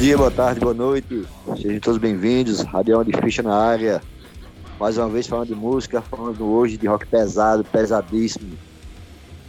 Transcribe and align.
Bom 0.00 0.04
dia, 0.06 0.16
boa 0.16 0.30
tarde, 0.30 0.60
boa 0.60 0.72
noite. 0.72 1.26
Sejam 1.60 1.78
todos 1.78 1.98
bem-vindos. 1.98 2.62
Radião 2.62 3.04
de 3.04 3.12
Ficha 3.20 3.42
na 3.42 3.54
área. 3.54 4.00
Mais 4.78 4.96
uma 4.96 5.10
vez 5.10 5.26
falando 5.26 5.48
de 5.48 5.54
música, 5.54 6.00
falando 6.00 6.42
hoje 6.42 6.78
de 6.78 6.86
rock 6.86 7.04
pesado, 7.04 7.62
pesadíssimo. 7.64 8.56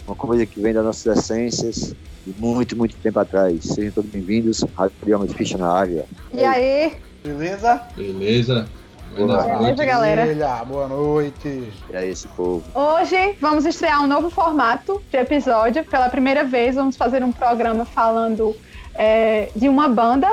Uma 0.06 0.14
coisa 0.14 0.46
que 0.46 0.60
vem 0.60 0.74
das 0.74 0.84
nossas 0.84 1.20
essências 1.20 1.96
de 2.28 2.36
muito, 2.38 2.76
muito 2.76 2.98
tempo 2.98 3.18
atrás. 3.18 3.64
Sejam 3.64 3.94
todos 3.94 4.12
bem-vindos. 4.12 4.62
Radião 4.76 5.26
de 5.26 5.34
Ficha 5.36 5.58
na 5.58 5.72
área. 5.72 6.04
E 6.34 6.44
aí? 6.44 6.98
Beleza? 7.24 7.84
Beleza. 7.96 8.68
Boa 9.16 9.28
noite, 9.28 9.58
Beleza, 9.58 9.86
galera. 9.86 10.66
Boa 10.66 10.88
noite. 10.90 11.72
E 11.90 11.96
aí, 11.96 12.10
esse 12.10 12.28
povo? 12.28 12.62
Hoje 12.76 13.38
vamos 13.40 13.66
estrear 13.66 14.04
um 14.04 14.08
novo 14.08 14.30
formato 14.30 15.02
de 15.10 15.18
episódio. 15.18 15.86
Pela 15.86 16.10
primeira 16.10 16.44
vez, 16.44 16.76
vamos 16.76 16.98
fazer 16.98 17.24
um 17.24 17.32
programa 17.32 17.86
falando 17.86 18.54
é, 19.02 19.50
de 19.56 19.68
uma 19.68 19.90
banda. 19.90 20.30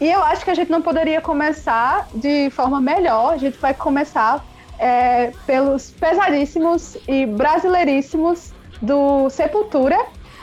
E 0.00 0.08
eu 0.08 0.22
acho 0.22 0.44
que 0.44 0.50
a 0.50 0.54
gente 0.54 0.70
não 0.70 0.80
poderia 0.80 1.20
começar 1.20 2.08
de 2.14 2.48
forma 2.50 2.80
melhor. 2.80 3.32
A 3.32 3.36
gente 3.36 3.58
vai 3.58 3.74
começar 3.74 4.44
é, 4.78 5.32
pelos 5.44 5.90
pesadíssimos 5.90 6.96
e 7.08 7.26
brasileiríssimos 7.26 8.52
do 8.80 9.28
Sepultura, 9.28 9.98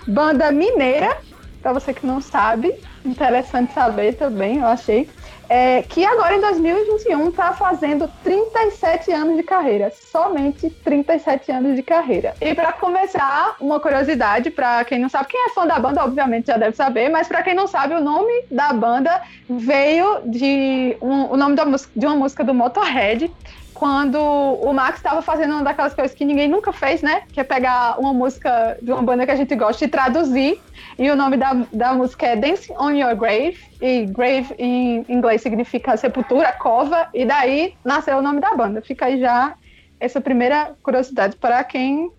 banda 0.06 0.52
mineira, 0.52 1.16
para 1.62 1.72
você 1.72 1.94
que 1.94 2.06
não 2.06 2.20
sabe. 2.20 2.76
Interessante 3.06 3.74
saber 3.74 4.16
também, 4.16 4.58
eu 4.58 4.68
achei 4.68 5.10
é, 5.50 5.84
que 5.84 6.06
agora 6.06 6.36
em 6.36 6.42
2021 6.42 7.30
está 7.30 7.54
fazendo 7.54 8.10
37 8.24 9.12
anos 9.12 9.38
de 9.38 9.44
carreira, 9.44 9.92
somente 10.12 10.70
37 10.70 11.52
anos 11.52 11.76
de 11.76 11.84
carreira. 11.84 12.34
E 12.42 12.54
para 12.54 12.74
começar, 12.74 13.56
uma 13.60 13.80
curiosidade 13.80 14.50
para 14.50 14.84
quem 14.86 15.00
não 15.00 15.10
sabe, 15.10 15.30
quem 15.30 15.46
é 15.46 15.50
fã 15.50 15.66
da 15.66 15.80
banda 15.80 16.04
obviamente 16.04 16.48
já 16.48 16.58
deve 16.58 16.76
saber, 16.76 17.10
mas 17.10 17.28
para 17.28 17.44
quem 17.44 17.54
não 17.54 17.68
sabe, 17.68 17.94
o 17.94 18.02
nome 18.02 18.34
da 18.50 18.74
banda 18.74 19.22
veio 19.50 20.22
de 20.26 20.98
um, 21.02 21.32
o 21.32 21.38
nome 21.38 21.56
da, 21.56 21.66
de 21.96 22.06
uma 22.06 22.16
música 22.16 22.44
do 22.44 22.54
Motorhead, 22.54 23.32
quando 23.74 24.18
o 24.18 24.74
Max 24.74 24.98
estava 24.98 25.22
fazendo 25.22 25.52
uma 25.52 25.64
daquelas 25.64 25.94
coisas 25.94 26.16
que 26.16 26.24
ninguém 26.24 26.48
nunca 26.48 26.72
fez, 26.72 27.02
né? 27.02 27.24
Que 27.32 27.40
é 27.40 27.44
pegar 27.44 28.00
uma 28.00 28.14
música 28.14 28.78
de 28.82 28.92
uma 28.92 29.02
banda 29.02 29.26
que 29.26 29.32
a 29.32 29.36
gente 29.36 29.56
gosta 29.56 29.84
e 29.86 29.88
traduzir. 29.88 30.60
E 30.98 31.10
o 31.10 31.16
nome 31.16 31.38
da, 31.38 31.66
da 31.74 31.94
música 31.94 32.28
é 32.28 32.36
Dance 32.36 32.72
on 32.74 32.92
Your 32.92 33.16
Grave. 33.16 33.58
E 33.82 34.06
grave 34.06 34.54
em 34.58 35.06
inglês 35.10 35.42
significa 35.42 35.98
sepultura, 35.98 36.52
cova. 36.54 37.10
E 37.14 37.26
daí 37.26 37.74
nasceu 37.84 38.18
o 38.18 38.22
nome 38.22 38.40
da 38.40 38.54
banda. 38.56 38.82
Fica 38.82 39.06
aí 39.06 39.20
já 39.20 39.56
essa 40.00 40.22
primeira 40.22 40.76
curiosidade 40.84 41.36
para 41.36 41.64
quem 41.64 42.12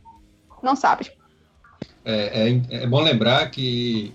não 0.62 0.74
sabe. 0.74 1.11
É, 2.05 2.50
é, 2.70 2.83
é 2.83 2.86
bom 2.86 3.00
lembrar 3.00 3.50
que 3.50 4.12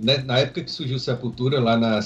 né, 0.00 0.18
na 0.18 0.38
época 0.38 0.62
que 0.62 0.70
surgiu 0.70 0.98
Sepultura, 0.98 1.60
lá 1.60 1.76
na 1.76 2.00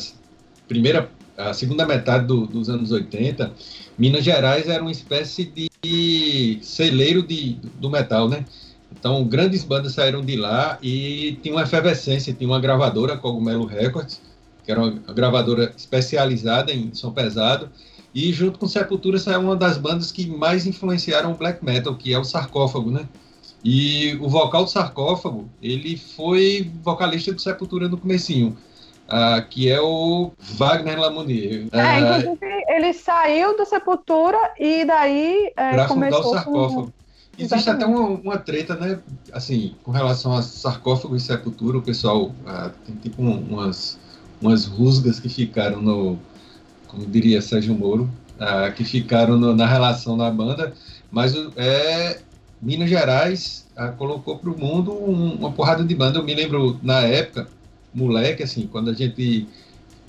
primeira, 0.67 1.09
a 1.37 1.53
segunda 1.53 1.87
metade 1.87 2.27
do, 2.27 2.47
dos 2.47 2.69
anos 2.69 2.91
80, 2.91 3.53
Minas 3.99 4.25
Gerais 4.25 4.69
era 4.69 4.83
uma 4.83 4.91
espécie 4.91 5.45
de 5.83 6.59
celeiro 6.63 7.23
de, 7.23 7.59
do 7.79 7.91
metal, 7.91 8.29
né? 8.29 8.45
Então, 8.93 9.25
grandes 9.25 9.65
bandas 9.65 9.93
saíram 9.93 10.25
de 10.25 10.37
lá 10.37 10.79
e 10.83 11.39
tinha 11.43 11.55
uma 11.55 11.63
efervescência, 11.63 12.33
tinha 12.33 12.49
uma 12.49 12.61
gravadora, 12.61 13.17
Cogumelo 13.17 13.67
Records, 13.67 14.21
que 14.65 14.71
era 14.71 14.81
uma 14.81 14.91
gravadora 15.13 15.73
especializada 15.77 16.73
em 16.73 16.95
som 16.95 17.11
pesado, 17.11 17.69
e 18.15 18.33
junto 18.33 18.59
com 18.59 18.69
Sepultura 18.69 19.19
saiu 19.19 19.41
uma 19.41 19.57
das 19.57 19.77
bandas 19.77 20.13
que 20.13 20.27
mais 20.27 20.67
influenciaram 20.67 21.33
o 21.33 21.37
black 21.37 21.65
metal, 21.65 21.95
que 21.97 22.15
é 22.15 22.19
o 22.19 22.25
Sarcófago, 22.25 22.91
né? 22.91 23.09
E 23.65 24.17
o 24.21 24.29
vocal 24.29 24.65
do 24.65 24.71
Sarcófago, 24.71 25.49
ele 25.61 25.97
foi 25.97 26.71
vocalista 26.83 27.33
do 27.33 27.41
Sepultura 27.41 27.89
no 27.89 27.97
comecinho. 27.97 28.57
Uh, 29.15 29.47
que 29.49 29.71
é 29.71 29.81
o 29.81 30.33
Wagner 30.41 30.99
Lamounier. 30.99 31.69
É, 31.71 31.79
uh, 31.79 32.01
inclusive 32.01 32.65
ele 32.67 32.93
saiu 32.93 33.57
do 33.57 33.65
Sepultura 33.65 34.37
e 34.59 34.85
daí 34.85 35.53
é, 35.57 35.77
sarcófago. 35.87 36.87
Com... 36.87 36.93
Existe 37.39 37.71
até 37.71 37.87
uma, 37.87 38.09
uma, 38.09 38.39
treta, 38.39 38.75
né? 38.75 38.99
Assim, 39.33 39.77
com 39.85 39.93
relação 39.93 40.33
a 40.33 40.43
sarcófago 40.43 41.15
e 41.15 41.21
sepultura, 41.21 41.79
o 41.79 41.83
pessoal 41.83 42.25
uh, 42.25 42.71
tem 42.85 42.97
tipo 42.97 43.23
umas, 43.23 44.01
umas 44.43 44.67
rusgas 44.67 45.21
que 45.21 45.29
ficaram 45.29 45.81
no, 45.81 46.19
como 46.89 47.07
diria 47.07 47.41
Sérgio 47.41 47.73
Moro, 47.73 48.11
que 48.75 48.85
ficaram 48.85 49.39
no, 49.39 49.55
na 49.55 49.67
relação 49.67 50.19
da 50.19 50.29
banda, 50.29 50.75
mas 51.13 51.35
é 51.57 52.19
Minas 52.61 52.91
Gerais 52.91 53.65
colocou 53.97 54.39
para 54.39 54.51
o 54.51 54.59
mundo 54.59 54.93
um, 54.93 55.35
uma 55.35 55.53
porrada 55.53 55.85
de 55.85 55.95
banda. 55.95 56.19
Eu 56.19 56.25
me 56.25 56.35
lembro 56.35 56.81
na 56.83 57.01
época 57.03 57.47
moleque, 57.95 58.43
assim, 58.43 58.67
quando 58.67 58.91
a 58.91 58.95
gente 58.95 59.47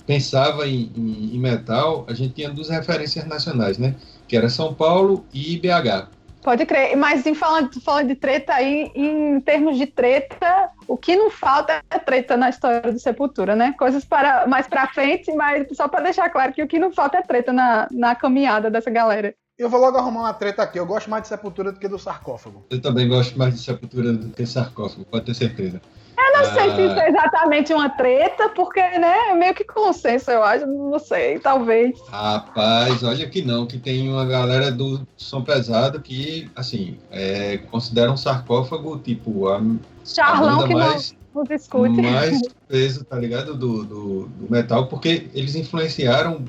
pensava 0.06 0.66
em, 0.66 0.90
em, 0.96 1.34
em, 1.34 1.38
metal, 1.38 2.04
a 2.08 2.14
gente 2.14 2.34
tinha 2.34 2.50
duas 2.50 2.68
referências 2.68 3.26
nacionais, 3.26 3.78
né? 3.78 3.94
Que 4.28 4.36
era 4.36 4.48
São 4.48 4.74
Paulo 4.74 5.24
e 5.32 5.58
BH. 5.58 6.08
Pode 6.42 6.64
crer, 6.64 6.96
mas 6.96 7.26
em 7.26 7.34
falando, 7.34 7.80
falando 7.80 8.06
de 8.08 8.14
treta 8.14 8.54
aí, 8.54 8.92
em 8.94 9.40
termos 9.40 9.76
de 9.76 9.84
treta, 9.86 10.70
o 10.86 10.96
que 10.96 11.16
não 11.16 11.28
falta 11.28 11.82
é 11.90 11.98
treta 11.98 12.36
na 12.36 12.50
história 12.50 12.92
do 12.92 13.00
Sepultura, 13.00 13.56
né? 13.56 13.74
Coisas 13.76 14.04
para 14.04 14.46
mais 14.46 14.68
para 14.68 14.86
frente, 14.86 15.32
mas 15.34 15.66
só 15.76 15.88
para 15.88 16.04
deixar 16.04 16.30
claro 16.30 16.52
que 16.52 16.62
o 16.62 16.68
que 16.68 16.78
não 16.78 16.92
falta 16.92 17.18
é 17.18 17.22
treta 17.22 17.52
na, 17.52 17.88
na 17.90 18.14
caminhada 18.14 18.70
dessa 18.70 18.90
galera. 18.90 19.34
Eu 19.58 19.68
vou 19.68 19.80
logo 19.80 19.96
arrumar 19.96 20.20
uma 20.20 20.34
treta 20.34 20.62
aqui. 20.62 20.78
Eu 20.78 20.86
gosto 20.86 21.10
mais 21.10 21.22
de 21.22 21.30
Sepultura 21.30 21.72
do 21.72 21.80
que 21.80 21.88
do 21.88 21.98
sarcófago. 21.98 22.64
Eu 22.70 22.80
também 22.80 23.08
gosto 23.08 23.36
mais 23.36 23.54
de 23.54 23.60
Sepultura 23.60 24.12
do 24.12 24.28
que 24.28 24.46
sarcófago, 24.46 25.04
pode 25.06 25.24
ter 25.24 25.34
certeza. 25.34 25.80
Eu 26.18 26.32
não 26.32 26.40
ah. 26.40 26.54
sei 26.54 26.70
se 26.74 26.82
isso 26.86 26.98
é 26.98 27.08
exatamente 27.10 27.72
uma 27.74 27.88
treta, 27.90 28.48
porque, 28.48 28.80
né, 28.80 29.30
é 29.30 29.34
meio 29.34 29.54
que 29.54 29.64
consenso, 29.64 30.30
eu 30.30 30.42
acho, 30.42 30.66
não 30.66 30.98
sei, 30.98 31.38
talvez. 31.38 31.98
Rapaz, 32.08 33.02
olha 33.02 33.28
que 33.28 33.42
não, 33.42 33.66
que 33.66 33.78
tem 33.78 34.08
uma 34.08 34.24
galera 34.24 34.72
do 34.72 35.06
som 35.16 35.42
pesado 35.42 36.00
que, 36.00 36.50
assim, 36.56 36.98
é, 37.10 37.58
considera 37.70 38.10
um 38.10 38.16
sarcófago, 38.16 38.98
tipo, 38.98 39.48
a, 39.48 39.60
Charlão 40.04 40.60
a 40.60 40.68
que 40.68 40.74
mais, 40.74 41.14
não 41.34 41.42
nos 41.42 41.50
escute. 41.50 42.00
Mais 42.00 42.40
peso, 42.66 43.04
tá 43.04 43.18
ligado, 43.18 43.54
do, 43.54 43.84
do, 43.84 44.26
do, 44.26 44.50
metal, 44.50 44.86
porque 44.86 45.28
eles 45.34 45.54
influenciaram 45.54 46.44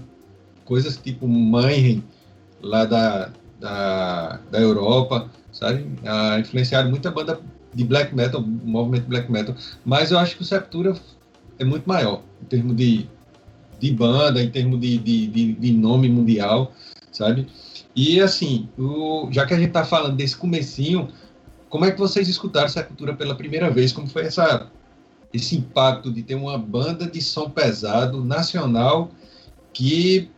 coisas 0.63 0.97
tipo 0.97 1.27
Mãe 1.27 2.03
lá 2.61 2.85
da, 2.85 3.31
da, 3.59 4.39
da 4.49 4.59
Europa, 4.59 5.29
sabe? 5.51 5.87
Ah, 6.05 6.39
influenciaram 6.39 6.89
muita 6.89 7.11
banda 7.11 7.39
de 7.77 7.83
black 7.83 8.13
metal, 8.15 8.41
movimento 8.41 9.05
black 9.07 9.31
metal, 9.31 9.55
mas 9.85 10.09
eu 10.09 10.17
acho 10.17 10.35
que 10.35 10.41
o 10.41 10.45
Sepultura 10.45 10.95
é 11.59 11.63
muito 11.63 11.87
maior 11.87 12.23
em 12.41 12.45
termos 12.45 12.75
de, 12.75 13.07
de 13.79 13.91
banda, 13.91 14.41
em 14.41 14.49
termos 14.49 14.79
de, 14.81 14.97
de, 14.97 15.27
de, 15.27 15.53
de 15.53 15.71
nome 15.73 16.09
mundial, 16.09 16.73
sabe? 17.11 17.47
E 17.95 18.19
assim, 18.19 18.67
o, 18.79 19.29
já 19.31 19.45
que 19.45 19.53
a 19.53 19.57
gente 19.57 19.67
está 19.67 19.85
falando 19.85 20.15
desse 20.15 20.35
comecinho, 20.35 21.09
como 21.69 21.85
é 21.85 21.91
que 21.91 21.99
vocês 21.99 22.27
escutaram 22.27 22.67
Sepultura 22.67 23.13
pela 23.13 23.35
primeira 23.35 23.69
vez? 23.69 23.93
Como 23.93 24.07
foi 24.07 24.23
essa, 24.23 24.71
esse 25.31 25.55
impacto 25.55 26.11
de 26.11 26.23
ter 26.23 26.33
uma 26.33 26.57
banda 26.57 27.05
de 27.05 27.21
som 27.21 27.47
pesado 27.47 28.25
nacional 28.25 29.11
que 29.71 30.31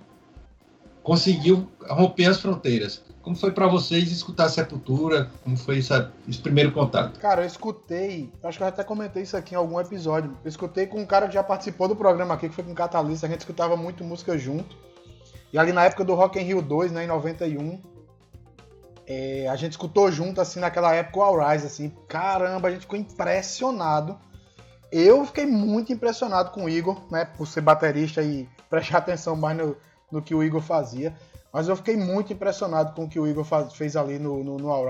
conseguiu 1.01 1.69
romper 1.88 2.25
as 2.25 2.42
fronteiras? 2.42 3.01
Como 3.29 3.37
foi 3.37 3.51
para 3.51 3.67
vocês 3.67 4.11
escutar 4.11 4.45
a 4.45 4.49
Sepultura? 4.49 5.29
Como 5.43 5.55
foi 5.55 5.77
essa, 5.77 6.11
esse 6.27 6.39
primeiro 6.39 6.71
contato? 6.71 7.19
Cara, 7.19 7.43
eu 7.43 7.45
escutei, 7.45 8.33
acho 8.41 8.57
que 8.57 8.63
eu 8.63 8.67
até 8.67 8.83
comentei 8.83 9.21
isso 9.21 9.37
aqui 9.37 9.53
em 9.53 9.55
algum 9.55 9.79
episódio. 9.79 10.35
Eu 10.43 10.49
escutei 10.49 10.87
com 10.87 10.99
um 10.99 11.05
cara 11.05 11.27
que 11.27 11.35
já 11.35 11.43
participou 11.43 11.87
do 11.87 11.95
programa 11.95 12.33
aqui, 12.33 12.49
que 12.49 12.55
foi 12.55 12.63
com 12.63 12.71
o 12.71 12.75
Catalista, 12.75 13.27
a 13.27 13.29
gente 13.29 13.41
escutava 13.41 13.77
muito 13.77 14.03
música 14.03 14.35
junto. 14.35 14.75
E 15.53 15.59
ali 15.59 15.71
na 15.71 15.85
época 15.85 16.03
do 16.03 16.15
Rock 16.15 16.39
in 16.39 16.41
Rio 16.41 16.59
2, 16.59 16.91
né, 16.91 17.03
em 17.03 17.07
91, 17.07 17.79
é, 19.05 19.47
a 19.47 19.55
gente 19.55 19.73
escutou 19.73 20.11
junto, 20.11 20.41
assim, 20.41 20.59
naquela 20.59 20.95
época 20.95 21.19
o 21.19 21.21
All 21.21 21.51
Rise, 21.51 21.67
assim. 21.67 21.93
Caramba, 22.07 22.69
a 22.69 22.71
gente 22.71 22.81
ficou 22.81 22.97
impressionado. 22.97 24.17
Eu 24.91 25.23
fiquei 25.23 25.45
muito 25.45 25.93
impressionado 25.93 26.49
com 26.49 26.63
o 26.63 26.69
Igor, 26.69 26.99
né, 27.11 27.25
por 27.25 27.45
ser 27.45 27.61
baterista 27.61 28.23
e 28.23 28.49
prestar 28.67 28.97
atenção 28.97 29.35
mais 29.35 29.55
no, 29.55 29.77
no 30.11 30.19
que 30.19 30.33
o 30.33 30.41
Igor 30.41 30.61
fazia. 30.61 31.15
Mas 31.51 31.67
eu 31.67 31.75
fiquei 31.75 31.97
muito 31.97 32.31
impressionado 32.31 32.93
com 32.93 33.05
o 33.05 33.09
que 33.09 33.19
o 33.19 33.27
Igor 33.27 33.43
faz, 33.43 33.73
fez 33.73 33.95
ali 33.95 34.19
no, 34.19 34.43
no, 34.43 34.57
no. 34.57 34.85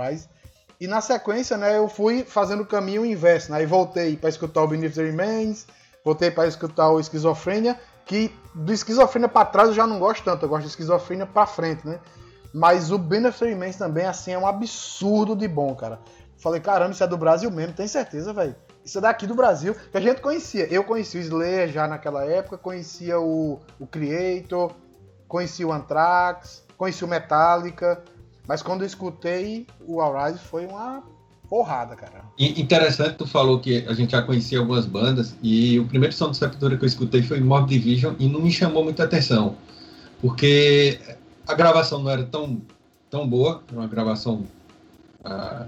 E 0.80 0.88
na 0.88 1.02
sequência, 1.02 1.58
né, 1.58 1.78
eu 1.78 1.90
fui 1.90 2.24
fazendo 2.24 2.64
o 2.64 2.66
caminho 2.66 3.06
inverso. 3.06 3.52
Né? 3.52 3.60
Aí 3.60 3.66
voltei 3.66 4.16
para 4.16 4.30
escutar 4.30 4.64
o 4.64 4.68
Beneath 4.68 4.94
the 4.94 5.04
Remains, 5.04 5.68
voltei 6.04 6.32
para 6.32 6.48
escutar 6.48 6.90
o 6.90 7.00
Esquizofrenia, 7.00 7.78
que 8.06 8.34
do 8.56 8.72
Esquizofrenia 8.72 9.28
para 9.28 9.46
trás 9.46 9.70
eu 9.70 9.76
já 9.76 9.86
não 9.86 10.00
gosto 10.00 10.24
tanto, 10.24 10.46
eu 10.46 10.50
gosto 10.50 10.64
de 10.64 10.70
Esquizofrenia 10.70 11.26
para 11.26 11.46
frente, 11.46 11.86
né? 11.86 12.00
Mas 12.54 12.92
o 12.92 12.98
Beneath 12.98 13.38
the 13.38 13.46
Remains 13.46 13.76
também, 13.76 14.06
assim, 14.06 14.32
é 14.32 14.38
um 14.38 14.48
absurdo 14.48 15.36
de 15.36 15.48
bom, 15.48 15.76
cara. 15.76 16.00
Falei, 16.38 16.62
caramba, 16.62 16.92
isso 16.92 17.04
é 17.04 17.08
do 17.08 17.18
Brasil 17.18 17.52
mesmo, 17.52 17.74
tem 17.74 17.88
certeza, 17.88 18.32
velho. 18.34 18.56
Isso 18.84 18.98
é 18.98 19.02
daqui 19.02 19.28
do 19.28 19.36
Brasil, 19.36 19.76
que 19.76 19.98
a 19.98 20.02
gente 20.02 20.22
conhecia. 20.22 20.66
Eu 20.74 20.84
conhecia 20.84 21.20
o 21.20 21.24
Slayer 21.24 21.68
já 21.68 21.88
naquela 21.88 22.26
época, 22.26 22.58
conhecia 22.58 23.20
o, 23.20 23.60
o 23.78 23.86
Creator, 23.86 24.72
conheci 25.30 25.64
o 25.64 25.72
Anthrax, 25.72 26.66
conheci 26.76 27.06
o 27.06 27.08
Metallica, 27.08 28.04
mas 28.48 28.62
quando 28.64 28.82
eu 28.82 28.88
escutei 28.88 29.68
o 29.88 30.02
All 30.02 30.26
Rise 30.26 30.40
foi 30.40 30.66
uma 30.66 31.04
porrada, 31.48 31.96
cara. 31.96 32.24
Interessante, 32.38 33.16
tu 33.16 33.28
falou 33.28 33.60
que 33.60 33.86
a 33.88 33.94
gente 33.94 34.12
já 34.12 34.22
conhecia 34.22 34.60
algumas 34.60 34.86
bandas 34.86 35.36
e 35.42 35.80
o 35.80 35.86
primeiro 35.88 36.14
som 36.14 36.32
de 36.32 36.38
Sepultura 36.38 36.76
que 36.76 36.84
eu 36.84 36.88
escutei 36.88 37.22
foi 37.22 37.40
Mob 37.40 37.68
Division 37.68 38.16
e 38.20 38.28
não 38.28 38.42
me 38.42 38.52
chamou 38.52 38.84
muita 38.84 39.04
atenção, 39.04 39.56
porque 40.20 41.00
a 41.48 41.54
gravação 41.54 42.02
não 42.02 42.10
era 42.10 42.24
tão, 42.24 42.62
tão 43.10 43.28
boa, 43.28 43.64
era 43.70 43.80
uma 43.80 43.88
gravação 43.88 44.44
ah, 45.24 45.68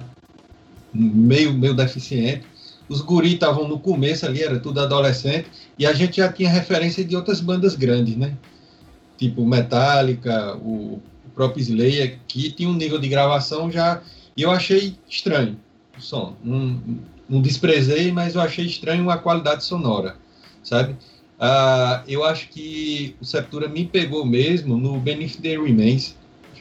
meio, 0.94 1.54
meio 1.54 1.76
deficiente. 1.76 2.46
Os 2.90 3.02
guris 3.02 3.34
estavam 3.34 3.68
no 3.68 3.80
começo 3.80 4.26
ali, 4.26 4.44
era 4.44 4.60
tudo 4.60 4.82
adolescente, 4.82 5.48
e 5.78 5.86
a 5.86 5.94
gente 5.94 6.18
já 6.18 6.32
tinha 6.32 6.50
referência 6.50 7.06
de 7.06 7.16
outras 7.16 7.40
bandas 7.40 7.76
grandes, 7.76 8.18
né? 8.18 8.36
Tipo 9.22 9.46
Metallica, 9.46 10.58
o 10.58 11.00
próprio 11.36 11.62
Slayer, 11.62 12.18
que 12.28 12.52
tinha 12.52 12.68
um 12.68 12.74
nível 12.74 12.98
de 12.98 13.08
gravação 13.08 13.72
já. 13.72 14.02
E 14.36 14.42
eu 14.42 14.50
achei 14.50 14.96
estranho 15.08 15.60
o 15.96 16.02
som. 16.02 16.36
Não, 16.44 17.40
desprezei, 17.40 18.12
mas 18.12 18.34
eu 18.34 18.42
achei 18.42 18.66
estranho 18.66 19.12
a 19.12 19.20
qualidade 19.20 19.64
sonora, 19.64 20.16
sabe? 20.64 20.94
Uh, 21.40 22.02
eu 22.08 22.24
acho 22.24 22.50
que 22.50 23.16
o 23.22 23.26
Septura 23.26 23.68
me 23.68 23.86
pegou 23.86 24.26
mesmo 24.26 24.76
no 24.76 25.00
Benefit 25.00 25.40
the 25.40 25.50
Remains, 25.50 26.16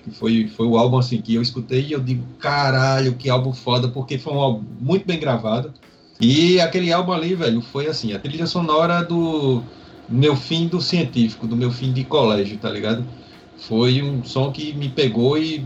que 0.05 0.11
foi, 0.11 0.47
foi 0.49 0.67
o 0.67 0.77
álbum 0.77 0.99
assim 0.99 1.23
que 1.23 1.35
eu 1.35 1.41
escutei 1.41 1.87
e 1.87 1.93
eu 1.93 2.01
digo, 2.01 2.27
caralho, 2.39 3.15
que 3.15 3.31
álbum 3.31 3.55
foda, 3.55 3.89
porque 3.89 4.19
foi 4.19 4.35
um 4.35 4.39
álbum 4.39 4.67
muito 4.79 5.07
bem 5.07 5.19
gravado. 5.19 5.73
E 6.21 6.61
aquele 6.61 6.93
álbum 6.93 7.13
ali, 7.13 7.35
velho, 7.35 7.63
foi 7.63 7.87
assim, 7.87 8.13
a 8.13 8.19
trilha 8.19 8.47
sonora 8.47 9.03
do 9.03 9.63
meu 10.11 10.35
fim 10.35 10.67
do 10.67 10.81
científico, 10.81 11.47
do 11.47 11.57
meu 11.57 11.71
fim 11.71 11.93
de 11.93 12.05
colégio, 12.05 12.59
tá 12.59 12.69
ligado? 12.69 13.05
Foi 13.57 14.03
um 14.03 14.25
som 14.25 14.51
que 14.51 14.73
me 14.75 14.89
pegou 14.89 15.39
e 15.39 15.59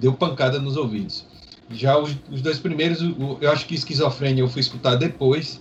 deu 0.00 0.12
pancada 0.12 0.60
nos 0.60 0.76
ouvidos. 0.76 1.26
Já 1.70 1.98
os, 1.98 2.14
os 2.30 2.40
dois 2.40 2.58
primeiros, 2.58 3.00
eu 3.40 3.50
acho 3.50 3.66
que 3.66 3.74
Esquizofrênia 3.74 4.40
eu 4.40 4.48
fui 4.48 4.60
escutar 4.60 4.94
depois, 4.94 5.60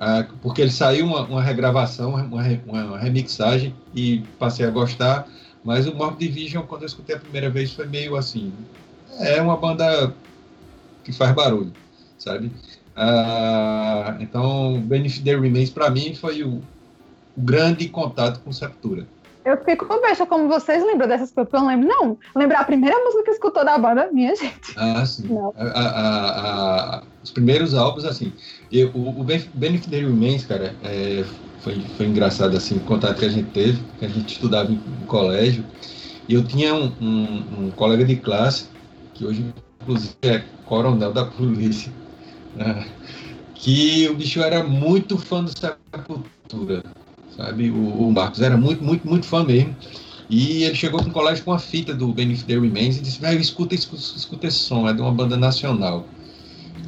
ah, 0.00 0.26
porque 0.40 0.62
ele 0.62 0.70
saiu 0.70 1.06
uma, 1.06 1.22
uma 1.22 1.42
regravação, 1.42 2.10
uma, 2.10 2.24
uma, 2.66 2.98
remixagem 2.98 3.74
e 3.94 4.22
passei 4.38 4.66
a 4.66 4.70
gostar. 4.70 5.28
Mas 5.62 5.86
o 5.86 5.94
Morbid 5.94 6.32
Division, 6.32 6.64
quando 6.64 6.82
eu 6.82 6.86
escutei 6.86 7.14
a 7.14 7.20
primeira 7.20 7.48
vez, 7.48 7.72
foi 7.72 7.86
meio 7.86 8.16
assim. 8.16 8.52
É 9.20 9.40
uma 9.40 9.56
banda 9.56 10.12
que 11.04 11.12
faz 11.12 11.32
barulho, 11.32 11.72
sabe? 12.18 12.50
Ah, 12.96 14.16
então, 14.18 14.80
Benefit 14.80 15.22
the 15.22 15.36
Remains, 15.36 15.70
para 15.70 15.88
mim, 15.88 16.14
foi 16.14 16.42
o, 16.42 16.60
o 17.36 17.40
grande 17.40 17.88
contato 17.88 18.40
com 18.40 18.52
Septura. 18.52 19.06
Eu 19.44 19.56
fico 19.64 19.86
com 19.86 20.00
besta 20.00 20.24
como 20.24 20.46
vocês 20.46 20.84
lembram 20.84 21.08
dessas 21.08 21.32
coisas, 21.32 21.52
eu 21.52 21.60
não 21.60 21.66
lembro, 21.66 21.88
não. 21.88 22.18
Lembrar 22.34 22.60
a 22.60 22.64
primeira 22.64 22.96
música 22.98 23.24
que 23.24 23.30
escutou 23.30 23.64
da 23.64 23.76
banda, 23.76 24.08
minha 24.12 24.34
gente. 24.36 24.72
Ah, 24.76 25.04
sim. 25.04 25.28
A, 25.56 25.64
a, 25.64 26.98
a, 26.98 27.02
os 27.24 27.32
primeiros 27.32 27.74
álbuns, 27.74 28.04
assim. 28.04 28.32
Eu, 28.70 28.90
o, 28.90 29.20
o 29.20 29.24
Benefit 29.24 29.90
the 29.90 29.96
Remains, 29.96 30.46
cara, 30.46 30.76
é, 30.84 31.24
foi, 31.58 31.80
foi 31.96 32.06
engraçado, 32.06 32.56
assim, 32.56 32.76
o 32.76 32.80
contato 32.80 33.18
que 33.18 33.24
a 33.24 33.28
gente 33.28 33.50
teve, 33.50 33.82
que 33.98 34.04
a 34.04 34.08
gente 34.08 34.32
estudava 34.32 34.70
em, 34.70 34.74
em 34.74 35.06
colégio. 35.06 35.64
E 36.28 36.34
eu 36.34 36.44
tinha 36.44 36.72
um, 36.72 36.92
um, 37.00 37.64
um, 37.64 37.70
colega 37.72 38.04
de 38.04 38.14
classe, 38.14 38.66
que 39.12 39.24
hoje, 39.24 39.52
inclusive, 39.80 40.14
é 40.22 40.44
coronel 40.66 41.12
da 41.12 41.24
polícia, 41.24 41.92
né, 42.54 42.86
que 43.56 44.08
o 44.08 44.14
bicho 44.14 44.40
era 44.40 44.62
muito 44.62 45.18
fã 45.18 45.42
do 45.42 45.50
Sepultura 45.50 46.84
sabe? 47.36 47.70
O, 47.70 48.08
o, 48.08 48.12
Marcos 48.12 48.40
era 48.40 48.56
muito, 48.56 48.82
muito, 48.82 49.06
muito 49.06 49.26
fã 49.26 49.44
mesmo. 49.44 49.74
E 50.28 50.64
ele 50.64 50.74
chegou 50.74 51.02
com 51.02 51.10
o 51.10 51.12
colégio 51.12 51.44
com 51.44 51.52
a 51.52 51.58
fita 51.58 51.94
do 51.94 52.12
Benefit 52.12 52.46
the 52.46 52.54
Remains 52.54 52.96
e 52.96 53.00
disse: 53.00 53.20
velho, 53.20 53.40
escuta, 53.40 53.74
escuta, 53.74 54.02
escuta 54.02 54.46
esse 54.46 54.58
som, 54.58 54.88
é 54.88 54.92
de 54.92 55.00
uma 55.00 55.12
banda 55.12 55.36
nacional. 55.36 56.06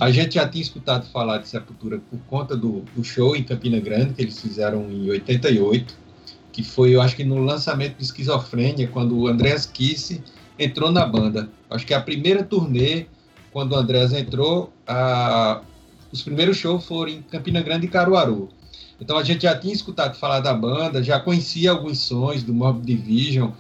A 0.00 0.11
gente 0.11 0.35
já 0.35 0.49
tinha 0.49 0.62
escutado 0.62 1.06
falar 1.06 1.38
de 1.38 1.49
Sepultura 1.49 2.00
por 2.11 2.19
conta 2.29 2.56
do, 2.56 2.82
do 2.96 3.05
show 3.05 3.37
em 3.37 3.44
Campina 3.44 3.79
Grande, 3.79 4.14
que 4.14 4.23
eles 4.23 4.41
fizeram 4.41 4.91
em 4.91 5.08
88, 5.08 5.94
que 6.50 6.64
foi, 6.64 6.94
eu 6.94 7.00
acho 7.00 7.14
que 7.14 7.23
no 7.23 7.38
lançamento 7.38 7.96
de 7.96 8.05
Esquizofrênia, 8.05 8.88
quando 8.88 9.17
o 9.17 9.29
Andreas 9.29 9.67
Kiss 9.67 10.20
entrou 10.58 10.91
na 10.91 11.06
banda. 11.06 11.49
Acho 11.70 11.87
que 11.87 11.94
a 11.94 12.00
primeira 12.00 12.43
turnê, 12.43 13.06
quando 13.52 13.73
o 13.73 13.76
Andreas 13.76 14.12
entrou, 14.12 14.73
a, 14.87 15.61
os 16.12 16.23
primeiros 16.23 16.56
shows 16.56 16.85
foram 16.85 17.12
em 17.12 17.23
Campina 17.23 17.61
Grande 17.61 17.87
e 17.87 17.88
Caruaru. 17.88 18.49
Então 19.05 19.19
a 19.19 19.23
gente 19.23 19.43
já 19.43 19.55
tinha 19.55 19.75
escutado 19.75 20.17
falar 20.17 20.41
da 20.41 20.55
banda, 20.55 21.03
já 21.03 21.21
conhecia 21.21 21.73
alguns 21.73 21.99
sons 21.99 22.43
do 22.43 22.55
Morbid 22.55 22.87
Division, 22.87 23.51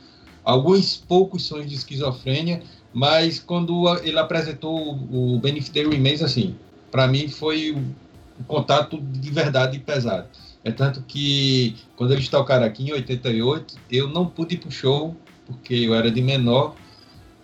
alguns 0.42 0.96
poucos 0.96 1.44
sons 1.44 1.68
de 1.68 1.74
esquizofrênia, 1.74 2.62
mas 2.94 3.40
quando 3.40 3.86
ele 4.02 4.18
apresentou 4.18 4.98
o 5.12 5.38
Benefit 5.38 5.70
the 5.70 5.82
Remains, 5.86 6.22
assim, 6.22 6.54
para 6.90 7.06
mim 7.06 7.28
foi 7.28 7.72
um 7.72 8.42
contato 8.44 8.98
de 8.98 9.30
verdade 9.30 9.78
pesado. 9.80 10.28
É 10.64 10.72
tanto 10.72 11.02
que 11.02 11.76
quando 11.94 12.14
eles 12.14 12.26
tocaram 12.26 12.64
aqui 12.64 12.82
em 12.88 12.92
88, 12.94 13.74
eu 13.90 14.08
não 14.08 14.24
pude 14.24 14.54
ir 14.54 14.58
pro 14.58 14.70
show, 14.70 15.14
porque 15.46 15.74
eu 15.74 15.94
era 15.94 16.10
de 16.10 16.22
menor 16.22 16.74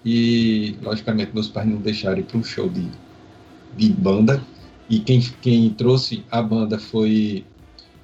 e, 0.02 0.74
logicamente, 0.80 1.32
meus 1.34 1.48
pais 1.48 1.68
não 1.68 1.76
deixaram 1.76 2.18
ir 2.18 2.26
um 2.32 2.42
show 2.42 2.66
de, 2.66 2.88
de 3.76 3.92
banda. 3.92 4.42
E 4.88 5.00
quem, 5.00 5.20
quem 5.42 5.68
trouxe 5.68 6.24
a 6.30 6.40
banda 6.40 6.78
foi 6.78 7.44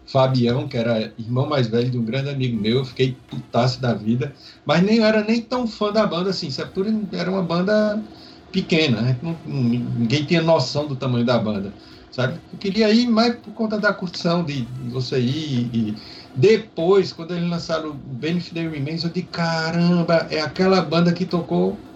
Fabião, 0.07 0.69
que 0.69 0.77
era 0.77 1.15
irmão 1.19 1.49
mais 1.49 1.67
velho 1.69 1.91
de 1.91 1.99
um 1.99 2.05
grande 2.05 2.31
amigo 2.31 2.61
meu, 2.61 2.79
eu 2.79 2.85
fiquei 2.85 3.15
putaço 3.29 3.81
da 3.81 3.93
vida, 3.95 4.35
mas 4.65 4.83
nem 4.83 5.01
era 5.01 5.25
nem 5.25 5.43
tão 5.43 5.67
fã 5.67 5.93
da 5.93 6.07
banda 6.07 6.31
assim. 6.31 6.51
Sepultura 6.51 6.91
era 7.13 7.31
uma 7.31 7.43
banda 7.43 8.07
pequena, 8.51 9.03
né? 9.03 9.21
ninguém 9.45 10.25
tinha 10.27 10.41
noção 10.43 10.87
do 10.87 10.97
tamanho 10.97 11.25
da 11.27 11.39
banda, 11.39 11.77
sabe? 12.11 12.41
Eu 12.53 12.59
queria 12.59 12.91
ir 12.93 13.07
mais 13.09 13.37
por 13.41 13.53
conta 13.53 13.79
da 13.79 13.93
curtição 13.93 14.45
de, 14.45 14.65
de 14.67 14.89
você 14.91 15.21
ir 15.21 15.75
e 15.75 16.03
depois, 16.35 17.13
quando 17.13 17.35
eles 17.35 17.49
lançaram 17.51 17.91
o 17.91 17.95
Benefit 17.95 18.55
the 18.55 18.69
Remains, 18.69 19.05
eu 19.05 19.11
disse, 19.11 19.27
caramba, 19.29 20.27
é 20.31 20.41
aquela 20.41 20.81
banda 20.83 21.13
que 21.13 21.27
tocou 21.27 21.87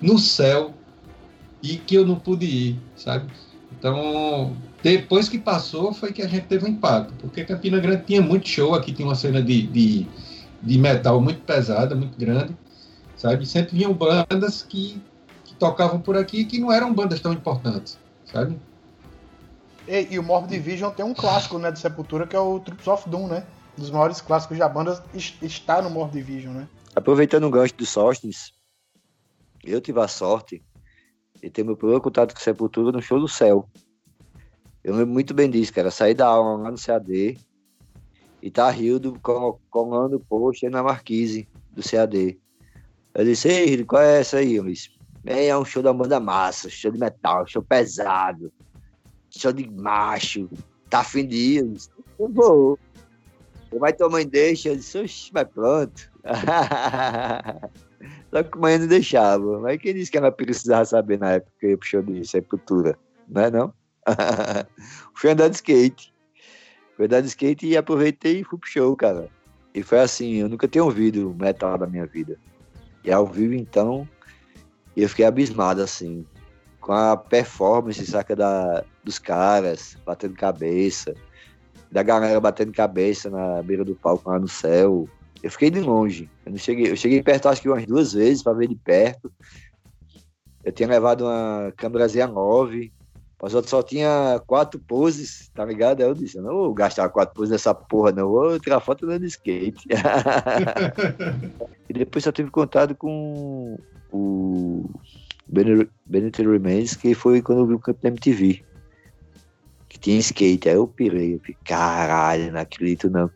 no 0.00 0.18
céu 0.18 0.82
e 1.62 1.78
que 1.78 1.94
eu 1.96 2.06
não 2.06 2.20
pude 2.20 2.46
ir, 2.46 2.90
sabe? 2.94 3.32
Então, 3.70 4.62
depois 4.86 5.28
que 5.28 5.36
passou, 5.36 5.92
foi 5.92 6.12
que 6.12 6.22
a 6.22 6.28
gente 6.28 6.46
teve 6.46 6.64
um 6.64 6.68
impacto, 6.68 7.12
porque 7.18 7.44
Campina 7.44 7.80
Grande 7.80 8.04
tinha 8.04 8.22
muito 8.22 8.48
show, 8.48 8.72
aqui 8.72 8.92
tinha 8.92 9.08
uma 9.08 9.16
cena 9.16 9.42
de, 9.42 9.66
de, 9.66 10.06
de 10.62 10.78
metal 10.78 11.20
muito 11.20 11.40
pesada, 11.40 11.96
muito 11.96 12.16
grande, 12.16 12.56
sabe? 13.16 13.44
Sempre 13.46 13.76
vinham 13.76 13.92
bandas 13.92 14.62
que, 14.62 15.02
que 15.44 15.56
tocavam 15.56 16.00
por 16.00 16.16
aqui 16.16 16.44
que 16.44 16.60
não 16.60 16.70
eram 16.70 16.94
bandas 16.94 17.18
tão 17.18 17.32
importantes, 17.32 17.98
sabe? 18.26 18.56
E, 19.88 20.06
e 20.14 20.20
o 20.20 20.22
Morbid 20.22 20.52
Division 20.52 20.92
tem 20.92 21.04
um 21.04 21.14
clássico, 21.14 21.58
né, 21.58 21.72
de 21.72 21.80
Sepultura, 21.80 22.24
que 22.24 22.36
é 22.36 22.38
o 22.38 22.60
Troops 22.60 22.86
of 22.86 23.10
Doom, 23.10 23.26
né? 23.26 23.44
Um 23.76 23.80
dos 23.80 23.90
maiores 23.90 24.20
clássicos 24.20 24.56
da 24.56 24.68
banda 24.68 25.04
está 25.42 25.82
no 25.82 25.90
Morbid 25.90 26.24
Division, 26.24 26.54
né? 26.54 26.68
Aproveitando 26.94 27.42
o 27.48 27.50
gancho 27.50 27.74
do 27.74 27.84
Sostens, 27.84 28.52
eu 29.64 29.80
tive 29.80 29.98
a 29.98 30.06
sorte 30.06 30.62
de 31.42 31.50
ter 31.50 31.64
meu 31.64 31.76
primeiro 31.76 32.00
contato 32.00 32.32
com 32.32 32.40
Sepultura 32.40 32.92
no 32.92 33.02
show 33.02 33.18
do 33.18 33.26
Céu, 33.26 33.68
eu 34.86 34.94
lembro 34.94 35.14
muito 35.14 35.34
bem 35.34 35.50
disso, 35.50 35.72
cara. 35.72 35.90
Saí 35.90 36.14
da 36.14 36.28
aula 36.28 36.62
lá 36.62 36.70
no 36.70 36.78
CAD 36.78 37.36
e 38.40 38.50
tá 38.52 38.70
Rildo 38.70 39.18
colando 39.68 40.14
o 40.14 40.20
post 40.20 40.68
na 40.68 40.80
marquise 40.80 41.48
do 41.72 41.82
CAD. 41.82 42.38
Eu 43.12 43.24
disse, 43.24 43.48
ei, 43.48 43.66
Rildo, 43.66 43.86
qual 43.86 44.00
é 44.00 44.20
essa 44.20 44.36
aí? 44.36 44.54
Eu 44.54 44.64
disse, 44.64 44.90
é 45.24 45.58
um 45.58 45.64
show 45.64 45.82
da 45.82 45.92
banda 45.92 46.20
massa, 46.20 46.70
show 46.70 46.92
de 46.92 47.00
metal, 47.00 47.44
show 47.48 47.64
pesado, 47.64 48.52
show 49.28 49.52
de 49.52 49.68
macho, 49.68 50.48
tá 50.88 51.00
afim 51.00 51.26
de 51.26 51.36
ir? 51.36 51.58
Eu 51.58 51.72
disse, 51.72 51.90
eu 52.16 52.28
vou. 52.28 52.78
Você 53.68 53.80
vai 53.80 53.92
tua 53.92 54.08
mãe 54.08 54.24
deixa? 54.24 54.68
Eu 54.68 54.76
disse, 54.76 54.98
oxe, 54.98 55.32
mas 55.34 55.48
pronto. 55.48 56.12
Só 58.30 58.40
que 58.40 58.56
mãe 58.56 58.78
não 58.78 58.86
deixava. 58.86 59.58
Mas 59.58 59.80
quem 59.80 59.94
disse 59.94 60.12
que 60.12 60.18
ela 60.18 60.30
precisava 60.30 60.84
saber 60.84 61.18
na 61.18 61.32
época 61.32 61.52
que 61.58 61.66
eu 61.66 61.70
ia 61.70 61.76
pro 61.76 61.88
show 61.88 62.02
de 62.02 62.24
Sepultura? 62.24 62.96
Não 63.28 63.42
é 63.42 63.50
não? 63.50 63.74
fui 65.14 65.30
andar 65.30 65.48
de 65.48 65.56
skate. 65.56 66.14
Fui 66.96 67.06
andar 67.06 67.20
de 67.20 67.28
skate 67.28 67.66
e 67.66 67.76
aproveitei 67.76 68.40
e 68.40 68.44
fui 68.44 68.58
pro 68.58 68.68
show, 68.68 68.96
cara. 68.96 69.28
E 69.74 69.82
foi 69.82 70.00
assim, 70.00 70.36
eu 70.36 70.48
nunca 70.48 70.66
tinha 70.66 70.82
ouvido 70.82 71.34
metal 71.38 71.76
da 71.76 71.86
minha 71.86 72.06
vida. 72.06 72.38
E 73.04 73.12
ao 73.12 73.26
vivo, 73.26 73.54
então, 73.54 74.08
eu 74.96 75.08
fiquei 75.08 75.26
abismado, 75.26 75.82
assim, 75.82 76.24
com 76.80 76.92
a 76.92 77.16
performance, 77.16 78.04
saca, 78.06 78.34
da, 78.34 78.84
dos 79.04 79.18
caras, 79.18 79.96
batendo 80.06 80.34
cabeça, 80.34 81.14
da 81.90 82.02
galera 82.02 82.40
batendo 82.40 82.72
cabeça 82.72 83.28
na 83.28 83.62
beira 83.62 83.84
do 83.84 83.94
palco 83.94 84.30
lá 84.30 84.38
no 84.38 84.48
céu. 84.48 85.08
Eu 85.42 85.50
fiquei 85.50 85.70
de 85.70 85.80
longe. 85.80 86.30
Eu 86.44 86.52
não 86.52 86.58
cheguei, 86.58 86.90
eu 86.90 86.96
cheguei 86.96 87.22
perto 87.22 87.48
acho 87.48 87.60
que 87.60 87.68
umas 87.68 87.86
duas 87.86 88.12
vezes 88.12 88.42
para 88.42 88.54
ver 88.54 88.68
de 88.68 88.76
perto. 88.76 89.30
Eu 90.64 90.72
tinha 90.72 90.88
levado 90.88 91.24
uma 91.24 91.72
câmera 91.76 92.06
Z9 92.06 92.90
mas 93.40 93.52
eu 93.52 93.62
só 93.62 93.82
tinha 93.82 94.40
quatro 94.46 94.80
poses, 94.80 95.50
tá 95.54 95.64
ligado? 95.64 96.00
Aí 96.00 96.08
eu 96.08 96.14
disse, 96.14 96.38
não 96.38 96.54
vou 96.54 96.74
gastar 96.74 97.08
quatro 97.10 97.34
poses 97.34 97.50
nessa 97.50 97.74
porra, 97.74 98.10
não. 98.10 98.28
Vou 98.28 98.58
tirar 98.58 98.80
foto 98.80 99.04
andando 99.04 99.20
de 99.20 99.26
skate. 99.26 99.86
e 101.88 101.92
depois 101.92 102.24
só 102.24 102.32
tive 102.32 102.50
contato 102.50 102.94
com 102.94 103.78
o 104.10 104.88
Benedict 105.46 106.42
Remains, 106.42 106.96
que 106.96 107.14
foi 107.14 107.42
quando 107.42 107.60
eu 107.60 107.66
vi 107.66 107.74
o 107.74 107.78
campo 107.78 108.00
da 108.02 108.08
MTV. 108.08 108.64
Que 109.86 109.98
tinha 109.98 110.18
skate. 110.18 110.70
Aí 110.70 110.74
eu 110.74 110.86
pirei. 110.86 111.34
Eu 111.34 111.40
fiquei, 111.40 111.56
caralho, 111.62 112.50
não 112.52 112.60
acredito 112.60 113.10
não. 113.10 113.30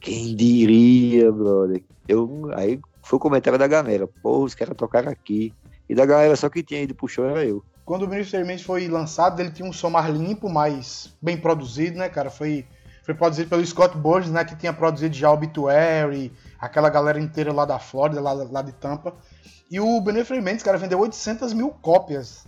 Quem 0.00 0.34
diria, 0.34 1.30
brother? 1.30 1.82
Eu, 2.08 2.50
aí 2.54 2.80
foi 3.00 3.16
o 3.16 3.20
comentário 3.20 3.58
da 3.58 3.68
galera. 3.68 4.08
Pô, 4.22 4.42
os 4.42 4.56
caras 4.56 4.76
tocaram 4.76 5.10
aqui. 5.10 5.52
E 5.88 5.94
da 5.94 6.04
galera 6.04 6.34
só 6.34 6.48
que 6.48 6.64
tinha 6.64 6.82
ido 6.82 6.96
pro 6.96 7.06
show 7.06 7.24
era 7.24 7.44
eu. 7.44 7.64
Quando 7.86 8.02
o 8.02 8.08
Minister 8.08 8.40
Remains 8.40 8.62
foi 8.62 8.88
lançado, 8.88 9.38
ele 9.38 9.52
tinha 9.52 9.66
um 9.66 9.72
som 9.72 9.88
mais 9.88 10.12
limpo, 10.12 10.50
mais 10.50 11.14
bem 11.22 11.36
produzido, 11.36 11.96
né, 11.96 12.08
cara? 12.08 12.30
Foi, 12.30 12.66
foi 13.04 13.14
produzido 13.14 13.48
pelo 13.48 13.64
Scott 13.64 13.96
Burns, 13.96 14.28
né, 14.28 14.44
que 14.44 14.56
tinha 14.56 14.72
produzido 14.72 15.14
já 15.14 15.30
Obituary, 15.30 16.32
aquela 16.58 16.90
galera 16.90 17.20
inteira 17.20 17.52
lá 17.52 17.64
da 17.64 17.78
Flórida, 17.78 18.20
lá, 18.20 18.32
lá 18.32 18.60
de 18.60 18.72
Tampa. 18.72 19.14
E 19.70 19.78
o 19.78 20.00
Benefit 20.00 20.40
Mendes, 20.40 20.64
cara, 20.64 20.76
vendeu 20.76 20.98
800 20.98 21.52
mil 21.52 21.70
cópias. 21.70 22.44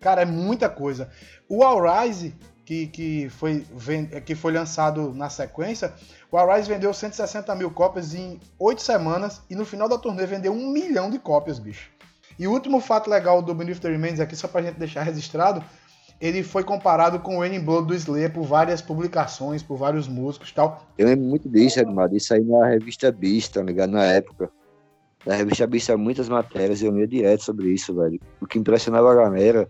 Cara, 0.00 0.22
é 0.22 0.24
muita 0.24 0.68
coisa. 0.68 1.08
O 1.48 1.62
All 1.62 1.80
Rise, 1.80 2.34
que, 2.64 2.88
que, 2.88 3.28
foi, 3.28 3.64
que 4.26 4.34
foi 4.34 4.52
lançado 4.52 5.14
na 5.14 5.30
sequência, 5.30 5.94
o 6.28 6.36
All 6.36 6.52
Rise 6.52 6.68
vendeu 6.68 6.92
160 6.92 7.54
mil 7.54 7.70
cópias 7.70 8.14
em 8.14 8.40
8 8.58 8.82
semanas 8.82 9.42
e 9.48 9.54
no 9.54 9.64
final 9.64 9.88
da 9.88 9.96
turnê 9.96 10.26
vendeu 10.26 10.52
um 10.52 10.72
milhão 10.72 11.08
de 11.08 11.20
cópias, 11.20 11.60
bicho. 11.60 11.88
E 12.38 12.46
o 12.46 12.52
último 12.52 12.80
fato 12.80 13.08
legal 13.08 13.42
do 13.42 13.54
Beneath 13.54 13.80
the 13.80 13.90
Remains 13.90 14.20
aqui, 14.20 14.34
só 14.34 14.48
pra 14.48 14.62
gente 14.62 14.78
deixar 14.78 15.02
registrado, 15.02 15.64
ele 16.20 16.42
foi 16.44 16.62
comparado 16.62 17.18
com 17.18 17.36
o 17.36 17.40
Raining 17.40 17.64
Blood 17.64 17.88
do 17.88 17.94
Slayer 17.94 18.32
por 18.32 18.44
várias 18.44 18.80
publicações, 18.80 19.62
por 19.62 19.76
vários 19.76 20.06
músicos 20.06 20.50
e 20.50 20.54
tal. 20.54 20.86
Eu 20.96 21.08
lembro 21.08 21.24
muito 21.24 21.48
disso, 21.48 21.80
Edmar, 21.80 22.14
isso 22.14 22.32
aí 22.32 22.44
na 22.44 22.68
revista 22.68 23.10
Beast, 23.10 23.54
tá 23.54 23.62
ligado? 23.62 23.90
Na 23.90 24.04
época. 24.04 24.48
Na 25.26 25.34
revista 25.34 25.66
Beast 25.66 25.86
tinha 25.86 25.96
muitas 25.96 26.28
matérias 26.28 26.80
e 26.80 26.86
eu 26.86 26.92
lia 26.92 27.08
direto 27.08 27.42
sobre 27.42 27.70
isso, 27.70 27.92
velho. 27.94 28.20
O 28.40 28.46
que 28.46 28.58
impressionava 28.58 29.10
a 29.10 29.14
galera 29.16 29.68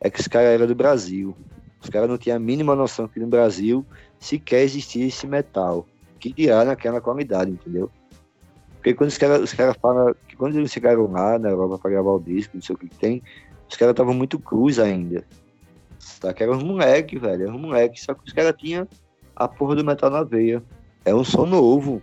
é 0.00 0.08
que 0.08 0.18
os 0.18 0.26
caras 0.26 0.48
eram 0.48 0.66
do 0.66 0.74
Brasil. 0.74 1.36
Os 1.82 1.90
caras 1.90 2.08
não 2.08 2.16
tinham 2.16 2.36
a 2.36 2.40
mínima 2.40 2.74
noção 2.74 3.06
que 3.06 3.20
no 3.20 3.26
Brasil 3.26 3.84
sequer 4.18 4.62
existia 4.62 5.06
esse 5.06 5.26
metal. 5.26 5.86
Que 6.18 6.32
dirá 6.32 6.64
naquela 6.64 7.00
qualidade, 7.00 7.50
entendeu? 7.50 7.90
Porque 8.82 8.94
quando 8.94 9.10
os 9.10 9.16
caras 9.16 9.42
os 9.42 9.54
cara 9.54 9.72
falam 9.74 10.12
que 10.26 10.34
quando 10.34 10.58
eles 10.58 10.72
chegaram 10.72 11.08
lá 11.08 11.38
na 11.38 11.50
Europa 11.50 11.78
para 11.78 11.92
gravar 11.92 12.10
o 12.10 12.18
disco, 12.18 12.56
não 12.56 12.62
sei 12.62 12.74
o 12.74 12.78
que 12.78 12.88
tem, 12.88 13.22
os 13.70 13.76
caras 13.76 13.92
estavam 13.92 14.12
muito 14.12 14.40
cruz 14.40 14.80
ainda. 14.80 15.24
Tá? 16.20 16.34
Que 16.34 16.42
eram 16.42 16.54
uns 16.54 16.64
moleques, 16.64 17.20
velho. 17.20 17.44
Eram 17.44 17.54
uns 17.54 17.60
moleques. 17.60 18.02
Só 18.02 18.12
que 18.12 18.24
os 18.26 18.32
caras 18.32 18.52
tinham 18.58 18.88
a 19.36 19.46
porra 19.46 19.76
do 19.76 19.84
metal 19.84 20.10
na 20.10 20.24
veia. 20.24 20.60
É 21.04 21.14
um 21.14 21.22
som 21.22 21.46
novo. 21.46 22.02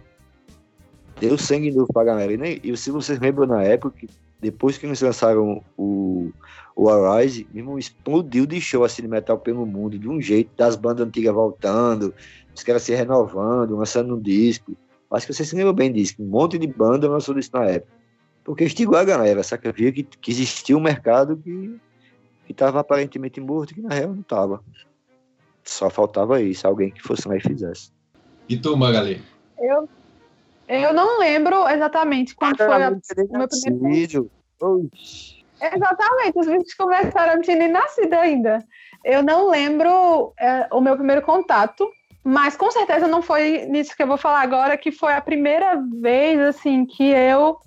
Deu 1.20 1.38
sangue 1.38 1.70
novo 1.70 1.92
pra 1.92 2.06
galera. 2.06 2.32
E, 2.32 2.38
nem, 2.38 2.62
e 2.64 2.78
se 2.78 2.92
vocês 2.92 3.20
lembram 3.20 3.46
na 3.46 3.62
época, 3.62 3.98
que 4.00 4.08
depois 4.40 4.78
que 4.78 4.86
eles 4.86 5.02
lançaram 5.02 5.62
o, 5.78 6.32
o 6.78 6.90
Arise, 6.90 7.46
mesmo 7.54 7.78
explodiu 7.78 8.46
de 8.46 8.62
show 8.62 8.86
assim 8.86 9.02
de 9.02 9.10
metal 9.10 9.38
pelo 9.38 9.66
mundo, 9.66 10.00
de 10.00 10.08
um 10.08 10.22
jeito, 10.22 10.50
das 10.56 10.78
bandas 10.78 11.06
antigas 11.06 11.34
voltando, 11.36 12.14
os 12.56 12.64
caras 12.64 12.84
se 12.84 12.96
renovando, 12.96 13.76
lançando 13.76 14.16
um 14.16 14.22
disco. 14.22 14.78
Acho 15.12 15.26
que 15.26 15.34
vocês 15.34 15.50
se 15.50 15.56
lembram 15.56 15.74
bem 15.74 15.92
disso, 15.92 16.16
um 16.20 16.26
monte 16.26 16.58
de 16.58 16.68
banda 16.68 17.10
lançou 17.10 17.38
isso 17.38 17.50
na 17.54 17.66
época. 17.66 17.92
Porque 18.44 18.64
estigou 18.64 18.98
a 18.98 19.04
galera, 19.04 19.44
saca? 19.44 19.72
Via 19.72 19.92
que, 19.92 20.04
que 20.04 20.32
existia 20.32 20.78
um 20.78 20.82
mercado 20.82 21.38
que 21.38 21.80
estava 22.48 22.80
aparentemente 22.80 23.40
morto, 23.40 23.74
que 23.74 23.82
na 23.82 23.94
real 23.94 24.14
não 24.14 24.22
estava. 24.22 24.64
Só 25.64 25.90
faltava 25.90 26.42
isso, 26.42 26.68
alguém 26.68 26.92
que 26.92 27.02
fosse 27.02 27.28
lá 27.28 27.38
e 27.38 27.42
fizesse. 27.42 27.92
E 28.48 28.58
tu, 28.58 28.76
Magali? 28.76 29.22
Eu, 29.60 29.88
eu 30.68 30.94
não 30.94 31.20
lembro 31.20 31.68
exatamente 31.68 32.36
quando 32.36 32.58
foi 32.58 32.84
a, 32.84 32.90
o 32.90 33.38
meu 33.38 33.48
primeiro. 33.48 34.32
Exatamente, 35.62 36.40
os 36.40 36.48
vídeos 36.48 36.74
começaram, 36.74 37.36
não 37.36 37.42
tinha 37.42 37.58
nem 37.58 37.72
nascido 37.72 38.14
ainda. 38.14 38.66
Eu 39.04 39.22
não 39.22 39.50
lembro 39.50 40.34
é, 40.40 40.68
o 40.72 40.82
meu 40.82 40.96
primeiro 40.96 41.22
contato, 41.22 41.90
mas 42.24 42.56
com 42.56 42.70
certeza 42.72 43.08
não 43.08 43.22
foi 43.22 43.66
nisso 43.66 43.96
que 43.96 44.04
eu 44.04 44.08
vou 44.08 44.18
falar 44.18 44.42
agora, 44.42 44.78
que 44.78 44.92
foi 44.92 45.14
a 45.14 45.22
primeira 45.22 45.82
vez 46.02 46.40
assim 46.40 46.86
que 46.86 47.04
eu 47.04 47.58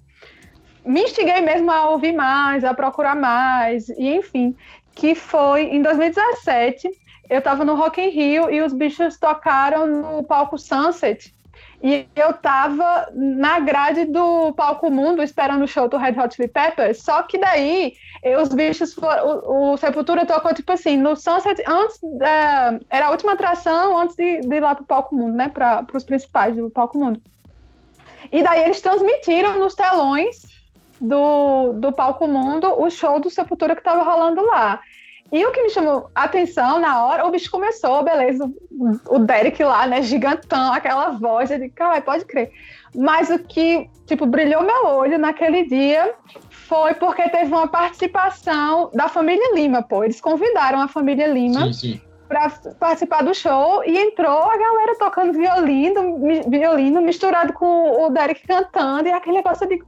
me 0.84 1.02
instiguei 1.02 1.40
mesmo 1.40 1.70
a 1.70 1.90
ouvir 1.90 2.12
mais, 2.12 2.64
a 2.64 2.74
procurar 2.74 3.14
mais, 3.14 3.88
e 3.90 4.08
enfim, 4.08 4.56
que 4.94 5.14
foi 5.14 5.62
em 5.64 5.80
2017. 5.82 6.88
Eu 7.30 7.38
estava 7.38 7.64
no 7.64 7.74
Rock 7.74 8.00
in 8.00 8.08
Rio 8.08 8.50
e 8.50 8.60
os 8.60 8.72
bichos 8.72 9.18
tocaram 9.18 9.86
no 9.86 10.22
palco 10.24 10.58
Sunset. 10.58 11.32
E 11.82 12.06
eu 12.14 12.30
estava 12.30 13.08
na 13.12 13.58
grade 13.58 14.04
do 14.04 14.52
palco 14.52 14.88
Mundo 14.88 15.20
esperando 15.20 15.64
o 15.64 15.68
show 15.68 15.88
do 15.88 15.96
Red 15.96 16.12
Hot 16.12 16.34
Chili 16.34 16.46
Peppers. 16.46 17.02
Só 17.02 17.24
que 17.24 17.36
daí 17.38 17.94
os 18.40 18.50
bichos 18.50 18.94
foram, 18.94 19.42
o, 19.44 19.72
o, 19.72 19.76
Sepultura 19.76 20.24
tocou 20.24 20.54
tipo 20.54 20.70
assim 20.70 20.96
no 20.96 21.16
Sunset 21.16 21.60
antes 21.66 21.98
da, 22.18 22.78
era 22.88 23.06
a 23.06 23.10
última 23.10 23.32
atração 23.32 23.98
antes 23.98 24.14
de, 24.14 24.42
de 24.42 24.54
ir 24.54 24.60
lá 24.60 24.76
pro 24.76 24.84
palco 24.84 25.16
Mundo, 25.16 25.34
né? 25.34 25.48
Para 25.48 25.84
os 25.92 26.04
principais 26.04 26.54
do 26.54 26.70
palco 26.70 26.96
Mundo. 26.96 27.20
E 28.30 28.42
daí 28.44 28.62
eles 28.62 28.80
transmitiram 28.80 29.58
nos 29.58 29.74
telões 29.74 30.42
do, 31.00 31.72
do 31.72 31.92
Palco 31.92 32.28
Mundo 32.28 32.80
o 32.80 32.88
show 32.88 33.18
do 33.18 33.28
Sepultura 33.28 33.74
que 33.74 33.80
estava 33.80 34.04
rolando 34.04 34.40
lá. 34.46 34.80
E 35.32 35.46
o 35.46 35.50
que 35.50 35.62
me 35.62 35.70
chamou 35.70 36.10
a 36.14 36.24
atenção 36.24 36.78
na 36.78 37.06
hora, 37.06 37.26
o 37.26 37.30
bicho 37.30 37.50
começou, 37.50 38.04
beleza, 38.04 38.52
o 39.08 39.18
Derek 39.18 39.64
lá, 39.64 39.86
né, 39.86 40.02
gigantão, 40.02 40.74
aquela 40.74 41.08
voz, 41.08 41.50
eu 41.50 41.58
disse, 41.58 41.70
cara, 41.70 42.02
pode 42.02 42.26
crer. 42.26 42.50
Mas 42.94 43.30
o 43.30 43.38
que, 43.38 43.88
tipo, 44.04 44.26
brilhou 44.26 44.62
meu 44.62 44.86
olho 44.86 45.18
naquele 45.18 45.64
dia 45.64 46.14
foi 46.50 46.92
porque 46.94 47.26
teve 47.30 47.46
uma 47.46 47.66
participação 47.66 48.90
da 48.92 49.08
família 49.08 49.54
Lima, 49.54 49.82
pô. 49.82 50.04
Eles 50.04 50.20
convidaram 50.20 50.82
a 50.82 50.88
família 50.88 51.26
Lima 51.26 51.70
para 52.28 52.50
participar 52.78 53.22
do 53.22 53.34
show 53.34 53.82
e 53.84 53.98
entrou 53.98 54.42
a 54.42 54.56
galera 54.56 54.98
tocando 54.98 55.32
violino, 55.32 56.18
violino 56.48 57.00
misturado 57.00 57.52
com 57.54 58.04
o 58.04 58.10
Derek 58.10 58.46
cantando 58.46 59.08
e 59.08 59.12
aquele 59.12 59.36
negócio 59.36 59.66
de 59.66 59.82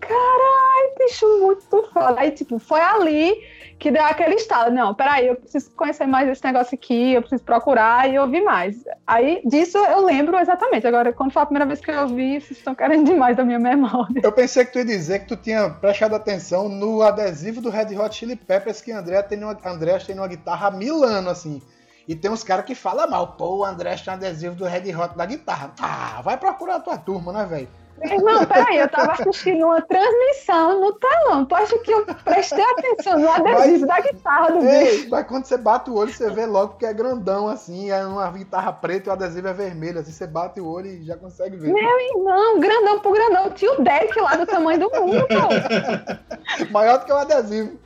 caralho, 0.00 0.94
bicho, 0.98 1.26
muito 1.40 1.62
foda. 1.92 2.20
Aí, 2.20 2.30
tipo, 2.30 2.58
foi 2.58 2.80
ali 2.80 3.36
que 3.78 3.90
deu 3.90 4.04
aquele 4.04 4.34
estalo. 4.34 4.74
Não, 4.74 4.94
peraí, 4.94 5.28
eu 5.28 5.36
preciso 5.36 5.70
conhecer 5.70 6.06
mais 6.06 6.28
esse 6.28 6.44
negócio 6.44 6.74
aqui, 6.74 7.12
eu 7.12 7.20
preciso 7.20 7.44
procurar 7.44 8.10
e 8.10 8.18
ouvir 8.18 8.42
mais. 8.42 8.84
Aí, 9.06 9.40
disso 9.44 9.78
eu 9.78 10.04
lembro 10.04 10.38
exatamente. 10.38 10.86
Agora, 10.86 11.12
quando 11.12 11.32
foi 11.32 11.42
a 11.42 11.46
primeira 11.46 11.66
vez 11.66 11.80
que 11.80 11.90
eu 11.90 12.02
ouvi, 12.02 12.40
vocês 12.40 12.58
estão 12.58 12.74
querendo 12.74 13.06
demais 13.06 13.36
da 13.36 13.44
minha 13.44 13.58
memória. 13.58 14.20
Eu 14.22 14.32
pensei 14.32 14.64
que 14.64 14.72
tu 14.72 14.78
ia 14.78 14.84
dizer 14.84 15.20
que 15.20 15.28
tu 15.28 15.36
tinha 15.36 15.70
prestado 15.70 16.14
atenção 16.14 16.68
no 16.68 17.02
adesivo 17.02 17.60
do 17.60 17.70
Red 17.70 17.96
Hot 17.96 18.14
Chili 18.14 18.36
Peppers 18.36 18.80
que 18.80 18.90
André 18.90 19.22
tem 19.22 19.42
uma, 19.42 19.56
André 19.64 19.98
tem 19.98 20.16
uma 20.16 20.28
guitarra 20.28 20.70
Milano, 20.70 21.30
assim. 21.30 21.62
E 22.06 22.16
tem 22.16 22.30
uns 22.30 22.42
caras 22.42 22.64
que 22.64 22.74
falam 22.74 23.08
mal, 23.08 23.34
pô, 23.36 23.58
o 23.58 23.64
André 23.64 23.94
tem 23.96 24.12
um 24.12 24.16
adesivo 24.16 24.54
do 24.54 24.64
Red 24.64 24.94
Hot 24.94 25.16
da 25.16 25.26
guitarra. 25.26 25.72
Ah, 25.80 26.20
vai 26.22 26.36
procurar 26.36 26.76
a 26.76 26.80
tua 26.80 26.96
turma, 26.98 27.32
né, 27.32 27.44
velho? 27.44 27.68
Irmão, 28.02 28.44
peraí, 28.46 28.78
eu 28.78 28.88
tava 28.88 29.12
assistindo 29.12 29.64
uma 29.64 29.80
transmissão 29.82 30.80
no 30.80 30.92
telão. 30.92 31.44
Tu 31.44 31.54
acha 31.54 31.78
que 31.78 31.90
eu 31.90 32.04
prestei 32.24 32.64
atenção 32.64 33.18
no 33.18 33.30
adesivo 33.30 33.86
da 33.86 34.00
guitarra 34.00 34.52
do 34.52 34.66
ei, 34.66 34.96
bicho? 34.96 35.10
Mas 35.10 35.26
quando 35.26 35.44
você 35.44 35.56
bate 35.56 35.90
o 35.90 35.96
olho, 35.96 36.12
você 36.12 36.30
vê 36.30 36.46
logo 36.46 36.76
que 36.76 36.86
é 36.86 36.92
grandão, 36.92 37.48
assim, 37.48 37.90
é 37.90 38.04
uma 38.04 38.30
guitarra 38.30 38.72
preta 38.72 39.08
e 39.08 39.10
o 39.10 39.12
adesivo 39.12 39.48
é 39.48 39.52
vermelho. 39.52 40.00
Assim, 40.00 40.12
você 40.12 40.26
bate 40.26 40.60
o 40.60 40.68
olho 40.68 40.86
e 40.86 41.04
já 41.04 41.16
consegue 41.16 41.56
ver. 41.56 41.72
Meu 41.72 42.00
irmão, 42.00 42.60
grandão 42.60 43.00
pro 43.00 43.12
grandão. 43.12 43.50
Tinha 43.50 43.72
o 43.72 43.82
deck 43.82 44.20
lá 44.20 44.36
do 44.36 44.46
tamanho 44.46 44.78
do 44.78 44.90
mundo, 44.90 45.26
pô. 45.26 46.68
Maior 46.70 46.98
do 46.98 47.04
que 47.04 47.12
o 47.12 47.16
adesivo. 47.16 47.78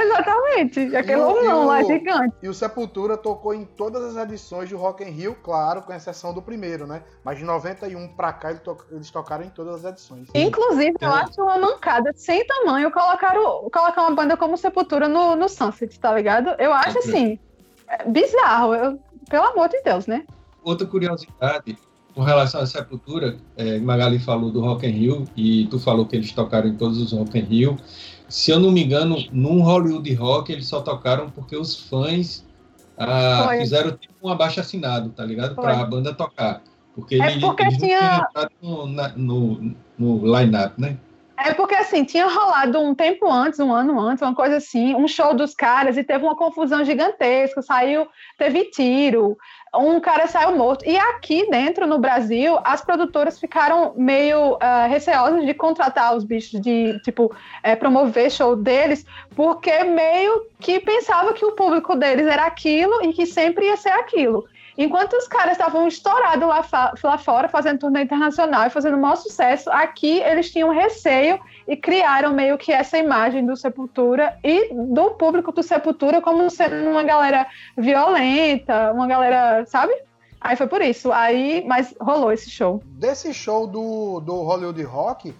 Exatamente. 0.00 0.96
Aquele 0.96 1.20
homão 1.20 1.66
lá 1.66 1.82
gigante. 1.82 2.34
E 2.42 2.48
o 2.48 2.54
Sepultura 2.54 3.16
tocou 3.16 3.54
em 3.54 3.64
todas 3.64 4.16
as 4.16 4.24
edições 4.24 4.68
do 4.68 4.76
Rock 4.76 5.02
in 5.02 5.10
Rio, 5.10 5.36
claro, 5.42 5.82
com 5.82 5.92
exceção 5.92 6.32
do 6.32 6.42
primeiro, 6.42 6.86
né? 6.86 7.02
Mas 7.24 7.38
de 7.38 7.44
91 7.44 8.08
pra 8.08 8.32
cá 8.32 8.50
ele, 8.50 8.60
to 8.60 8.76
eles 9.06 9.10
tocaram 9.10 9.44
em 9.44 9.48
todas 9.48 9.84
as 9.84 9.92
edições. 9.92 10.28
Inclusive, 10.34 10.96
eu 11.00 11.10
acho 11.10 11.40
uma 11.40 11.58
mancada 11.58 12.12
sem 12.14 12.44
tamanho 12.46 12.90
colocar, 12.90 13.36
o, 13.38 13.70
colocar 13.70 14.02
uma 14.02 14.14
banda 14.14 14.36
como 14.36 14.56
Sepultura 14.56 15.08
no, 15.08 15.36
no 15.36 15.48
Sunset, 15.48 15.98
tá 15.98 16.12
ligado? 16.12 16.50
Eu 16.58 16.72
acho 16.72 16.98
assim, 16.98 17.38
é 17.88 18.08
bizarro. 18.08 18.74
Eu, 18.74 19.00
pelo 19.28 19.44
amor 19.44 19.68
de 19.68 19.80
Deus, 19.82 20.06
né? 20.06 20.24
Outra 20.62 20.86
curiosidade 20.86 21.78
com 22.14 22.22
relação 22.22 22.62
à 22.62 22.66
Sepultura, 22.66 23.36
é, 23.56 23.78
Magali 23.78 24.18
falou 24.18 24.50
do 24.50 24.60
Rock 24.60 24.86
in 24.86 24.90
Rio 24.90 25.24
e 25.36 25.66
tu 25.66 25.78
falou 25.78 26.06
que 26.06 26.16
eles 26.16 26.32
tocaram 26.32 26.68
em 26.68 26.74
todos 26.74 26.98
os 26.98 27.12
Rock 27.12 27.38
in 27.38 27.42
Rio. 27.42 27.78
Se 28.28 28.50
eu 28.50 28.58
não 28.58 28.72
me 28.72 28.82
engano, 28.82 29.16
num 29.30 29.60
Hollywood 29.60 30.12
Rock 30.14 30.50
eles 30.50 30.66
só 30.66 30.80
tocaram 30.80 31.30
porque 31.30 31.56
os 31.56 31.88
fãs 31.88 32.44
ah, 32.96 33.48
fizeram 33.58 33.92
tipo 33.92 34.14
um 34.22 34.28
abaixo 34.30 34.60
assinado, 34.60 35.10
tá 35.10 35.24
ligado? 35.24 35.54
Para 35.54 35.78
a 35.80 35.84
banda 35.84 36.14
tocar. 36.14 36.62
Porque, 36.96 37.20
é 37.20 37.38
porque 37.38 37.68
tinha. 37.76 38.26
No, 38.62 38.86
no, 38.86 39.74
no 39.98 40.38
line-up, 40.38 40.80
né? 40.80 40.96
É 41.38 41.52
porque 41.52 41.74
assim, 41.74 42.02
tinha 42.02 42.26
rolado 42.26 42.80
um 42.80 42.94
tempo 42.94 43.30
antes, 43.30 43.60
um 43.60 43.70
ano 43.70 44.00
antes, 44.00 44.22
uma 44.22 44.34
coisa 44.34 44.56
assim, 44.56 44.94
um 44.94 45.06
show 45.06 45.34
dos 45.34 45.54
caras 45.54 45.98
e 45.98 46.02
teve 46.02 46.24
uma 46.24 46.34
confusão 46.34 46.82
gigantesca, 46.82 47.60
saiu, 47.60 48.08
teve 48.38 48.64
tiro, 48.70 49.36
um 49.74 50.00
cara 50.00 50.26
saiu 50.26 50.56
morto. 50.56 50.86
E 50.88 50.96
aqui 50.96 51.46
dentro, 51.50 51.86
no 51.86 51.98
Brasil, 51.98 52.58
as 52.64 52.80
produtoras 52.80 53.38
ficaram 53.38 53.92
meio 53.96 54.54
uh, 54.54 54.88
receosas 54.88 55.44
de 55.44 55.52
contratar 55.52 56.16
os 56.16 56.24
bichos, 56.24 56.58
de, 56.58 56.98
tipo, 57.00 57.30
é, 57.62 57.76
promover 57.76 58.30
show 58.30 58.56
deles, 58.56 59.04
porque 59.34 59.84
meio 59.84 60.46
que 60.58 60.80
pensava 60.80 61.34
que 61.34 61.44
o 61.44 61.52
público 61.52 61.94
deles 61.96 62.26
era 62.26 62.46
aquilo 62.46 63.02
e 63.04 63.12
que 63.12 63.26
sempre 63.26 63.66
ia 63.66 63.76
ser 63.76 63.90
aquilo. 63.90 64.46
Enquanto 64.78 65.14
os 65.14 65.26
caras 65.26 65.52
estavam 65.52 65.88
estourados 65.88 66.46
lá, 66.46 66.92
lá 67.02 67.18
fora, 67.18 67.48
fazendo 67.48 67.78
turnê 67.78 68.02
internacional 68.02 68.66
e 68.66 68.70
fazendo 68.70 68.96
o 68.96 69.00
maior 69.00 69.16
sucesso, 69.16 69.70
aqui 69.70 70.20
eles 70.20 70.50
tinham 70.50 70.70
receio 70.70 71.40
e 71.66 71.76
criaram 71.76 72.34
meio 72.34 72.58
que 72.58 72.72
essa 72.72 72.98
imagem 72.98 73.44
do 73.46 73.56
Sepultura 73.56 74.38
e 74.44 74.72
do 74.74 75.12
público 75.12 75.50
do 75.50 75.62
Sepultura 75.62 76.20
como 76.20 76.48
sendo 76.50 76.90
uma 76.90 77.02
galera 77.02 77.46
violenta, 77.76 78.92
uma 78.92 79.06
galera, 79.06 79.64
sabe? 79.66 79.94
Aí 80.40 80.56
foi 80.56 80.66
por 80.66 80.82
isso. 80.82 81.10
Aí, 81.10 81.64
mas 81.66 81.94
rolou 82.00 82.30
esse 82.30 82.50
show. 82.50 82.82
Desse 82.84 83.32
show 83.32 83.66
do, 83.66 84.20
do 84.20 84.42
Hollywood 84.42 84.82
Rock, 84.82 85.34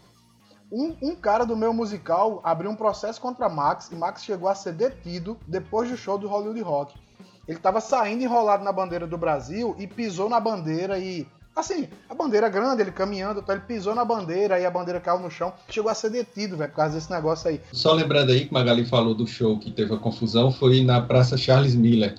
um, 0.73 0.97
um, 1.00 1.14
cara 1.14 1.45
do 1.45 1.57
meu 1.57 1.73
musical 1.73 2.40
abriu 2.43 2.71
um 2.71 2.76
processo 2.76 3.21
contra 3.21 3.49
Max 3.49 3.90
e 3.93 3.95
Max 3.95 4.25
chegou 4.25 4.49
a 4.49 4.55
ser 4.55 4.73
detido 4.73 5.37
depois 5.47 5.88
do 5.90 5.97
show 5.97 6.19
do 6.19 6.26
Hollywood 6.26 6.61
Rock. 6.62 6.99
Ele 7.47 7.57
estava 7.57 7.81
saindo 7.81 8.23
enrolado 8.23 8.65
na 8.65 8.73
bandeira 8.73 9.07
do 9.07 9.17
Brasil 9.17 9.76
e 9.79 9.87
pisou 9.87 10.29
na 10.29 10.41
bandeira 10.41 10.99
e. 10.99 11.26
Assim, 11.55 11.88
a 12.11 12.15
bandeira 12.15 12.50
grande, 12.50 12.83
ele 12.83 12.93
caminhando, 12.93 13.41
então 13.41 13.55
ele 13.55 13.65
pisou 13.67 13.95
na 13.95 14.05
bandeira 14.05 14.61
e 14.61 14.67
a 14.67 14.71
bandeira 14.71 15.00
caiu 15.00 15.21
no 15.21 15.31
chão. 15.31 15.55
Chegou 15.71 15.91
a 15.91 15.95
ser 15.95 16.11
detido, 16.11 16.55
velho, 16.55 16.69
por 16.71 16.76
causa 16.76 16.97
desse 16.97 17.11
negócio 17.11 17.49
aí. 17.49 17.59
Só 17.73 17.95
lembrando 17.95 18.31
aí 18.31 18.45
que 18.45 18.53
Magali 18.53 18.85
falou 18.85 19.15
do 19.15 19.26
show 19.26 19.59
que 19.59 19.71
teve 19.71 19.95
a 19.95 19.97
confusão, 19.97 20.53
foi 20.53 20.85
na 20.85 21.00
Praça 21.00 21.35
Charles 21.38 21.75
Miller. 21.75 22.15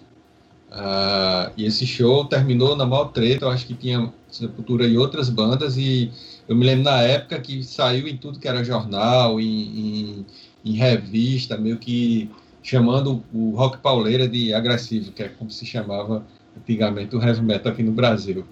Uh, 0.71 1.53
e 1.55 1.65
esse 1.65 1.85
show 1.85 2.25
terminou 2.25 2.75
na 2.75 2.85
maior 2.85 3.05
treta, 3.05 3.45
eu 3.45 3.49
acho 3.49 3.67
que 3.67 3.75
tinha 3.75 4.11
Sepultura 4.29 4.85
e 4.85 4.97
outras 4.97 5.29
bandas, 5.29 5.77
e 5.77 6.11
eu 6.47 6.55
me 6.55 6.65
lembro 6.65 6.83
na 6.83 7.01
época 7.01 7.39
que 7.39 7.63
saiu 7.63 8.07
em 8.07 8.17
tudo 8.17 8.39
que 8.39 8.47
era 8.47 8.63
jornal, 8.63 9.39
em, 9.39 9.45
em, 9.45 10.25
em 10.65 10.73
revista, 10.73 11.57
meio 11.57 11.77
que 11.77 12.29
chamando 12.67 13.23
o 13.33 13.55
rock 13.55 13.77
pauleira 13.77 14.27
de 14.27 14.53
agressivo, 14.53 15.13
que 15.13 15.23
é 15.23 15.29
como 15.29 15.49
se 15.49 15.65
chamava 15.65 16.25
antigamente 16.55 17.15
o 17.15 17.23
heavy 17.23 17.41
metal 17.41 17.71
aqui 17.71 17.81
no 17.81 17.93
Brasil. 17.93 18.45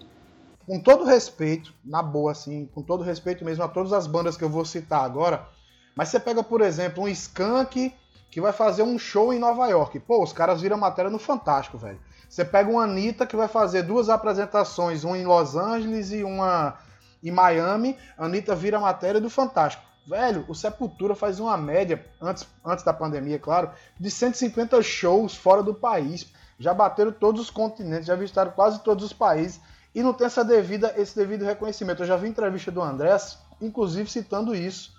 Com 0.66 0.80
todo 0.80 1.04
respeito, 1.04 1.74
na 1.84 2.02
boa, 2.02 2.32
assim, 2.32 2.66
com 2.74 2.82
todo 2.82 3.04
respeito 3.04 3.44
mesmo 3.44 3.66
a 3.66 3.68
todas 3.68 3.92
as 3.92 4.08
bandas 4.08 4.38
que 4.38 4.44
eu 4.44 4.50
vou 4.50 4.64
citar 4.64 5.04
agora, 5.04 5.46
mas 5.94 6.08
você 6.08 6.20
pega, 6.20 6.42
por 6.42 6.62
exemplo, 6.62 7.04
um 7.04 7.10
Skank 7.10 7.94
que 8.32 8.40
vai 8.40 8.54
fazer 8.54 8.84
um 8.84 8.98
show 8.98 9.34
em 9.34 9.40
Nova 9.40 9.68
York. 9.68 10.00
Pô, 10.00 10.24
os 10.24 10.32
caras 10.32 10.62
viram 10.62 10.78
matéria 10.78 11.12
no 11.12 11.20
Fantástico, 11.20 11.78
velho. 11.78 12.00
Você 12.30 12.46
pega 12.46 12.72
uma 12.72 12.84
Anitta 12.84 13.28
que 13.28 13.36
vai 13.36 13.50
fazer 13.50 13.84
duas 13.84 14.08
apresentações, 14.08 15.04
uma 15.04 15.18
em 15.18 15.26
Los 15.26 15.58
Angeles 15.58 16.14
e 16.14 16.24
uma 16.24 16.78
em 17.22 17.32
Miami. 17.32 17.98
A 18.18 18.26
Anitta 18.26 18.56
vira 18.56 18.80
matéria 18.80 19.20
do 19.20 19.30
Fantástico. 19.30 19.84
Velho, 20.06 20.46
o 20.48 20.54
Sepultura 20.54 21.16
faz 21.16 21.40
uma 21.40 21.58
média, 21.58 22.06
antes, 22.22 22.46
antes 22.64 22.86
da 22.86 22.94
pandemia, 22.94 23.40
claro, 23.40 23.72
de 24.00 24.12
150 24.12 24.82
shows 24.84 25.36
fora 25.36 25.64
do 25.64 25.74
país. 25.74 26.28
Já 26.60 26.74
bateram 26.74 27.12
todos 27.12 27.42
os 27.42 27.50
continentes, 27.50 28.06
já 28.06 28.16
visitaram 28.16 28.52
quase 28.52 28.80
todos 28.82 29.04
os 29.04 29.12
países 29.12 29.60
e 29.94 30.04
não 30.04 30.14
tem 30.14 30.28
essa 30.28 30.44
devida, 30.44 30.94
esse 30.96 31.16
devido 31.16 31.44
reconhecimento. 31.44 32.04
Eu 32.04 32.08
já 32.08 32.16
vi 32.16 32.30
entrevista 32.30 32.72
do 32.72 32.82
Andrés, 32.82 33.40
inclusive 33.60 34.10
citando 34.10 34.56
isso, 34.56 34.94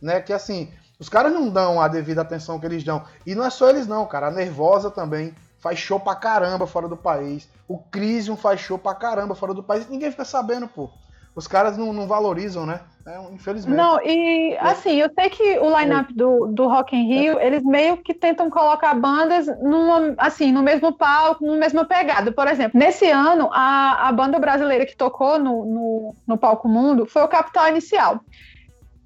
né? 0.00 0.20
Que 0.20 0.32
assim, 0.32 0.72
os 0.98 1.08
caras 1.08 1.32
não 1.32 1.48
dão 1.48 1.80
a 1.80 1.88
devida 1.88 2.22
atenção 2.22 2.58
que 2.60 2.64
eles 2.64 2.84
dão. 2.84 3.04
E 3.26 3.34
não 3.34 3.44
é 3.44 3.50
só 3.50 3.68
eles 3.68 3.86
não, 3.86 4.06
cara. 4.06 4.28
A 4.28 4.30
Nervosa 4.30 4.90
também 4.90 5.34
faz 5.58 5.78
show 5.78 5.98
pra 5.98 6.14
caramba 6.14 6.66
fora 6.66 6.88
do 6.88 6.96
país. 6.96 7.48
O 7.66 7.78
Crisium 7.78 8.36
faz 8.36 8.60
show 8.60 8.78
pra 8.78 8.94
caramba 8.94 9.34
fora 9.34 9.52
do 9.52 9.62
país. 9.62 9.88
Ninguém 9.88 10.10
fica 10.10 10.24
sabendo, 10.24 10.68
pô 10.68 10.90
os 11.34 11.48
caras 11.48 11.76
não, 11.76 11.92
não 11.92 12.06
valorizam, 12.06 12.64
né? 12.64 12.80
É, 13.06 13.20
infelizmente. 13.32 13.76
Não, 13.76 14.00
e 14.02 14.56
assim, 14.58 14.96
eu 14.96 15.10
sei 15.12 15.28
que 15.28 15.58
o 15.58 15.78
line-up 15.78 16.12
do, 16.14 16.46
do 16.46 16.66
Rock 16.66 16.96
in 16.96 17.06
Rio, 17.06 17.38
eles 17.38 17.62
meio 17.62 17.98
que 17.98 18.14
tentam 18.14 18.48
colocar 18.48 18.94
bandas 18.94 19.46
numa, 19.60 20.14
assim, 20.16 20.50
no 20.50 20.62
mesmo 20.62 20.92
palco, 20.92 21.44
no 21.44 21.56
mesma 21.56 21.84
pegada. 21.84 22.32
Por 22.32 22.46
exemplo, 22.48 22.78
nesse 22.78 23.10
ano, 23.10 23.50
a, 23.52 24.08
a 24.08 24.12
banda 24.12 24.38
brasileira 24.38 24.86
que 24.86 24.96
tocou 24.96 25.38
no, 25.38 25.66
no, 25.66 26.14
no 26.26 26.38
palco 26.38 26.66
mundo 26.66 27.04
foi 27.04 27.22
o 27.22 27.28
Capital 27.28 27.68
Inicial. 27.68 28.20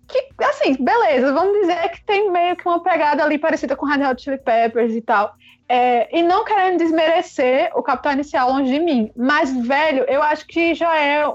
Que, 0.06 0.28
assim, 0.44 0.76
beleza, 0.78 1.32
vamos 1.32 1.58
dizer 1.60 1.90
que 1.90 2.04
tem 2.04 2.30
meio 2.30 2.56
que 2.56 2.68
uma 2.68 2.82
pegada 2.82 3.24
ali 3.24 3.36
parecida 3.36 3.74
com 3.74 3.84
Red 3.84 4.06
Hot 4.06 4.22
Chili 4.22 4.38
Peppers 4.38 4.94
e 4.94 5.00
tal. 5.00 5.34
É, 5.68 6.16
e 6.16 6.22
não 6.22 6.44
querendo 6.44 6.78
desmerecer 6.78 7.70
o 7.74 7.82
Capital 7.82 8.12
Inicial 8.12 8.50
longe 8.50 8.72
de 8.72 8.78
mim, 8.78 9.10
mas, 9.16 9.54
velho, 9.66 10.04
eu 10.08 10.22
acho 10.22 10.46
que 10.46 10.72
já 10.74 10.96
é 10.96 11.26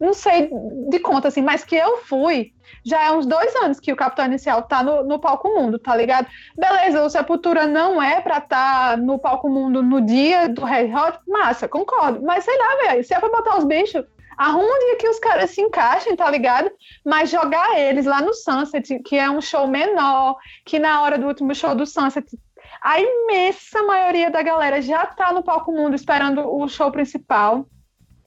não 0.00 0.12
sei 0.12 0.50
de 0.88 0.98
conta, 0.98 1.28
assim, 1.28 1.42
mas 1.42 1.64
que 1.64 1.76
eu 1.76 1.98
fui, 1.98 2.52
já 2.84 3.04
é 3.04 3.12
uns 3.12 3.26
dois 3.26 3.54
anos 3.56 3.80
que 3.80 3.92
o 3.92 3.96
Capitão 3.96 4.26
Inicial 4.26 4.62
tá 4.62 4.82
no, 4.82 5.04
no 5.04 5.18
palco 5.18 5.48
mundo, 5.48 5.78
tá 5.78 5.94
ligado? 5.94 6.26
Beleza, 6.56 7.04
o 7.04 7.10
Sepultura 7.10 7.66
não 7.66 8.02
é 8.02 8.20
pra 8.20 8.38
estar 8.38 8.90
tá 8.90 8.96
no 8.96 9.18
palco 9.18 9.48
mundo 9.48 9.82
no 9.82 10.00
dia 10.00 10.48
do 10.48 10.64
Red 10.64 10.92
Hot, 10.94 11.18
massa, 11.26 11.68
concordo. 11.68 12.22
Mas 12.22 12.44
sei 12.44 12.56
lá, 12.56 12.88
velho, 12.88 13.04
se 13.04 13.14
é 13.14 13.18
pra 13.20 13.28
botar 13.28 13.58
os 13.58 13.64
bichos, 13.64 14.04
um 14.40 14.78
dia 14.86 14.96
que 14.96 15.08
os 15.08 15.18
caras 15.18 15.50
se 15.50 15.60
encaixem, 15.60 16.14
tá 16.14 16.30
ligado? 16.30 16.70
Mas 17.04 17.30
jogar 17.30 17.78
eles 17.78 18.06
lá 18.06 18.20
no 18.20 18.32
Sunset, 18.34 19.00
que 19.00 19.16
é 19.16 19.28
um 19.28 19.40
show 19.40 19.66
menor, 19.66 20.36
que 20.64 20.78
na 20.78 21.02
hora 21.02 21.18
do 21.18 21.26
último 21.26 21.54
show 21.54 21.74
do 21.74 21.86
Sunset 21.86 22.26
a 22.80 23.00
imensa 23.00 23.82
maioria 23.82 24.30
da 24.30 24.42
galera 24.42 24.80
já 24.80 25.04
tá 25.06 25.32
no 25.32 25.42
palco 25.42 25.72
mundo 25.72 25.94
esperando 25.94 26.48
o 26.48 26.68
show 26.68 26.90
principal. 26.92 27.66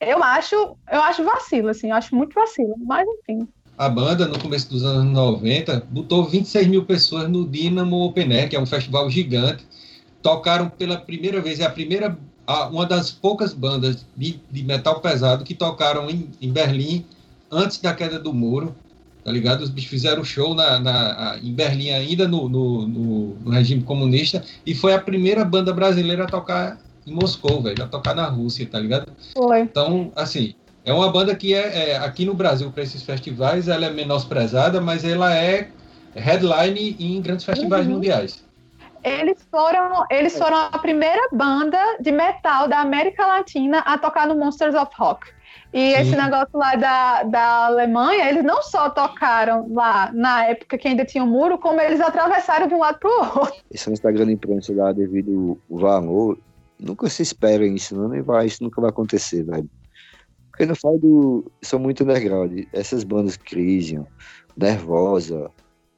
Eu 0.04 0.20
acho, 0.20 0.56
eu 0.90 1.00
acho 1.00 1.22
vacilo, 1.22 1.68
assim, 1.68 1.90
eu 1.90 1.94
acho 1.94 2.12
muito 2.16 2.34
vacilo, 2.34 2.74
mas 2.84 3.06
enfim. 3.20 3.46
A 3.78 3.88
banda, 3.88 4.26
no 4.26 4.36
começo 4.36 4.68
dos 4.68 4.84
anos 4.84 5.12
90, 5.12 5.86
botou 5.90 6.24
26 6.24 6.66
mil 6.66 6.84
pessoas 6.84 7.28
no 7.28 7.46
Dynamo 7.46 8.04
Open 8.04 8.32
Air, 8.32 8.50
que 8.50 8.56
é 8.56 8.60
um 8.60 8.66
festival 8.66 9.08
gigante. 9.08 9.64
Tocaram 10.20 10.68
pela 10.68 10.96
primeira 10.96 11.40
vez, 11.40 11.60
é 11.60 11.64
a 11.64 11.70
primeira, 11.70 12.18
uma 12.72 12.84
das 12.84 13.12
poucas 13.12 13.54
bandas 13.54 14.04
de, 14.16 14.40
de 14.50 14.64
metal 14.64 15.00
pesado 15.00 15.44
que 15.44 15.54
tocaram 15.54 16.10
em, 16.10 16.28
em, 16.40 16.50
Berlim 16.50 17.06
antes 17.48 17.78
da 17.78 17.94
queda 17.94 18.18
do 18.18 18.32
muro, 18.32 18.74
tá 19.24 19.30
ligado? 19.30 19.62
Os 19.62 19.70
bichos 19.70 19.90
fizeram 19.90 20.24
show 20.24 20.52
na, 20.52 20.80
na, 20.80 21.38
em 21.40 21.54
Berlim 21.54 21.90
ainda 21.90 22.26
no, 22.26 22.48
no, 22.48 22.88
no, 22.88 23.34
no 23.36 23.50
regime 23.52 23.84
comunista 23.84 24.44
e 24.66 24.74
foi 24.74 24.94
a 24.94 25.00
primeira 25.00 25.44
banda 25.44 25.72
brasileira 25.72 26.24
a 26.24 26.26
tocar 26.26 26.76
em 27.06 27.12
Moscou, 27.12 27.62
velho, 27.62 27.82
a 27.82 27.86
tocar 27.86 28.14
na 28.14 28.26
Rússia, 28.26 28.68
tá 28.70 28.78
ligado? 28.78 29.12
Foi. 29.34 29.60
Então, 29.60 30.12
assim, 30.14 30.54
é 30.84 30.92
uma 30.92 31.10
banda 31.10 31.34
que 31.34 31.54
é, 31.54 31.90
é 31.90 31.96
aqui 31.98 32.24
no 32.24 32.34
Brasil, 32.34 32.70
para 32.70 32.82
esses 32.82 33.02
festivais, 33.02 33.68
ela 33.68 33.86
é 33.86 33.90
menosprezada, 33.90 34.80
mas 34.80 35.04
ela 35.04 35.34
é 35.34 35.68
headline 36.14 36.96
em 36.98 37.20
grandes 37.20 37.44
festivais 37.44 37.86
uhum. 37.86 37.94
mundiais. 37.94 38.44
Eles 39.04 39.38
foram, 39.50 40.04
eles 40.10 40.38
foram 40.38 40.56
a 40.56 40.78
primeira 40.78 41.28
banda 41.32 41.78
de 42.00 42.12
metal 42.12 42.68
da 42.68 42.80
América 42.80 43.26
Latina 43.26 43.78
a 43.80 43.98
tocar 43.98 44.28
no 44.28 44.36
Monsters 44.36 44.74
of 44.74 44.92
Rock. 44.96 45.26
E 45.72 45.94
Sim. 45.94 46.00
esse 46.00 46.16
negócio 46.16 46.56
lá 46.56 46.76
da, 46.76 47.22
da 47.24 47.66
Alemanha, 47.66 48.28
eles 48.28 48.44
não 48.44 48.62
só 48.62 48.90
tocaram 48.90 49.66
lá 49.72 50.10
na 50.12 50.44
época 50.44 50.76
que 50.76 50.86
ainda 50.86 51.04
tinha 51.04 51.24
o 51.24 51.26
um 51.26 51.30
muro, 51.30 51.58
como 51.58 51.80
eles 51.80 52.00
atravessaram 52.00 52.68
de 52.68 52.74
um 52.74 52.78
lado 52.78 52.98
para 52.98 53.08
o 53.08 53.40
outro. 53.40 53.54
Esse 53.70 53.88
é 53.88 53.90
um 53.90 53.94
Instagram 53.94 54.26
da 54.26 54.32
imprensa 54.32 54.72
lá 54.74 54.92
devido 54.92 55.58
ao 55.70 55.78
valor 55.78 56.38
Nunca 56.82 57.08
se 57.08 57.22
espera 57.22 57.64
isso, 57.64 57.94
não, 57.94 58.08
nem 58.08 58.22
vai, 58.22 58.46
isso 58.46 58.62
nunca 58.62 58.80
vai 58.80 58.90
acontecer, 58.90 59.44
velho. 59.44 59.70
Porque 60.50 60.66
no 60.66 60.74
falo 60.74 60.98
do. 60.98 61.52
São 61.62 61.78
muito 61.78 62.02
underground. 62.02 62.64
Essas 62.72 63.04
bandas 63.04 63.36
Crisium, 63.36 64.04
Nervosa, 64.56 65.48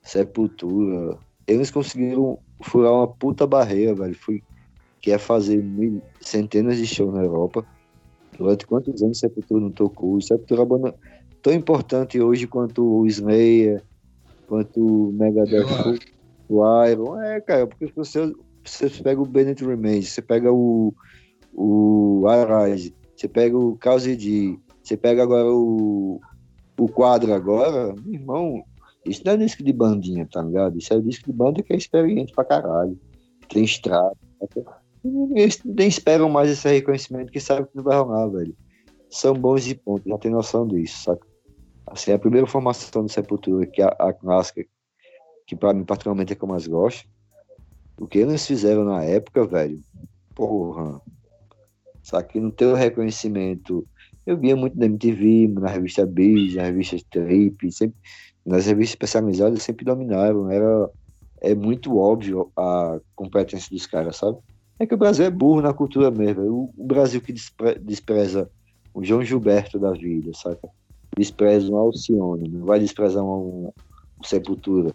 Sepultura, 0.03 1.19
eles 1.47 1.71
conseguiram 1.71 2.39
furar 2.63 2.93
uma 2.93 3.09
puta 3.09 3.47
barreira, 3.47 3.95
velho. 3.95 4.15
Foi, 4.15 4.43
que 5.01 5.11
é 5.11 5.19
fazer 5.19 5.63
mil, 5.63 6.03
centenas 6.21 6.77
de 6.77 6.87
shows 6.87 7.15
na 7.15 7.23
Europa. 7.23 7.67
Durante 8.37 8.67
quantos 8.67 9.03
anos 9.03 9.19
Sepultura 9.19 9.61
não 9.63 9.71
tocou? 9.71 10.21
Sepultura 10.21 10.61
é 10.61 10.65
uma 10.65 10.79
banda 10.79 10.95
tão 11.43 11.53
importante 11.53 12.21
hoje 12.21 12.47
quanto 12.47 12.85
o 12.85 13.07
Slayer, 13.07 13.83
quanto 14.47 15.09
o 15.09 15.13
Megadeth, 15.13 15.99
o 16.49 16.85
Iron. 16.87 17.21
É, 17.23 17.41
cara, 17.41 17.67
porque 17.67 17.91
você, 17.97 18.33
você 18.65 18.91
pega 19.03 19.21
o 19.21 19.27
Bennett 19.27 19.65
Remains, 19.65 20.09
você 20.09 20.23
pega 20.23 20.53
o, 20.53 20.95
o 21.53 22.25
Arise, 22.27 22.95
você 23.15 23.29
pega 23.29 23.57
o 23.57 23.79
D, 23.79 24.59
você 24.83 24.97
pega 24.97 25.23
agora 25.23 25.49
o, 25.49 26.21
o 26.79 26.89
quadro 26.89 27.33
agora, 27.33 27.95
meu 27.95 28.15
irmão, 28.15 28.65
isso 29.07 29.23
não 29.25 29.33
é 29.33 29.37
disco 29.37 29.63
de 29.63 29.73
bandinha, 29.73 30.27
tá 30.31 30.43
ligado? 30.43 30.79
Isso 30.79 30.93
é 30.93 31.01
disco 31.01 31.31
de 31.31 31.37
banda 31.37 31.63
que 31.63 31.73
é 31.73 31.77
experiente 31.77 32.33
pra 32.33 32.45
caralho. 32.45 32.99
Tem 33.49 33.63
estrada. 33.63 34.17
Eles 35.35 35.61
nem 35.65 35.87
esperam 35.87 36.31
mais 36.31 36.51
esse 36.51 36.67
reconhecimento 36.69 37.31
que 37.31 37.39
sabe 37.39 37.69
que 37.69 37.77
não 37.77 37.85
vai 37.85 37.99
rolar, 37.99 38.27
velho. 38.29 38.57
São 39.11 39.35
bons 39.35 39.67
e 39.69 39.75
pontos, 39.75 40.11
já 40.11 40.19
tem 40.19 40.31
noção 40.31 40.67
disso, 40.67 41.05
saca? 41.05 41.27
Assim, 41.87 42.13
a 42.13 42.19
primeira 42.19 42.47
formação 42.47 43.05
do 43.05 43.13
Sepultura, 43.13 43.67
que 43.67 43.83
é 43.83 43.85
a, 43.85 44.09
a 44.09 44.13
clássica, 44.13 44.65
que 45.47 45.55
para 45.55 45.75
mim 45.75 45.85
particularmente 45.85 46.33
é 46.33 46.37
que 46.37 46.43
eu 46.43 46.49
mais 46.49 46.67
gosto, 46.67 47.07
o 47.99 48.07
que 48.07 48.19
eles 48.19 48.47
fizeram 48.47 48.85
na 48.85 49.03
época, 49.03 49.47
velho, 49.47 49.81
porra, 50.35 51.01
só 52.03 52.21
que 52.23 52.39
não 52.39 52.51
tem 52.51 52.69
o 52.69 52.75
reconhecimento. 52.75 53.87
Eu 54.27 54.37
via 54.37 54.55
muito 54.57 54.79
na 54.79 54.87
MTV, 54.87 55.49
na 55.49 55.69
revista 55.69 56.05
Biz, 56.05 56.55
na 56.55 56.65
revista 56.65 56.97
Trip, 57.11 57.73
sempre, 57.73 57.97
nas 58.45 58.67
revistas 58.67 58.91
especializadas 58.91 59.63
sempre 59.63 59.85
dominaram. 59.85 60.51
Era, 60.51 60.91
é 61.41 61.55
muito 61.55 61.97
óbvio 61.99 62.51
a 62.57 63.01
competência 63.15 63.69
dos 63.71 63.87
caras, 63.87 64.17
sabe? 64.17 64.39
É 64.79 64.87
que 64.87 64.95
o 64.95 64.99
Brasil 64.99 65.25
é 65.25 65.31
burro 65.31 65.63
na 65.63 65.73
cultura 65.73 66.11
mesmo. 66.11 66.43
O, 66.43 66.75
o 66.77 66.87
Brasil 66.87 67.21
que 67.21 67.33
despre, 67.33 67.79
despreza 67.79 68.51
o 68.93 69.03
João 69.03 69.25
Gilberto 69.25 69.79
da 69.79 69.93
vida, 69.93 70.31
saca? 70.35 70.69
Despreza 71.17 71.71
um 71.71 71.77
Alcione, 71.77 72.49
não 72.49 72.67
vai 72.67 72.81
desprezar 72.81 73.25
um, 73.25 73.73
um 74.21 74.25
Sepultura. 74.25 74.93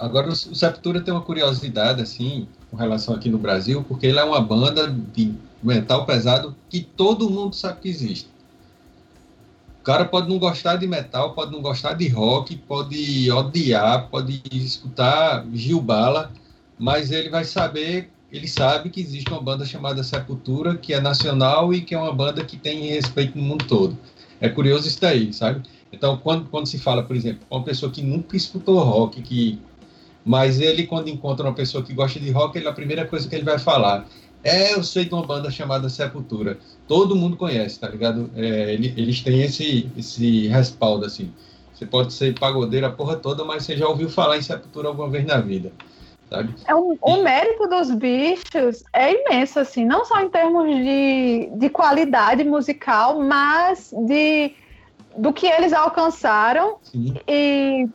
Agora, 0.00 0.30
o 0.30 0.34
Sepultura 0.34 1.02
tem 1.02 1.12
uma 1.12 1.20
curiosidade, 1.20 2.00
assim, 2.00 2.48
com 2.70 2.76
relação 2.76 3.14
aqui 3.14 3.28
no 3.28 3.36
Brasil, 3.36 3.84
porque 3.86 4.06
ele 4.06 4.18
é 4.18 4.24
uma 4.24 4.40
banda 4.40 4.90
de 4.90 5.34
metal 5.62 6.06
pesado 6.06 6.56
que 6.70 6.80
todo 6.80 7.28
mundo 7.28 7.54
sabe 7.54 7.80
que 7.80 7.88
existe. 7.90 8.26
O 9.78 9.82
cara 9.82 10.06
pode 10.06 10.30
não 10.30 10.38
gostar 10.38 10.76
de 10.76 10.86
metal, 10.86 11.34
pode 11.34 11.52
não 11.52 11.60
gostar 11.60 11.92
de 11.92 12.08
rock, 12.08 12.56
pode 12.56 13.30
odiar, 13.30 14.08
pode 14.08 14.42
escutar 14.50 15.44
Gil 15.52 15.82
Bala, 15.82 16.32
mas 16.78 17.10
ele 17.10 17.28
vai 17.28 17.44
saber, 17.44 18.10
ele 18.32 18.48
sabe 18.48 18.88
que 18.88 19.02
existe 19.02 19.30
uma 19.30 19.42
banda 19.42 19.66
chamada 19.66 20.02
Sepultura, 20.02 20.78
que 20.78 20.94
é 20.94 21.00
nacional 21.00 21.74
e 21.74 21.82
que 21.82 21.94
é 21.94 21.98
uma 21.98 22.12
banda 22.12 22.42
que 22.42 22.56
tem 22.56 22.88
respeito 22.88 23.36
no 23.36 23.44
mundo 23.44 23.66
todo. 23.66 23.98
É 24.40 24.48
curioso 24.48 24.88
isso 24.88 25.00
daí, 25.00 25.30
sabe? 25.30 25.62
Então, 25.92 26.16
quando, 26.16 26.48
quando 26.48 26.66
se 26.66 26.78
fala, 26.78 27.02
por 27.02 27.14
exemplo, 27.14 27.46
uma 27.50 27.62
pessoa 27.62 27.92
que 27.92 28.00
nunca 28.00 28.34
escutou 28.34 28.78
rock, 28.78 29.20
que 29.20 29.60
mas 30.24 30.60
ele, 30.60 30.86
quando 30.86 31.08
encontra 31.08 31.46
uma 31.46 31.54
pessoa 31.54 31.82
que 31.82 31.92
gosta 31.92 32.20
de 32.20 32.30
rock, 32.30 32.58
ele, 32.58 32.68
a 32.68 32.72
primeira 32.72 33.06
coisa 33.06 33.28
que 33.28 33.34
ele 33.34 33.44
vai 33.44 33.58
falar 33.58 34.06
é, 34.42 34.74
eu 34.74 34.82
sei 34.82 35.04
de 35.04 35.12
uma 35.14 35.24
banda 35.26 35.50
chamada 35.50 35.88
Sepultura. 35.88 36.58
Todo 36.88 37.16
mundo 37.16 37.36
conhece, 37.36 37.78
tá 37.78 37.88
ligado? 37.88 38.30
É, 38.34 38.72
ele, 38.72 38.94
eles 38.96 39.20
têm 39.20 39.42
esse, 39.42 39.90
esse 39.96 40.48
respaldo, 40.48 41.04
assim. 41.04 41.32
Você 41.74 41.84
pode 41.86 42.12
ser 42.12 42.38
pagodeiro 42.38 42.86
a 42.86 42.90
porra 42.90 43.16
toda, 43.16 43.44
mas 43.44 43.64
você 43.64 43.76
já 43.76 43.86
ouviu 43.86 44.08
falar 44.08 44.38
em 44.38 44.42
Sepultura 44.42 44.88
alguma 44.88 45.08
vez 45.08 45.26
na 45.26 45.40
vida. 45.40 45.72
Sabe? 46.28 46.54
É 46.66 46.74
um, 46.74 46.96
o 47.02 47.22
mérito 47.22 47.68
dos 47.68 47.90
bichos 47.90 48.84
é 48.92 49.12
imenso, 49.12 49.58
assim, 49.58 49.84
não 49.84 50.04
só 50.04 50.20
em 50.20 50.28
termos 50.28 50.66
de, 50.74 51.50
de 51.56 51.68
qualidade 51.68 52.44
musical, 52.44 53.20
mas 53.20 53.92
de 54.06 54.54
do 55.16 55.32
que 55.32 55.44
eles 55.48 55.72
alcançaram 55.72 56.76
Sim. 56.82 57.14
e, 57.26 57.88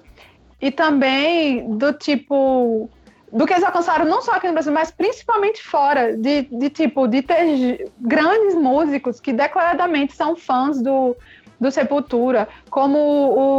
e 0.61 0.71
também 0.71 1.77
do 1.77 1.93
tipo 1.93 2.89
do 3.31 3.45
que 3.45 3.51
eles 3.51 3.65
alcançaram 3.65 4.05
não 4.05 4.21
só 4.21 4.33
aqui 4.33 4.47
no 4.47 4.53
Brasil, 4.53 4.71
mas 4.71 4.91
principalmente 4.91 5.61
fora, 5.61 6.15
de, 6.15 6.43
de 6.43 6.69
tipo, 6.69 7.05
de 7.05 7.21
ter 7.21 7.91
grandes 7.99 8.55
músicos 8.55 9.19
que 9.19 9.33
declaradamente 9.33 10.15
são 10.15 10.37
fãs 10.37 10.81
do, 10.81 11.17
do 11.59 11.69
Sepultura, 11.69 12.47
como 12.69 12.97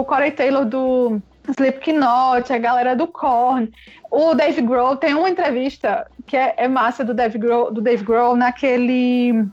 o 0.00 0.04
Corey 0.06 0.30
Taylor 0.30 0.64
do 0.64 1.20
Slipknot, 1.48 2.50
a 2.50 2.58
galera 2.58 2.96
do 2.96 3.06
Korn, 3.06 3.70
o 4.10 4.34
Dave 4.34 4.62
Grohl, 4.62 4.96
tem 4.96 5.14
uma 5.14 5.28
entrevista 5.28 6.06
que 6.26 6.36
é, 6.36 6.54
é 6.56 6.68
massa 6.68 7.04
do 7.04 7.12
Dave 7.12 7.38
Grohl, 7.38 7.70
do 7.70 7.82
Dave 7.82 8.02
Grohl 8.02 8.34
naquele 8.34 9.46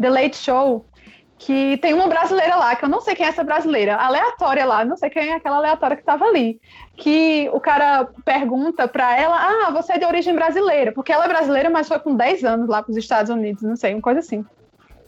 The 0.00 0.10
Late 0.10 0.36
Show, 0.36 0.84
que 1.38 1.76
tem 1.78 1.94
uma 1.94 2.08
brasileira 2.08 2.56
lá, 2.56 2.74
que 2.74 2.84
eu 2.84 2.88
não 2.88 3.00
sei 3.00 3.14
quem 3.14 3.24
é 3.24 3.28
essa 3.28 3.44
brasileira, 3.44 3.94
aleatória 3.94 4.66
lá, 4.66 4.84
não 4.84 4.96
sei 4.96 5.08
quem 5.08 5.28
é 5.28 5.34
aquela 5.34 5.58
aleatória 5.58 5.96
que 5.96 6.02
estava 6.02 6.24
ali, 6.24 6.60
que 6.96 7.48
o 7.52 7.60
cara 7.60 8.08
pergunta 8.24 8.88
para 8.88 9.16
ela, 9.16 9.36
ah, 9.36 9.70
você 9.70 9.92
é 9.92 9.98
de 9.98 10.04
origem 10.04 10.34
brasileira, 10.34 10.90
porque 10.90 11.12
ela 11.12 11.26
é 11.26 11.28
brasileira, 11.28 11.70
mas 11.70 11.86
foi 11.86 12.00
com 12.00 12.16
10 12.16 12.44
anos 12.44 12.68
lá 12.68 12.82
para 12.82 12.90
os 12.90 12.96
Estados 12.96 13.30
Unidos, 13.30 13.62
não 13.62 13.76
sei, 13.76 13.94
uma 13.94 14.02
coisa 14.02 14.18
assim. 14.18 14.44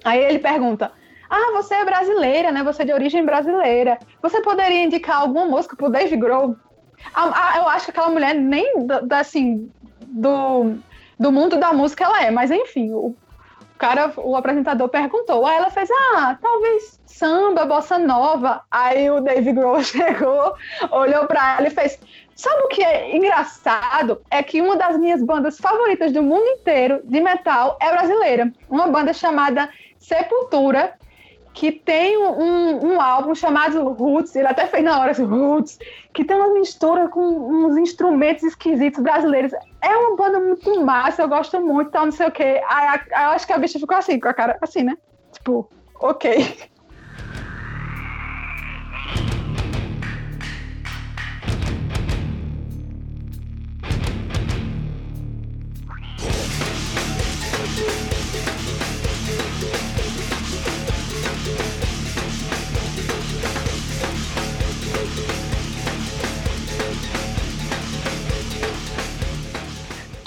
Aí 0.05 0.23
ele 0.23 0.39
pergunta, 0.39 0.93
ah, 1.29 1.51
você 1.53 1.75
é 1.75 1.85
brasileira, 1.85 2.53
né, 2.53 2.63
você 2.63 2.83
é 2.83 2.87
de 2.87 2.93
origem 2.93 3.25
brasileira, 3.25 3.99
você 4.23 4.41
poderia 4.41 4.85
indicar 4.85 5.23
alguma 5.23 5.47
música 5.47 5.75
pro 5.75 5.91
Dave 5.91 6.17
Grohl? 6.17 6.55
Ah, 7.13 7.55
eu 7.57 7.69
acho 7.69 7.87
que 7.87 7.91
aquela 7.91 8.11
mulher 8.11 8.35
nem, 8.35 8.87
da, 8.87 9.19
assim, 9.19 9.69
do, 10.07 10.75
do 11.19 11.33
mundo 11.33 11.59
da 11.59 11.73
música 11.73 12.05
ela 12.05 12.23
é, 12.23 12.31
mas 12.31 12.53
enfim, 12.53 12.93
o 12.93 13.17
cara, 13.81 14.13
o 14.19 14.37
apresentador 14.37 14.91
perguntou, 14.91 15.47
aí 15.47 15.57
ela 15.57 15.71
fez, 15.71 15.89
ah, 15.91 16.37
talvez 16.41 17.01
samba, 17.07 17.65
bossa 17.65 17.99
nova. 17.99 18.63
Aí 18.71 19.11
o 19.11 19.21
Dave 19.21 19.53
Grohl 19.55 19.83
chegou, 19.83 20.55
olhou 20.93 21.27
para 21.27 21.57
ela 21.57 21.67
e 21.67 21.71
fez, 21.71 21.99
sabe 22.37 22.63
o 22.63 22.69
que 22.69 22.85
é 22.85 23.17
engraçado? 23.17 24.21
É 24.31 24.43
que 24.43 24.61
uma 24.61 24.77
das 24.77 24.99
minhas 24.99 25.23
bandas 25.23 25.59
favoritas 25.59 26.13
do 26.13 26.23
mundo 26.23 26.47
inteiro 26.47 27.01
de 27.05 27.21
metal 27.23 27.79
é 27.81 27.91
brasileira, 27.91 28.53
uma 28.69 28.87
banda 28.87 29.15
chamada 29.15 29.71
Sepultura, 29.99 30.95
que 31.55 31.73
tem 31.73 32.19
um, 32.19 32.87
um, 32.87 33.01
álbum 33.01 33.35
chamado 33.35 33.83
Roots, 33.93 34.37
ele 34.37 34.47
até 34.47 34.67
fez 34.67 34.85
na 34.85 35.01
hora 35.01 35.11
assim, 35.11 35.25
Roots, 35.25 35.79
que 36.13 36.23
tem 36.23 36.37
uma 36.37 36.53
mistura 36.53 37.09
com 37.09 37.21
uns 37.21 37.77
instrumentos 37.79 38.45
esquisitos 38.45 39.03
brasileiros. 39.03 39.53
É 39.83 39.97
uma 39.97 40.17
banda 40.17 40.39
muito 40.39 40.85
massa, 40.85 41.23
eu 41.23 41.29
gosto 41.29 41.61
muito, 41.61 41.91
tal, 41.91 42.05
não 42.05 42.13
sei 42.13 42.27
o 42.27 42.33
quê. 42.33 42.63
Aí, 42.69 43.01
eu 43.11 43.31
acho 43.31 43.47
que 43.47 43.53
a 43.53 43.59
bicha 43.59 43.79
ficou 43.79 43.97
assim, 43.97 44.21
com 44.21 44.29
a 44.29 44.35
cara 44.35 44.59
assim, 44.61 44.83
né? 44.83 44.97
Tipo, 45.33 45.71
ok. 46.01 46.71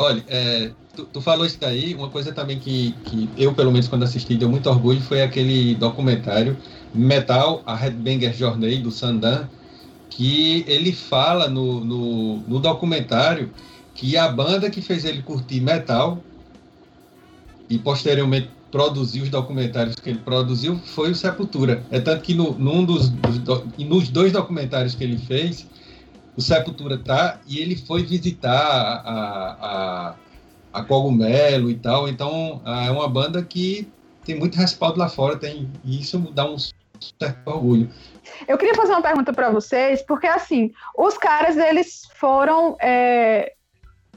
Olha, 0.04 0.22
é, 0.28 0.70
tu, 0.94 1.06
tu, 1.06 1.22
falou 1.22 1.46
isso 1.46 1.58
daí, 1.58 1.96
uma 1.96 2.10
coisa 2.10 2.34
também 2.34 2.60
que, 2.60 2.94
que 3.06 3.30
eu, 3.38 3.54
pelo 3.54 3.72
menos, 3.72 3.88
quando 3.88 4.04
assisti, 4.04 4.36
deu 4.36 4.50
muito 4.50 4.70
orgulho, 4.70 5.00
foi 5.00 5.22
aquele 5.22 5.76
documentário 5.76 6.58
Metal, 6.94 7.64
a 7.66 7.74
Headbanger 7.74 8.34
Journey, 8.34 8.80
do 8.80 8.92
Sandan, 8.92 9.48
que 10.10 10.66
ele 10.68 10.92
fala 10.92 11.48
no, 11.48 11.86
no, 11.86 12.38
no 12.40 12.60
documentário 12.60 13.50
que 13.96 14.18
a 14.18 14.28
banda 14.28 14.70
que 14.70 14.82
fez 14.82 15.06
ele 15.06 15.22
curtir 15.22 15.62
metal 15.62 16.22
e 17.70 17.78
posteriormente 17.78 18.50
produzir 18.70 19.22
os 19.22 19.30
documentários 19.30 19.96
que 19.96 20.10
ele 20.10 20.20
produziu 20.20 20.78
foi 20.84 21.12
o 21.12 21.16
Sepultura. 21.16 21.82
É 21.90 22.02
tanto 22.02 22.24
que 22.24 22.34
no, 22.34 22.52
num 22.60 22.84
dos, 22.84 23.08
dos, 23.08 23.40
nos 23.78 24.10
dois 24.10 24.34
documentários 24.34 24.96
que 24.96 25.04
ele 25.06 25.18
fez, 25.18 25.66
o 26.36 26.42
Sepultura 26.42 26.98
tá, 26.98 27.40
e 27.48 27.60
ele 27.60 27.76
foi 27.76 28.04
visitar 28.04 28.52
a, 28.52 29.58
a, 29.62 30.16
a 30.74 30.84
Cogumelo 30.84 31.70
e 31.70 31.76
tal, 31.76 32.08
então 32.08 32.62
é 32.66 32.92
uma 32.92 33.08
banda 33.08 33.44
que 33.44 33.88
tem 34.26 34.38
muito 34.38 34.58
respaldo 34.58 35.00
lá 35.00 35.10
fora, 35.10 35.38
tem, 35.38 35.70
e 35.84 36.00
isso 36.02 36.18
dá 36.34 36.50
um 36.50 36.58
certo 36.58 37.48
orgulho. 37.48 37.90
Eu 38.48 38.58
queria 38.58 38.74
fazer 38.74 38.94
uma 38.94 39.02
pergunta 39.02 39.34
para 39.34 39.50
vocês, 39.50 40.02
porque 40.02 40.28
assim, 40.28 40.72
os 40.98 41.18
caras 41.18 41.58
eles 41.58 42.08
foram 42.16 42.78
é, 42.82 43.54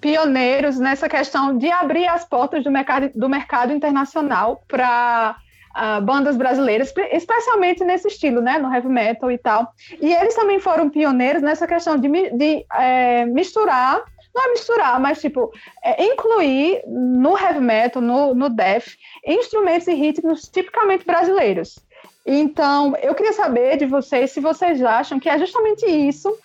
pioneiros 0.00 0.78
nessa 0.78 1.08
questão 1.08 1.58
de 1.58 1.70
abrir 1.70 2.06
as 2.06 2.24
portas 2.24 2.62
do 2.62 2.70
mercado, 2.70 3.10
do 3.14 3.28
mercado 3.28 3.72
internacional 3.72 4.62
para 4.68 5.36
uh, 5.76 6.00
bandas 6.00 6.36
brasileiras, 6.36 6.92
especialmente 7.12 7.84
nesse 7.84 8.08
estilo, 8.08 8.40
né, 8.40 8.58
no 8.58 8.72
heavy 8.72 8.88
metal 8.88 9.30
e 9.30 9.38
tal. 9.38 9.72
E 10.00 10.12
eles 10.12 10.34
também 10.34 10.58
foram 10.58 10.88
pioneiros 10.88 11.42
nessa 11.42 11.66
questão 11.66 11.96
de, 11.96 12.08
de 12.08 12.64
é, 12.72 13.26
misturar 13.26 14.02
não 14.34 14.44
é 14.44 14.50
misturar, 14.50 15.00
mas 15.00 15.18
tipo, 15.18 15.50
é, 15.82 16.04
incluir 16.04 16.82
no 16.86 17.38
heavy 17.38 17.60
metal, 17.60 18.02
no, 18.02 18.34
no 18.34 18.50
death, 18.50 18.88
instrumentos 19.26 19.88
e 19.88 19.94
ritmos 19.94 20.46
tipicamente 20.46 21.06
brasileiros. 21.06 21.78
Então, 22.26 22.94
eu 23.00 23.14
queria 23.14 23.32
saber 23.32 23.78
de 23.78 23.86
vocês 23.86 24.32
se 24.32 24.40
vocês 24.40 24.82
acham 24.82 25.18
que 25.18 25.28
é 25.28 25.38
justamente 25.38 25.86
isso 25.86 26.36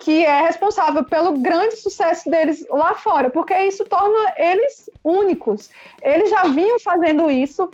que 0.00 0.24
é 0.24 0.40
responsável 0.40 1.04
pelo 1.04 1.38
grande 1.38 1.76
sucesso 1.76 2.28
deles 2.30 2.66
lá 2.70 2.94
fora, 2.94 3.28
porque 3.28 3.54
isso 3.64 3.84
torna 3.84 4.32
eles 4.38 4.88
únicos. 5.04 5.70
Eles 6.02 6.30
já 6.30 6.44
vinham 6.44 6.80
fazendo 6.80 7.30
isso 7.30 7.70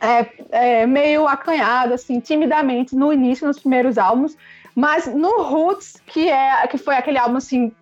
é, 0.00 0.26
é, 0.50 0.86
meio 0.86 1.26
acanhado, 1.26 1.94
assim, 1.94 2.20
timidamente 2.20 2.96
no 2.96 3.12
início, 3.12 3.46
nos 3.46 3.58
primeiros 3.58 3.98
álbuns, 3.98 4.36
mas 4.74 5.06
no 5.06 5.42
Roots, 5.42 6.00
que 6.06 6.28
é 6.28 6.66
que 6.66 6.78
foi 6.78 6.96
aquele 6.96 7.18
álbum 7.18 7.36
assim 7.36 7.72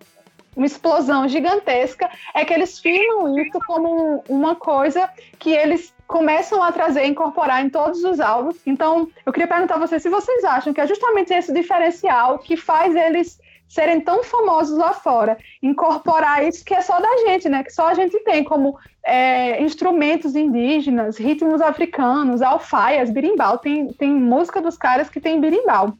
uma 0.55 0.65
explosão 0.65 1.27
gigantesca, 1.27 2.09
é 2.33 2.43
que 2.43 2.53
eles 2.53 2.79
filmam 2.79 3.39
isso 3.39 3.57
como 3.65 4.23
uma 4.27 4.55
coisa 4.55 5.09
que 5.37 5.51
eles 5.51 5.93
começam 6.05 6.61
a 6.61 6.71
trazer, 6.71 7.05
incorporar 7.05 7.63
em 7.63 7.69
todos 7.69 8.03
os 8.03 8.19
álbuns. 8.19 8.57
Então, 8.65 9.07
eu 9.25 9.31
queria 9.31 9.47
perguntar 9.47 9.75
a 9.75 9.79
vocês 9.79 10.01
se 10.01 10.09
vocês 10.09 10.43
acham 10.43 10.73
que 10.73 10.81
é 10.81 10.87
justamente 10.87 11.33
esse 11.33 11.53
diferencial 11.53 12.39
que 12.39 12.57
faz 12.57 12.93
eles 12.93 13.39
serem 13.69 14.01
tão 14.01 14.23
famosos 14.23 14.75
lá 14.77 14.93
fora, 14.93 15.37
incorporar 15.61 16.43
isso 16.43 16.65
que 16.65 16.73
é 16.73 16.81
só 16.81 16.99
da 16.99 17.17
gente, 17.27 17.47
né? 17.47 17.63
Que 17.63 17.71
só 17.71 17.87
a 17.87 17.93
gente 17.93 18.19
tem 18.21 18.43
como 18.43 18.77
é, 19.03 19.61
instrumentos 19.61 20.35
indígenas, 20.35 21.17
ritmos 21.17 21.61
africanos, 21.61 22.41
alfaias, 22.41 23.11
birimbau. 23.11 23.59
Tem, 23.59 23.87
tem 23.93 24.11
música 24.11 24.59
dos 24.59 24.75
caras 24.75 25.07
que 25.07 25.21
tem 25.21 25.39
birimbau. 25.39 25.93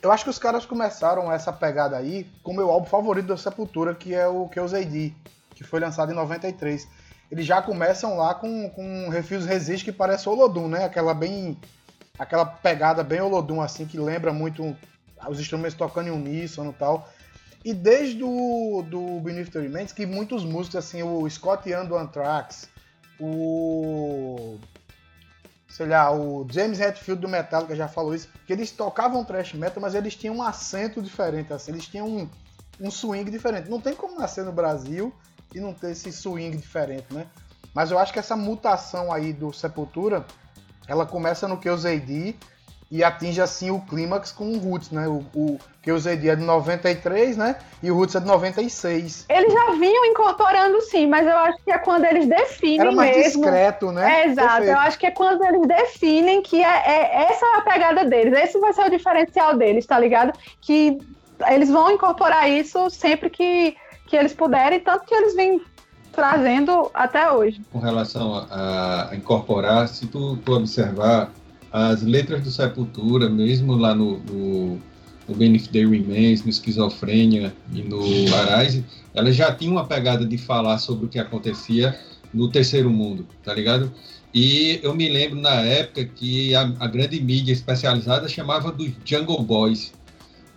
Eu 0.00 0.12
acho 0.12 0.22
que 0.22 0.30
os 0.30 0.38
caras 0.38 0.64
começaram 0.64 1.32
essa 1.32 1.52
pegada 1.52 1.96
aí 1.96 2.26
com 2.42 2.52
o 2.52 2.54
meu 2.54 2.70
álbum 2.70 2.86
favorito 2.86 3.26
da 3.26 3.36
Sepultura, 3.36 3.94
que 3.94 4.14
é 4.14 4.28
o 4.28 4.46
Que 4.46 4.60
AD, 4.60 5.14
que 5.54 5.64
foi 5.64 5.80
lançado 5.80 6.12
em 6.12 6.14
93. 6.14 6.86
Eles 7.32 7.44
já 7.44 7.60
começam 7.60 8.16
lá 8.16 8.34
com, 8.34 8.70
com 8.70 8.82
um 8.82 9.08
Refuse 9.08 9.48
Resist 9.48 9.84
que 9.84 9.92
parece 9.92 10.28
Olodum, 10.28 10.68
né? 10.68 10.84
Aquela 10.84 11.14
bem. 11.14 11.58
Aquela 12.18 12.44
pegada 12.44 13.04
bem 13.04 13.20
Olodum, 13.20 13.60
assim, 13.60 13.86
que 13.86 13.96
lembra 13.96 14.32
muito 14.32 14.76
os 15.28 15.40
instrumentos 15.40 15.74
tocando 15.74 16.08
em 16.08 16.10
uníssono 16.10 16.70
e 16.70 16.74
tal. 16.74 17.08
E 17.64 17.74
desde 17.74 18.22
o 18.22 18.84
do 18.88 19.20
Beneath 19.20 19.50
the 19.50 19.60
Remains, 19.60 19.92
que 19.92 20.06
muitos 20.06 20.44
músicos, 20.44 20.76
assim, 20.76 21.02
o 21.02 21.28
Scott 21.28 21.68
Young 21.68 21.86
do 21.86 21.96
Anthrax, 21.96 22.68
o 23.18 24.58
sei 25.68 25.86
lá, 25.86 26.10
o 26.10 26.46
James 26.50 26.80
Hetfield 26.80 27.20
do 27.20 27.28
Metallica 27.28 27.76
já 27.76 27.86
falou 27.86 28.14
isso, 28.14 28.28
que 28.46 28.52
eles 28.52 28.70
tocavam 28.70 29.24
thrash 29.24 29.52
metal, 29.52 29.80
mas 29.80 29.94
eles 29.94 30.16
tinham 30.16 30.36
um 30.36 30.42
acento 30.42 31.00
diferente, 31.00 31.52
assim, 31.52 31.70
eles 31.70 31.86
tinham 31.86 32.08
um, 32.08 32.28
um 32.80 32.90
swing 32.90 33.30
diferente. 33.30 33.70
Não 33.70 33.80
tem 33.80 33.94
como 33.94 34.18
nascer 34.18 34.44
no 34.44 34.52
Brasil 34.52 35.14
e 35.54 35.60
não 35.60 35.72
ter 35.72 35.92
esse 35.92 36.10
swing 36.12 36.56
diferente, 36.56 37.06
né? 37.12 37.26
Mas 37.74 37.90
eu 37.90 37.98
acho 37.98 38.12
que 38.12 38.18
essa 38.18 38.36
mutação 38.36 39.12
aí 39.12 39.32
do 39.32 39.52
Sepultura, 39.52 40.26
ela 40.88 41.06
começa 41.06 41.46
no 41.46 41.58
que 41.58 41.68
eu 41.68 41.74
AD 41.74 42.34
e 42.90 43.04
atinge 43.04 43.40
assim 43.40 43.70
o 43.70 43.80
clímax 43.80 44.32
com 44.32 44.52
o 44.52 44.58
Roots, 44.58 44.90
né? 44.90 45.06
O, 45.06 45.24
o 45.34 45.58
que 45.82 45.90
eu 45.90 45.96
é 45.96 46.16
de 46.16 46.36
93, 46.36 47.36
né? 47.36 47.56
E 47.82 47.90
o 47.90 47.94
Roots 47.94 48.14
é 48.14 48.20
de 48.20 48.26
96. 48.26 49.26
Eles 49.28 49.52
já 49.52 49.72
vinham 49.72 50.06
incorporando 50.06 50.80
sim, 50.82 51.06
mas 51.06 51.26
eu 51.26 51.36
acho 51.36 51.58
que 51.62 51.70
é 51.70 51.78
quando 51.78 52.04
eles 52.04 52.26
definem 52.26 52.80
Era 52.80 52.92
mais 52.92 53.16
mesmo. 53.16 53.42
discreto, 53.42 53.92
né? 53.92 54.22
É, 54.22 54.26
exato. 54.26 54.48
Perfeito. 54.48 54.70
Eu 54.70 54.78
acho 54.78 54.98
que 54.98 55.06
é 55.06 55.10
quando 55.10 55.44
eles 55.44 55.66
definem 55.66 56.42
que 56.42 56.62
é, 56.62 56.82
é 56.86 57.24
essa 57.30 57.44
é 57.44 57.58
a 57.58 57.60
pegada 57.62 58.04
deles. 58.06 58.32
Esse 58.32 58.58
vai 58.58 58.72
ser 58.72 58.86
o 58.86 58.90
diferencial 58.90 59.56
deles, 59.56 59.84
tá 59.84 59.98
ligado? 59.98 60.32
Que 60.60 60.98
eles 61.46 61.68
vão 61.68 61.90
incorporar 61.90 62.50
isso 62.50 62.88
sempre 62.90 63.28
que, 63.28 63.76
que 64.06 64.16
eles 64.16 64.32
puderem, 64.32 64.80
tanto 64.80 65.04
que 65.04 65.14
eles 65.14 65.34
vêm 65.34 65.60
trazendo 66.12 66.90
até 66.94 67.30
hoje. 67.30 67.60
Com 67.70 67.78
relação 67.78 68.46
a, 68.50 69.10
a 69.10 69.16
incorporar, 69.16 69.88
se 69.88 70.06
tu, 70.06 70.36
tu 70.38 70.52
observar 70.52 71.30
as 71.86 72.02
letras 72.02 72.42
do 72.42 72.50
Sepultura, 72.50 73.28
mesmo 73.28 73.74
lá 73.74 73.94
no, 73.94 74.18
no, 74.20 74.78
no 75.28 75.34
Benefit 75.34 75.72
Day 75.72 75.86
Remains, 75.86 76.42
no 76.42 76.50
Esquizofrênia 76.50 77.54
e 77.72 77.82
no 77.82 78.00
Arise, 78.34 78.84
elas 79.14 79.36
já 79.36 79.52
tinham 79.54 79.72
uma 79.72 79.86
pegada 79.86 80.24
de 80.24 80.36
falar 80.36 80.78
sobre 80.78 81.06
o 81.06 81.08
que 81.08 81.18
acontecia 81.18 81.98
no 82.32 82.48
terceiro 82.48 82.90
mundo, 82.90 83.26
tá 83.42 83.54
ligado? 83.54 83.92
E 84.34 84.78
eu 84.82 84.94
me 84.94 85.08
lembro 85.08 85.40
na 85.40 85.54
época 85.54 86.04
que 86.04 86.54
a, 86.54 86.72
a 86.80 86.86
grande 86.86 87.20
mídia 87.20 87.52
especializada 87.52 88.28
chamava 88.28 88.70
dos 88.70 88.90
Jungle 89.04 89.42
Boys 89.42 89.92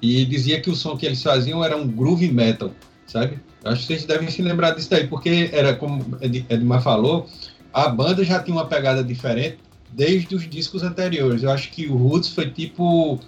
e 0.02 0.26
dizia 0.26 0.60
que 0.60 0.70
o 0.70 0.76
som 0.76 0.98
que 0.98 1.06
eles 1.06 1.22
faziam 1.22 1.64
era 1.64 1.78
um 1.78 1.88
groove 1.88 2.30
metal, 2.32 2.72
sabe? 3.06 3.40
Acho 3.64 3.82
que 3.82 3.88
vocês 3.88 4.06
devem 4.06 4.30
se 4.30 4.42
lembrar 4.42 4.72
disso 4.72 4.90
daí, 4.90 5.08
porque 5.08 5.50
era 5.54 5.76
como 5.76 6.18
Edmar 6.22 6.82
falou, 6.82 7.30
a 7.72 7.88
banda 7.88 8.24
já 8.24 8.42
tinha 8.42 8.56
uma 8.56 8.66
pegada 8.66 9.04
diferente, 9.04 9.60
desde 9.92 10.36
os 10.36 10.50
discos 10.50 10.84
anteriores. 10.84 11.44
Eu 11.44 11.52
acho 11.52 11.70
que 11.72 11.88
o 11.88 11.96
Roots 11.96 12.30
foi 12.30 12.50
tipo 12.50 13.20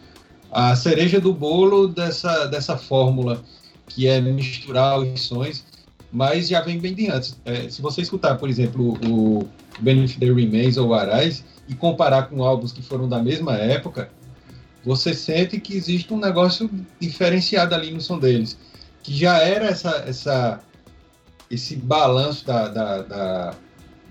a 0.51 0.75
cereja 0.75 1.19
do 1.19 1.33
bolo 1.33 1.87
dessa, 1.87 2.45
dessa 2.45 2.77
fórmula, 2.77 3.43
que 3.87 4.07
é 4.07 4.21
misturar 4.21 4.99
os 4.99 5.21
sons, 5.21 5.65
mas 6.11 6.47
já 6.47 6.61
vem 6.61 6.79
bem 6.79 6.93
de 6.93 7.09
antes. 7.09 7.35
É, 7.43 7.67
se 7.69 7.81
você 7.81 8.01
escutar, 8.01 8.35
por 8.35 8.49
exemplo, 8.49 8.97
o 9.07 9.47
Benefit 9.79 10.19
the 10.19 10.31
Remains 10.31 10.77
ou 10.77 10.93
Arise 10.93 11.43
e 11.67 11.73
comparar 11.73 12.23
com 12.23 12.43
álbuns 12.43 12.71
que 12.71 12.81
foram 12.81 13.09
da 13.09 13.21
mesma 13.21 13.57
época, 13.57 14.09
você 14.85 15.13
sente 15.13 15.59
que 15.59 15.75
existe 15.75 16.13
um 16.13 16.19
negócio 16.19 16.69
diferenciado 16.99 17.73
ali 17.73 17.91
no 17.91 18.01
som 18.01 18.19
deles, 18.19 18.57
que 19.01 19.15
já 19.15 19.39
era 19.39 19.65
essa, 19.65 20.03
essa 20.05 20.61
esse 21.49 21.75
balanço 21.75 22.45
da, 22.45 22.67
da, 22.67 23.01
da 23.01 23.53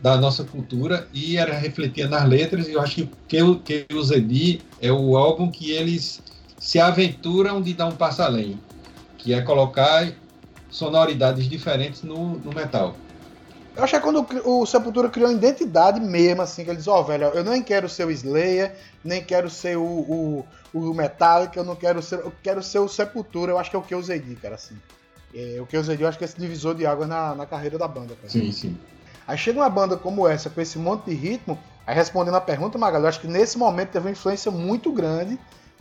da 0.03 0.17
nossa 0.17 0.43
cultura 0.43 1.07
e 1.15 1.37
era 1.37 1.57
refletida 1.57 2.09
nas 2.09 2.29
letras. 2.29 2.67
E 2.67 2.73
eu 2.73 2.81
acho 2.81 2.97
que 2.97 3.09
que, 3.29 3.87
que 3.87 3.95
o 3.95 4.03
Zedi 4.03 4.61
é 4.81 4.91
o 4.91 5.17
álbum 5.17 5.49
que 5.49 5.71
eles 5.71 6.21
se 6.59 6.81
aventuram 6.81 7.63
de 7.63 7.73
dar 7.73 7.87
um 7.87 7.95
passo 7.95 8.21
além, 8.21 8.59
que 9.19 9.33
é 9.33 9.41
colocar 9.41 10.13
sonoridades 10.69 11.49
diferentes 11.49 12.03
no, 12.03 12.37
no 12.39 12.53
metal. 12.53 12.97
Eu 13.75 13.85
acho 13.85 13.93
que 13.93 13.97
é 13.97 14.01
quando 14.01 14.27
o 14.45 14.67
Sepultura 14.67 15.09
criou 15.09 15.31
uma 15.31 15.37
identidade 15.37 15.99
mesmo, 15.99 16.43
assim, 16.43 16.63
que 16.63 16.71
eles, 16.71 16.87
ó, 16.87 17.01
oh, 17.01 17.05
velho, 17.05 17.29
eu 17.29 17.43
nem 17.43 17.63
quero 17.63 17.89
ser 17.89 18.07
o 18.07 18.11
Slayer, 18.11 18.75
nem 19.03 19.25
quero 19.25 19.49
ser 19.49 19.79
o, 19.79 19.83
o, 19.83 20.47
o 20.75 20.93
Metallica, 20.93 21.59
eu 21.59 21.65
não 21.65 21.75
quero 21.75 22.03
ser, 22.03 22.19
eu 22.19 22.33
quero 22.43 22.63
ser 22.63 22.81
o 22.81 22.89
Sepultura, 22.89 23.53
eu 23.53 23.59
acho 23.59 23.71
que 23.71 23.77
é 23.77 23.79
o 23.79 23.83
que 23.83 23.95
eu 23.95 24.03
Zedi, 24.03 24.35
cara, 24.37 24.57
assim. 24.57 24.77
É, 25.35 25.59
o 25.59 25.65
que 25.65 25.77
eu 25.77 25.83
Zedi, 25.83 26.03
eu 26.03 26.09
acho 26.09 26.19
que 26.19 26.25
é 26.25 26.27
esse 26.27 26.39
divisor 26.39 26.75
de 26.75 26.85
água 26.85 27.07
na, 27.07 27.35
na 27.35 27.47
carreira 27.47 27.79
da 27.79 27.89
banda, 27.89 28.15
cara. 28.15 28.29
Sim, 28.29 28.53
sim. 28.53 28.77
Aí 29.33 29.39
chega 29.39 29.61
uma 29.61 29.71
banda 29.71 29.97
como 29.97 30.29
essa, 30.29 30.51
com 30.51 30.61
esse 30.61 30.79
monte 30.79 31.07
de 31.07 31.15
ritmo, 31.15 31.59
aí 31.87 31.95
respondendo 31.95 32.35
a 32.35 32.41
pergunta, 32.41 32.77
Magalhães, 32.77 33.05
eu 33.05 33.09
acho 33.09 33.21
que 33.21 33.27
nesse 33.27 33.57
momento 33.57 33.89
teve 33.89 34.07
uma 34.07 34.13
influência 34.13 34.53
muito 34.53 34.93
grande 34.93 35.41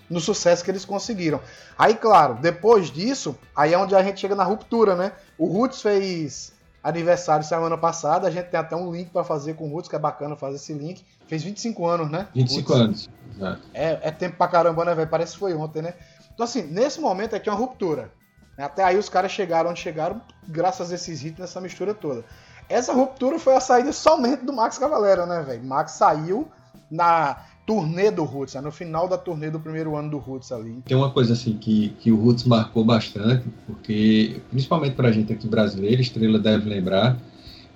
no 0.09 0.21
sucesso 0.21 0.63
que 0.63 0.71
eles 0.71 0.85
conseguiram. 0.85 1.41
Aí, 1.77 1.93
claro, 1.93 2.35
depois 2.35 2.89
disso, 2.89 3.37
aí 3.53 3.73
é 3.73 3.77
onde 3.77 3.93
a 3.93 4.01
gente 4.01 4.21
chega 4.21 4.35
na 4.35 4.45
ruptura, 4.45 4.95
né? 4.95 5.11
O 5.37 5.47
Roots 5.47 5.81
fez 5.81 6.53
aniversário 6.81 7.45
semana 7.45 7.77
passada, 7.77 8.25
a 8.25 8.31
gente 8.31 8.45
tem 8.45 8.57
até 8.57 8.73
um 8.73 8.89
link 8.89 9.09
para 9.09 9.25
fazer 9.25 9.55
com 9.55 9.67
o 9.67 9.73
Roots, 9.73 9.89
que 9.89 9.97
é 9.97 9.99
bacana 9.99 10.37
fazer 10.37 10.55
esse 10.55 10.71
link. 10.71 11.03
Fez 11.27 11.43
25 11.43 11.85
anos, 11.85 12.09
né? 12.09 12.29
25 12.33 12.71
Roots. 12.71 12.81
anos, 12.81 13.09
exato. 13.35 13.61
É, 13.73 13.99
é 14.01 14.11
tempo 14.11 14.37
pra 14.37 14.47
caramba, 14.47 14.85
né, 14.85 14.95
velho? 14.95 15.09
Parece 15.09 15.33
que 15.33 15.39
foi 15.39 15.53
ontem, 15.53 15.81
né? 15.81 15.93
Então, 16.33 16.45
assim, 16.45 16.61
nesse 16.61 17.01
momento 17.01 17.35
aqui 17.35 17.49
é 17.49 17.51
uma 17.51 17.59
ruptura. 17.59 18.13
Até 18.57 18.81
aí 18.81 18.97
os 18.97 19.09
caras 19.09 19.33
chegaram 19.33 19.71
onde 19.71 19.81
chegaram, 19.81 20.21
graças 20.47 20.89
a 20.89 20.95
esses 20.95 21.21
hits, 21.21 21.37
nessa 21.37 21.59
mistura 21.59 21.93
toda. 21.93 22.23
Essa 22.71 22.93
ruptura 22.93 23.37
foi 23.37 23.55
a 23.55 23.59
saída 23.59 23.91
somente 23.91 24.45
do 24.45 24.53
Max 24.53 24.77
Cavalera, 24.77 25.25
né, 25.25 25.43
velho? 25.43 25.63
Max 25.63 25.91
saiu 25.93 26.47
na 26.89 27.37
turnê 27.65 28.11
do 28.11 28.23
Roots, 28.23 28.55
né? 28.55 28.61
no 28.61 28.71
final 28.71 29.07
da 29.07 29.17
turnê 29.17 29.49
do 29.49 29.59
primeiro 29.59 29.95
ano 29.95 30.09
do 30.09 30.17
Roots 30.17 30.51
ali. 30.51 30.81
Tem 30.85 30.97
uma 30.97 31.11
coisa 31.11 31.33
assim 31.33 31.57
que, 31.57 31.89
que 31.99 32.11
o 32.11 32.15
Roots 32.15 32.43
marcou 32.43 32.83
bastante, 32.83 33.45
porque 33.67 34.41
principalmente 34.49 34.95
pra 34.95 35.11
gente 35.11 35.31
aqui 35.31 35.47
brasileiro, 35.47 36.01
Estrela 36.01 36.39
deve 36.39 36.69
lembrar, 36.69 37.17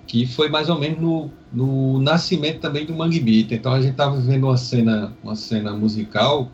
que 0.06 0.26
foi 0.26 0.48
mais 0.48 0.68
ou 0.68 0.78
menos 0.78 1.00
no, 1.00 1.30
no 1.52 2.00
nascimento 2.00 2.60
também 2.60 2.84
do 2.84 2.94
Mangue 2.94 3.20
Beat. 3.20 3.52
Então 3.52 3.72
a 3.72 3.80
gente 3.80 3.94
tava 3.94 4.16
vivendo 4.16 4.44
uma 4.44 4.56
cena, 4.56 5.12
uma 5.22 5.34
cena 5.34 5.72
musical, 5.72 6.48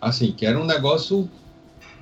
assim, 0.00 0.32
que 0.32 0.46
era 0.46 0.58
um 0.58 0.64
negócio 0.64 1.28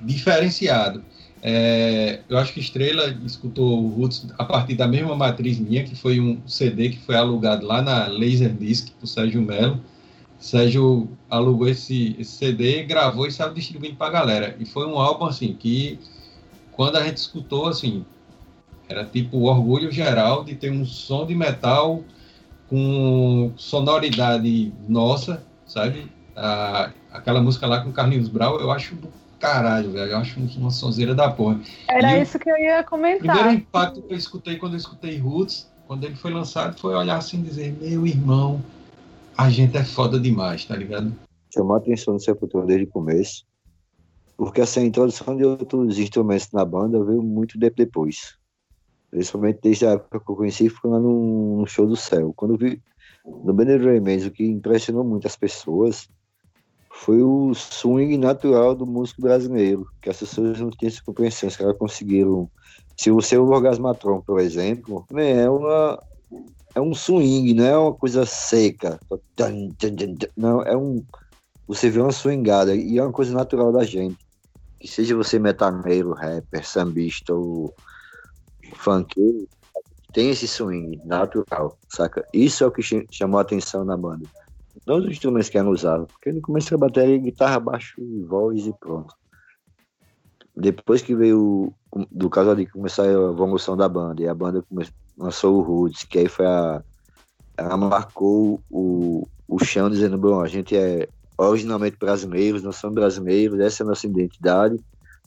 diferenciado. 0.01 1.03
É, 1.47 2.21
eu 2.27 2.39
acho 2.39 2.51
que 2.53 2.59
Estrela 2.59 3.15
escutou 3.23 3.83
o 3.83 3.89
Roots 3.89 4.25
a 4.35 4.43
partir 4.43 4.73
da 4.73 4.87
mesma 4.87 5.15
matriz 5.15 5.59
minha, 5.59 5.83
que 5.83 5.95
foi 5.95 6.19
um 6.19 6.41
CD 6.47 6.89
que 6.89 6.97
foi 6.97 7.15
alugado 7.15 7.67
lá 7.67 7.83
na 7.83 8.07
Laserdisc 8.07 8.89
por 8.99 9.05
Sérgio 9.05 9.43
Melo. 9.43 9.79
Sérgio 10.39 11.07
alugou 11.29 11.67
esse, 11.67 12.15
esse 12.17 12.31
CD, 12.31 12.81
gravou 12.81 13.27
e 13.27 13.31
saiu 13.31 13.53
distribuindo 13.53 13.95
para 13.95 14.07
a 14.07 14.09
galera. 14.09 14.55
E 14.59 14.65
foi 14.65 14.87
um 14.87 14.97
álbum 14.97 15.25
assim 15.25 15.53
que 15.53 15.99
quando 16.71 16.95
a 16.95 17.03
gente 17.03 17.17
escutou 17.17 17.67
assim, 17.67 18.03
era 18.89 19.05
tipo 19.05 19.37
o 19.37 19.43
orgulho 19.43 19.91
geral 19.91 20.43
de 20.43 20.55
ter 20.55 20.71
um 20.71 20.83
som 20.83 21.27
de 21.27 21.35
metal 21.35 22.03
com 22.67 23.53
sonoridade 23.55 24.73
nossa, 24.89 25.43
sabe? 25.67 26.11
Ah, 26.35 26.89
aquela 27.13 27.39
música 27.39 27.67
lá 27.67 27.81
com 27.81 27.91
Carlinhos 27.91 28.29
Brau, 28.29 28.59
eu 28.59 28.71
acho 28.71 28.95
do 28.95 29.09
caralho, 29.39 29.91
velho. 29.91 30.11
Eu 30.11 30.17
acho 30.17 30.39
uma 30.57 30.71
sonzeira 30.71 31.13
da 31.13 31.31
porra. 31.31 31.59
Era 31.87 32.17
e 32.17 32.21
isso 32.21 32.39
que 32.39 32.49
eu 32.49 32.57
ia 32.57 32.83
comentar. 32.83 33.35
O 33.35 33.39
primeiro 33.39 33.59
impacto 33.59 34.01
que 34.01 34.13
eu 34.13 34.17
escutei 34.17 34.57
quando 34.57 34.73
eu 34.73 34.77
escutei 34.77 35.17
Roots, 35.17 35.69
quando 35.87 36.03
ele 36.03 36.15
foi 36.15 36.31
lançado, 36.31 36.79
foi 36.79 36.93
olhar 36.95 37.17
assim 37.17 37.39
e 37.39 37.43
dizer: 37.43 37.75
Meu 37.79 38.05
irmão, 38.05 38.61
a 39.37 39.49
gente 39.49 39.77
é 39.77 39.83
foda 39.83 40.19
demais, 40.19 40.65
tá 40.65 40.75
ligado? 40.75 41.13
Chamou 41.53 41.75
a 41.75 41.77
atenção 41.77 42.15
do 42.15 42.21
Sepultura 42.21 42.65
desde 42.65 42.85
o 42.85 42.89
começo, 42.89 43.45
porque 44.37 44.61
essa 44.61 44.81
introdução 44.81 45.35
de 45.37 45.45
outros 45.45 45.97
instrumentos 45.99 46.51
na 46.51 46.65
banda 46.65 47.03
veio 47.03 47.21
muito 47.21 47.57
depois. 47.57 48.35
Principalmente 49.09 49.59
desde 49.61 49.85
a 49.85 49.91
época 49.91 50.19
que 50.19 50.31
eu 50.31 50.35
conheci, 50.35 50.69
foi 50.69 50.91
lá 50.91 50.99
no, 50.99 51.61
no 51.61 51.67
show 51.67 51.87
do 51.87 51.95
céu. 51.95 52.33
Quando 52.35 52.55
eu 52.55 52.57
vi 52.57 52.81
no 53.25 53.53
Benny 53.53 53.77
Remains, 53.77 54.25
o 54.25 54.31
que 54.31 54.43
impressionou 54.43 55.03
muito 55.03 55.25
as 55.25 55.35
pessoas 55.35 56.09
foi 56.95 57.21
o 57.21 57.53
swing 57.53 58.17
natural 58.17 58.73
do 58.73 58.85
músico 58.85 59.21
brasileiro, 59.21 59.85
que 60.01 60.09
as 60.09 60.17
pessoas 60.17 60.59
não 60.59 60.69
tinham 60.69 60.89
essa 60.89 61.03
compreensão, 61.05 61.49
os 61.49 61.57
caras 61.57 61.77
conseguiram 61.77 62.49
Se 62.97 63.11
o 63.11 63.21
seu 63.21 63.45
orgasmatron, 63.45 64.21
por 64.21 64.39
exemplo, 64.39 65.05
é 65.15 65.49
uma 65.49 66.01
é 66.73 66.81
um 66.81 66.93
swing, 66.93 67.53
não 67.53 67.65
é 67.65 67.77
uma 67.77 67.93
coisa 67.93 68.25
seca. 68.25 68.99
Não, 70.35 70.61
é 70.61 70.75
um 70.75 71.03
você 71.67 71.89
vê 71.89 71.99
uma 71.99 72.11
swingada 72.11 72.75
e 72.75 72.97
é 72.97 73.03
uma 73.03 73.11
coisa 73.11 73.33
natural 73.33 73.71
da 73.71 73.83
gente. 73.83 74.17
Que 74.79 74.87
seja 74.87 75.15
você 75.15 75.39
metaleiro, 75.39 76.13
rapper, 76.13 76.65
sambista 76.65 77.33
ou 77.33 77.73
funkeiro, 78.75 79.47
tem 80.13 80.29
esse 80.29 80.47
swing 80.47 80.99
natural, 81.05 81.77
saca? 81.89 82.25
Isso 82.33 82.63
é 82.63 82.67
o 82.67 82.71
que 82.71 82.81
chamou 83.11 83.39
a 83.39 83.41
atenção 83.41 83.83
na 83.83 83.97
banda. 83.97 84.27
Não 84.85 84.97
os 84.97 85.05
instrumentos 85.05 85.49
que 85.49 85.57
eram 85.57 85.71
usados, 85.71 86.07
porque 86.11 86.31
no 86.31 86.41
começo 86.41 86.69
era 86.69 86.77
bateria, 86.77 87.17
guitarra, 87.17 87.59
baixo, 87.59 87.95
voz 88.27 88.67
e 88.67 88.73
pronto. 88.79 89.15
Depois 90.55 91.01
que 91.01 91.15
veio 91.15 91.73
do 92.11 92.29
caso 92.29 92.55
de 92.55 92.65
começar 92.67 93.03
a 93.03 93.11
evolução 93.11 93.75
da 93.75 93.89
banda, 93.89 94.21
e 94.21 94.27
a 94.27 94.33
banda 94.33 94.63
lançou 95.17 95.57
o 95.57 95.61
Roots, 95.61 96.03
que 96.03 96.19
aí 96.19 96.27
foi 96.27 96.45
a. 96.45 96.83
Ela 97.57 97.77
marcou 97.77 98.61
o, 98.69 99.27
o 99.47 99.63
chão 99.63 99.89
dizendo: 99.89 100.17
bom, 100.17 100.39
a 100.39 100.47
gente 100.47 100.75
é 100.77 101.09
originalmente 101.37 101.97
brasileiros, 101.97 102.63
nós 102.63 102.77
somos 102.77 102.95
brasileiros, 102.95 103.59
essa 103.59 103.83
é 103.83 103.85
a 103.85 103.87
nossa 103.87 104.07
identidade, 104.07 104.79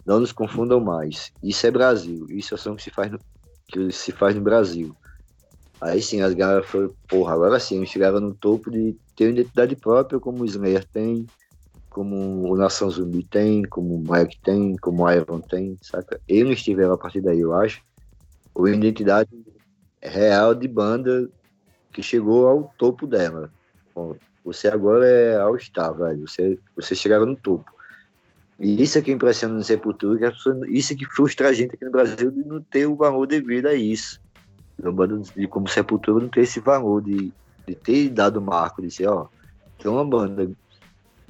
não 0.07 0.21
nos 0.21 0.33
confundam 0.33 0.81
mais. 0.81 1.33
Isso 1.43 1.67
é 1.67 1.71
Brasil, 1.71 2.27
isso 2.31 2.55
é 2.55 2.57
o 2.57 2.59
som 2.59 2.77
que 2.77 2.83
se 2.83 2.91
faz 2.91 3.11
no, 3.11 3.19
que 3.67 3.93
se 3.93 4.13
faz 4.13 4.35
no 4.35 4.41
Brasil. 4.41 4.95
Aí 5.81 6.03
sim, 6.03 6.21
as 6.21 6.35
galera 6.35 6.63
foram, 6.63 6.93
porra, 7.09 7.35
agora 7.35 7.61
sim, 7.61 7.85
chegaram 7.87 8.21
no 8.21 8.35
topo 8.35 8.71
de 8.71 8.97
ter 9.15 9.27
uma 9.27 9.33
identidade 9.33 9.77
própria, 9.77 10.19
como 10.19 10.43
o 10.43 10.47
Slayer 10.47 10.85
tem, 10.85 11.27
como 11.89 12.51
o 12.51 12.57
Nação 12.57 12.91
Zumbi 12.91 13.23
tem, 13.23 13.63
como 13.63 13.95
o 13.95 13.99
Mike 13.99 14.39
tem, 14.43 14.77
como 14.77 15.05
o 15.05 15.11
Iron 15.11 15.41
tem, 15.41 15.77
saca? 15.81 16.21
Eles 16.27 16.59
estiveram 16.59 16.95
a 16.95 16.99
partir 16.99 17.21
daí, 17.21 17.41
eu 17.41 17.55
acho, 17.55 17.81
uma 18.55 18.71
identidade 18.71 19.31
real 20.03 20.55
de 20.55 20.67
banda 20.67 21.29
que 21.93 22.03
chegou 22.03 22.47
ao 22.49 22.75
topo 22.77 23.07
dela. 23.07 23.51
Bom, 23.95 24.17
você 24.45 24.69
agora 24.69 25.07
é 25.07 25.37
all-star, 25.37 25.95
velho. 25.95 26.27
Você, 26.27 26.59
você 26.75 26.95
chegaram 26.95 27.27
no 27.27 27.37
topo. 27.37 27.71
E 28.59 28.83
isso 28.83 28.99
é 28.99 29.03
que 29.03 29.13
impressiona 29.13 29.55
no 29.55 29.63
Sepultura, 29.63 30.33
que 30.33 30.77
isso 30.77 30.93
é 30.93 30.97
que 30.97 31.05
frustra 31.05 31.49
a 31.49 31.53
gente 31.53 31.75
aqui 31.75 31.85
no 31.85 31.93
Brasil 31.93 32.31
de 32.31 32.45
não 32.45 32.61
ter 32.61 32.87
o 32.87 32.97
valor 32.97 33.27
devido 33.27 33.67
a 33.67 33.75
isso. 33.75 34.21
De 35.35 35.47
como 35.49 35.69
Sepultura 35.69 36.23
não 36.23 36.29
ter 36.29 36.43
esse 36.43 36.61
valor 36.61 37.03
de, 37.03 37.33
de 37.67 37.75
ter 37.75 38.09
dado 38.11 38.41
marco, 38.41 38.81
de 38.81 38.91
ser, 38.91 39.09
ó, 39.09 39.27
tem 39.79 39.91
uma 39.91 40.05
banda 40.05 40.49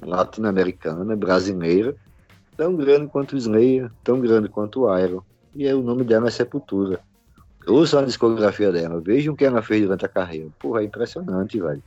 latino-americana, 0.01 1.15
brasileira, 1.15 1.95
tão 2.55 2.75
grande 2.75 3.07
quanto 3.07 3.33
o 3.33 3.37
Slayer, 3.37 3.91
tão 4.03 4.19
grande 4.19 4.49
quanto 4.49 4.81
o 4.81 4.97
Iron. 4.97 5.23
E 5.55 5.67
aí, 5.67 5.73
o 5.73 5.81
nome 5.81 6.03
dela 6.03 6.27
é 6.27 6.31
Sepultura. 6.31 6.99
Ouçam 7.67 7.99
a 7.99 8.05
discografia 8.05 8.71
dela, 8.71 9.01
vejam 9.01 9.33
o 9.33 9.37
que 9.37 9.45
ela 9.45 9.61
fez 9.61 9.83
durante 9.83 10.05
a 10.05 10.09
carreira. 10.09 10.49
Porra, 10.59 10.81
é 10.81 10.85
impressionante, 10.85 11.59
velho. 11.59 11.83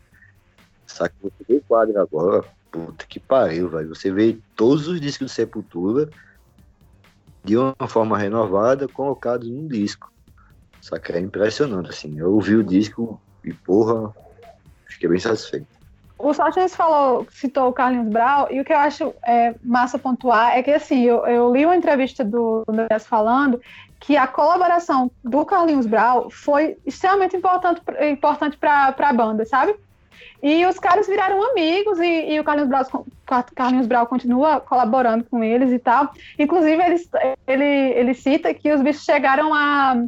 Saca, 0.86 1.14
você 1.22 1.44
vê 1.48 1.56
o 1.56 1.62
quadro 1.62 1.98
agora, 1.98 2.44
puta 2.70 3.06
que 3.06 3.18
pariu, 3.18 3.68
velho. 3.68 3.88
Você 3.88 4.12
vê 4.12 4.38
todos 4.54 4.88
os 4.88 5.00
discos 5.00 5.28
de 5.28 5.32
Sepultura 5.32 6.08
de 7.42 7.56
uma 7.56 7.88
forma 7.88 8.16
renovada, 8.18 8.86
colocados 8.86 9.48
num 9.48 9.66
disco. 9.66 10.11
Saca, 10.82 11.16
é 11.16 11.20
impressionante, 11.20 11.90
assim. 11.90 12.18
Eu 12.18 12.34
ouvi 12.34 12.56
o 12.56 12.64
disco 12.64 13.20
e, 13.44 13.52
porra, 13.52 14.12
fiquei 14.86 15.08
bem 15.08 15.20
satisfeito. 15.20 15.66
O 16.18 16.34
Sargent 16.34 16.70
falou, 16.70 17.26
citou 17.30 17.68
o 17.68 17.72
Carlinhos 17.72 18.08
Brau, 18.08 18.48
e 18.50 18.60
o 18.60 18.64
que 18.64 18.72
eu 18.72 18.78
acho 18.78 19.14
é, 19.24 19.54
massa 19.62 19.98
pontuar 19.98 20.56
é 20.56 20.62
que, 20.62 20.72
assim, 20.72 21.02
eu, 21.02 21.24
eu 21.26 21.52
li 21.52 21.64
uma 21.64 21.76
entrevista 21.76 22.24
do 22.24 22.64
Andrés 22.68 23.06
falando 23.06 23.60
que 24.00 24.16
a 24.16 24.26
colaboração 24.26 25.10
do 25.22 25.44
Carlinhos 25.46 25.86
Brau 25.86 26.28
foi 26.30 26.76
extremamente 26.84 27.36
importante, 27.36 27.80
importante 28.10 28.56
para 28.56 28.94
a 28.96 29.12
banda, 29.12 29.44
sabe? 29.44 29.76
E 30.42 30.66
os 30.66 30.80
caras 30.80 31.06
viraram 31.06 31.40
amigos 31.50 32.00
e, 32.00 32.32
e 32.32 32.40
o 32.40 32.44
Carlinhos 32.44 32.68
Brau, 32.68 33.06
Carlinhos 33.54 33.86
Brau 33.86 34.08
continua 34.08 34.60
colaborando 34.60 35.24
com 35.24 35.44
eles 35.44 35.70
e 35.70 35.78
tal. 35.78 36.12
Inclusive, 36.36 36.82
ele, 36.82 37.08
ele, 37.46 37.64
ele 37.64 38.14
cita 38.14 38.52
que 38.52 38.72
os 38.72 38.82
bichos 38.82 39.04
chegaram 39.04 39.54
a, 39.54 40.04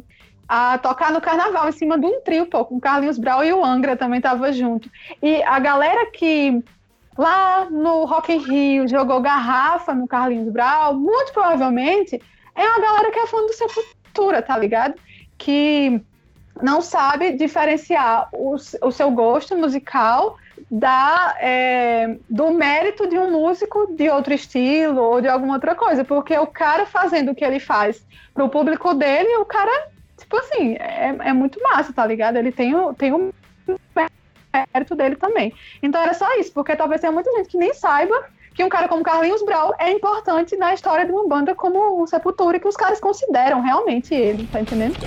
a 0.47 0.77
tocar 0.77 1.11
no 1.11 1.21
carnaval 1.21 1.67
em 1.69 1.71
cima 1.71 1.97
de 1.97 2.05
um 2.05 2.21
trio, 2.21 2.45
pô, 2.45 2.63
com 2.65 2.75
o 2.75 2.81
Carlinhos 2.81 3.17
Brau 3.17 3.43
e 3.43 3.51
o 3.51 3.63
Angra 3.63 3.95
também 3.95 4.21
tava 4.21 4.51
junto. 4.51 4.89
E 5.21 5.41
a 5.43 5.59
galera 5.59 6.11
que 6.11 6.63
lá 7.17 7.67
no 7.69 8.05
Rock 8.05 8.33
in 8.33 8.39
Rio 8.39 8.87
jogou 8.87 9.21
garrafa 9.21 9.93
no 9.93 10.07
Carlinhos 10.07 10.49
Brau, 10.49 10.93
muito 10.93 11.33
provavelmente 11.33 12.21
é 12.55 12.63
uma 12.63 12.79
galera 12.79 13.11
que 13.11 13.19
é 13.19 13.27
fã 13.27 13.37
do 13.37 13.53
Sepultura, 13.53 14.41
tá 14.41 14.57
ligado? 14.57 14.95
Que 15.37 16.01
não 16.61 16.81
sabe 16.81 17.33
diferenciar 17.33 18.29
o, 18.31 18.55
o 18.55 18.91
seu 18.91 19.11
gosto 19.11 19.57
musical 19.57 20.37
da, 20.71 21.35
é, 21.39 22.17
do 22.29 22.51
mérito 22.51 23.07
de 23.07 23.17
um 23.17 23.31
músico 23.31 23.93
de 23.93 24.09
outro 24.09 24.33
estilo 24.33 25.01
ou 25.01 25.21
de 25.21 25.27
alguma 25.27 25.55
outra 25.55 25.75
coisa, 25.75 26.03
porque 26.03 26.37
o 26.37 26.47
cara 26.47 26.85
fazendo 26.85 27.31
o 27.31 27.35
que 27.35 27.43
ele 27.43 27.59
faz 27.59 28.05
pro 28.33 28.49
público 28.49 28.93
dele, 28.93 29.35
o 29.37 29.45
cara, 29.45 29.89
tipo 30.25 30.37
assim, 30.37 30.75
é, 30.79 31.15
é 31.19 31.33
muito 31.33 31.61
massa, 31.61 31.93
tá 31.93 32.05
ligado? 32.05 32.37
Ele 32.37 32.51
tem 32.51 32.75
o, 32.75 32.93
tem 32.93 33.13
o 33.13 33.31
mérito 34.73 34.95
dele 34.95 35.15
também. 35.15 35.53
Então 35.81 36.01
era 36.01 36.13
só 36.13 36.27
isso, 36.39 36.51
porque 36.51 36.75
talvez 36.75 36.99
tenha 36.99 37.13
muita 37.13 37.31
gente 37.31 37.49
que 37.49 37.57
nem 37.57 37.73
saiba 37.73 38.15
que 38.53 38.63
um 38.63 38.69
cara 38.69 38.87
como 38.87 39.03
Carlinhos 39.03 39.43
Brau 39.43 39.75
é 39.77 39.91
importante 39.91 40.55
na 40.55 40.73
história 40.73 41.05
de 41.05 41.11
uma 41.11 41.27
banda 41.27 41.53
como 41.53 42.01
o 42.01 42.07
Sepultura, 42.07 42.57
que 42.59 42.67
os 42.67 42.75
cares 42.75 42.99
consideram 42.99 43.61
realmente 43.61 44.13
ele, 44.13 44.47
tá 44.47 44.61
entendendo? 44.61 44.97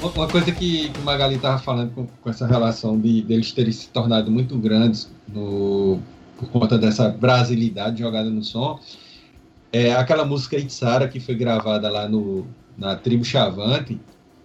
Uma 0.00 0.28
coisa 0.28 0.52
que, 0.52 0.90
que 0.90 1.00
o 1.00 1.02
Magali 1.02 1.34
estava 1.34 1.58
falando 1.58 1.92
com, 1.92 2.06
com, 2.06 2.30
essa 2.30 2.46
relação 2.46 2.98
de 3.00 3.20
deles 3.22 3.50
terem 3.50 3.72
se 3.72 3.88
tornado 3.88 4.30
muito 4.30 4.56
grandes 4.56 5.10
no, 5.26 5.98
por 6.36 6.48
conta 6.50 6.78
dessa 6.78 7.08
brasilidade 7.08 7.98
jogada 7.98 8.30
no 8.30 8.44
som, 8.44 8.78
é 9.72 9.92
aquela 9.92 10.24
música 10.24 10.56
Itzara 10.56 11.08
que 11.08 11.18
foi 11.18 11.34
gravada 11.34 11.90
lá 11.90 12.08
no, 12.08 12.46
na 12.76 12.94
tribo 12.94 13.24
Chavante. 13.24 14.00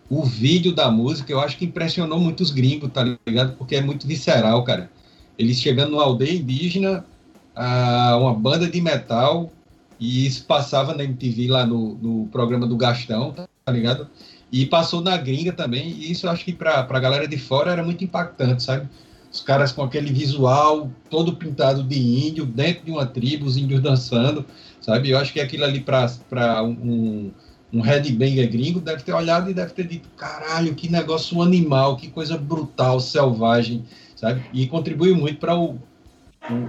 O 0.09 0.23
vídeo 0.23 0.73
da 0.73 0.89
música 0.89 1.31
eu 1.31 1.39
acho 1.39 1.55
que 1.55 1.65
impressionou 1.65 2.19
muitos 2.19 2.49
gringos, 2.49 2.91
tá 2.91 3.03
ligado? 3.25 3.55
Porque 3.55 3.75
é 3.75 3.81
muito 3.81 4.07
visceral, 4.07 4.63
cara. 4.63 4.89
Eles 5.37 5.59
chegando 5.61 5.91
numa 5.91 6.03
aldeia 6.03 6.33
indígena, 6.33 7.05
a, 7.55 8.17
uma 8.17 8.33
banda 8.33 8.67
de 8.67 8.81
metal, 8.81 9.51
e 9.99 10.25
isso 10.25 10.45
passava 10.45 10.95
na 10.95 11.03
MTV 11.03 11.47
lá 11.47 11.65
no, 11.65 11.93
no 11.95 12.27
programa 12.27 12.65
do 12.65 12.75
Gastão, 12.75 13.31
tá 13.31 13.71
ligado? 13.71 14.09
E 14.53 14.67
passou 14.67 15.01
na 15.01 15.17
gringa 15.17 15.51
também, 15.51 15.89
e 15.89 16.11
isso 16.11 16.27
eu 16.27 16.29
acho 16.29 16.45
que 16.45 16.53
para 16.53 16.81
a 16.87 16.99
galera 16.99 17.27
de 17.27 17.37
fora 17.39 17.71
era 17.71 17.83
muito 17.83 18.03
impactante, 18.03 18.61
sabe? 18.61 18.87
Os 19.31 19.41
caras 19.41 19.71
com 19.71 19.81
aquele 19.81 20.13
visual 20.13 20.91
todo 21.09 21.35
pintado 21.35 21.83
de 21.83 21.97
índio, 21.97 22.45
dentro 22.45 22.85
de 22.85 22.91
uma 22.91 23.03
tribo, 23.03 23.47
os 23.47 23.57
índios 23.57 23.81
dançando, 23.81 24.45
sabe? 24.79 25.09
Eu 25.09 25.17
acho 25.17 25.33
que 25.33 25.41
aquilo 25.41 25.63
ali 25.63 25.79
para 25.79 26.61
um, 26.61 27.31
um 27.73 27.81
headbanger 27.81 28.47
gringo 28.47 28.79
deve 28.79 29.01
ter 29.01 29.13
olhado 29.13 29.49
e 29.49 29.55
deve 29.55 29.73
ter 29.73 29.87
dito: 29.87 30.07
caralho, 30.15 30.75
que 30.75 30.87
negócio 30.87 31.41
animal, 31.41 31.97
que 31.97 32.11
coisa 32.11 32.37
brutal, 32.37 32.99
selvagem, 32.99 33.83
sabe? 34.15 34.43
E 34.53 34.67
contribuiu 34.67 35.15
muito 35.15 35.39
para 35.39 35.53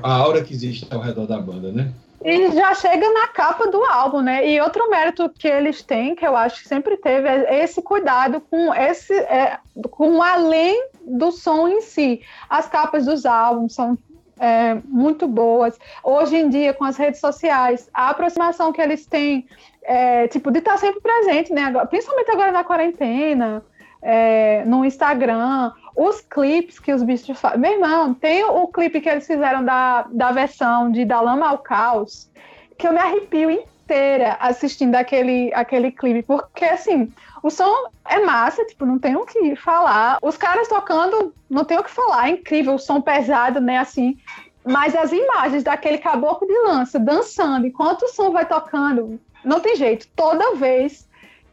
a 0.03 0.11
aura 0.11 0.43
que 0.43 0.55
existe 0.55 0.87
ao 0.91 1.03
redor 1.03 1.27
da 1.27 1.39
banda, 1.39 1.71
né? 1.71 1.93
E 2.25 2.51
já 2.53 2.75
chega 2.75 3.07
na 3.13 3.29
capa 3.29 3.67
do 3.67 3.85
álbum, 3.85 4.23
né? 4.23 4.49
E 4.49 4.59
outro 4.59 4.89
mérito 4.89 5.29
que 5.29 5.47
eles 5.47 5.83
têm, 5.83 6.15
que 6.15 6.27
eu 6.27 6.35
acho 6.35 6.63
que 6.63 6.69
sempre 6.69 6.97
teve, 6.97 7.29
é 7.29 7.63
esse 7.63 7.83
cuidado 7.83 8.41
com 8.41 8.75
esse, 8.75 9.13
é, 9.13 9.59
com 9.91 10.23
além 10.23 10.89
do 11.07 11.31
som 11.31 11.69
em 11.69 11.83
si. 11.83 12.23
As 12.49 12.67
capas 12.67 13.05
dos 13.05 13.27
álbuns 13.27 13.75
são 13.75 13.99
é, 14.41 14.75
muito 14.87 15.29
boas. 15.29 15.79
Hoje 16.03 16.37
em 16.37 16.49
dia, 16.49 16.73
com 16.73 16.85
as 16.85 16.97
redes 16.97 17.21
sociais, 17.21 17.91
a 17.93 18.09
aproximação 18.09 18.73
que 18.73 18.81
eles 18.81 19.05
têm, 19.05 19.47
é, 19.83 20.27
tipo, 20.29 20.51
de 20.51 20.61
estar 20.61 20.79
sempre 20.79 21.03
presente, 21.03 21.53
né? 21.53 21.73
Principalmente 21.91 22.31
agora 22.31 22.53
na 22.53 22.65
quarentena, 22.65 23.63
é, 24.01 24.65
no 24.65 24.83
Instagram, 24.83 25.73
os 25.97 26.21
clipes 26.21 26.79
que 26.79 26.93
os 26.93 27.03
bichos 27.03 27.39
fazem. 27.39 27.61
Meu 27.61 27.73
irmão, 27.73 28.15
tem 28.15 28.45
o, 28.45 28.67
clipe 28.69 29.01
que 29.01 29.09
eles 29.09 29.27
fizeram 29.27 29.65
da, 29.65 30.03
da 30.11 30.33
versão 30.33 30.91
de 30.91 31.05
Da 31.05 31.21
Lama 31.21 31.49
ao 31.49 31.59
Caos, 31.59 32.31
que 32.77 32.87
eu 32.87 32.93
me 32.93 32.99
arrepio 32.99 33.51
inteira 33.51 34.37
assistindo 34.41 34.95
aquele, 34.97 35.53
aquele 35.55 35.93
clipe, 35.93 36.23
porque 36.23 36.65
assim, 36.65 37.13
o 37.43 37.51
som 37.51 37.91
é 38.09 38.19
massa, 38.21 38.65
tipo, 38.65 38.85
não 38.85 38.99
tem 38.99 39.15
o 39.15 39.25
que 39.25 39.55
falar. 39.55 40.19
Os 40.23 40.37
caras 40.37 40.67
tocando, 40.67 41.33
não 41.49 41.65
tem 41.65 41.79
o 41.79 41.85
que 41.85 41.91
falar, 41.91 42.29
é 42.29 42.33
incrível, 42.33 42.75
o 42.75 42.79
som 42.79 43.01
pesado, 43.01 43.61
né, 43.61 43.79
assim. 43.79 44.17
Mas 44.65 44.97
as 44.97 45.13
imagens 45.13 45.63
daquele 45.63 45.99
caboclo 45.99 46.49
de 46.49 46.59
lança 46.61 46.99
dançando, 46.99 47.67
enquanto 47.67 48.03
o 48.05 48.09
som 48.09 48.31
vai 48.31 48.47
tocando, 48.47 49.21
não 49.45 49.61
tem 49.61 49.77
jeito. 49.77 50.09
Toda 50.17 50.55
vez 50.55 51.04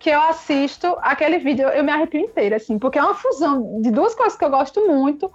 que 0.02 0.10
eu 0.10 0.22
assisto 0.24 0.98
aquele 1.02 1.38
vídeo, 1.38 1.68
eu 1.70 1.84
me 1.84 1.92
arrepio 1.92 2.20
inteira, 2.20 2.56
assim, 2.56 2.80
porque 2.80 2.98
é 2.98 3.04
uma 3.04 3.14
fusão 3.14 3.80
de 3.82 3.92
duas 3.92 4.16
coisas 4.16 4.38
que 4.38 4.44
eu 4.44 4.50
gosto 4.50 4.86
muito 4.88 5.32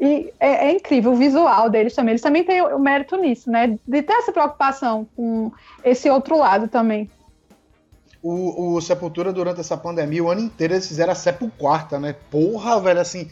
e 0.00 0.32
é, 0.40 0.68
é, 0.68 0.72
incrível 0.72 1.12
o 1.12 1.16
visual 1.16 1.70
deles 1.70 1.94
também. 1.94 2.12
Eles 2.12 2.22
também 2.22 2.42
têm 2.42 2.60
o, 2.60 2.76
o 2.76 2.80
mérito 2.80 3.16
nisso, 3.16 3.50
né? 3.50 3.78
De 3.86 4.02
ter 4.02 4.14
essa 4.14 4.32
preocupação 4.32 5.06
com 5.14 5.52
esse 5.84 6.10
outro 6.10 6.36
lado 6.36 6.66
também. 6.66 7.08
O, 8.22 8.74
o, 8.74 8.80
Sepultura, 8.80 9.32
durante 9.32 9.60
essa 9.60 9.76
pandemia, 9.76 10.24
o 10.24 10.30
ano 10.30 10.40
inteiro 10.40 10.74
eles 10.74 10.88
fizeram 10.88 11.12
a 11.12 11.14
Sepul 11.14 11.50
Quarta, 11.56 11.98
né? 11.98 12.14
Porra, 12.30 12.80
velho, 12.80 13.00
assim. 13.00 13.30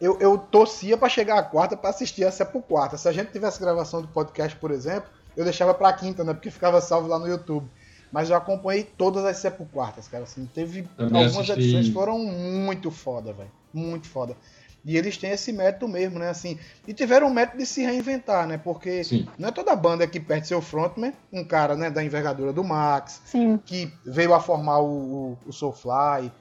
Eu, 0.00 0.18
eu 0.18 0.38
torcia 0.38 0.96
para 0.96 1.08
chegar 1.10 1.38
a 1.38 1.42
quarta 1.42 1.76
para 1.76 1.90
assistir 1.90 2.24
a 2.24 2.30
Sepul 2.30 2.62
Quarta. 2.62 2.96
Se 2.96 3.08
a 3.08 3.12
gente 3.12 3.32
tivesse 3.32 3.60
gravação 3.60 4.00
do 4.00 4.08
podcast, 4.08 4.56
por 4.58 4.70
exemplo, 4.70 5.10
eu 5.36 5.44
deixava 5.44 5.74
pra 5.74 5.92
quinta, 5.92 6.22
né? 6.22 6.32
Porque 6.32 6.50
ficava 6.50 6.80
salvo 6.80 7.08
lá 7.08 7.18
no 7.18 7.26
YouTube. 7.26 7.66
Mas 8.12 8.30
eu 8.30 8.36
acompanhei 8.36 8.82
todas 8.82 9.24
as 9.24 9.36
Sepul 9.36 9.68
Quartas, 9.72 10.08
cara. 10.08 10.24
Assim, 10.24 10.48
teve. 10.52 10.88
algumas 10.98 11.36
assisti... 11.36 11.52
edições 11.52 11.88
foram 11.88 12.18
muito 12.18 12.90
foda, 12.90 13.32
velho. 13.32 13.50
Muito 13.72 14.08
foda. 14.08 14.36
E 14.84 14.96
eles 14.96 15.16
têm 15.16 15.30
esse 15.30 15.52
método 15.52 15.88
mesmo, 15.88 16.18
né? 16.18 16.30
Assim, 16.30 16.58
e 16.88 16.94
tiveram 16.94 17.28
o 17.28 17.34
método 17.34 17.58
de 17.58 17.66
se 17.66 17.82
reinventar, 17.82 18.46
né? 18.46 18.58
Porque 18.58 19.04
Sim. 19.04 19.28
não 19.38 19.48
é 19.48 19.52
toda 19.52 19.76
banda 19.76 20.06
que 20.06 20.18
perde 20.18 20.46
seu 20.46 20.62
frontman, 20.62 21.12
um 21.32 21.44
cara 21.44 21.76
né, 21.76 21.90
da 21.90 22.02
envergadura 22.02 22.52
do 22.52 22.64
Max, 22.64 23.20
Sim. 23.26 23.58
que 23.58 23.92
veio 24.04 24.32
a 24.32 24.40
formar 24.40 24.78
o, 24.78 24.86
o, 24.86 25.38
o 25.46 25.52
Soulfly, 25.52 26.32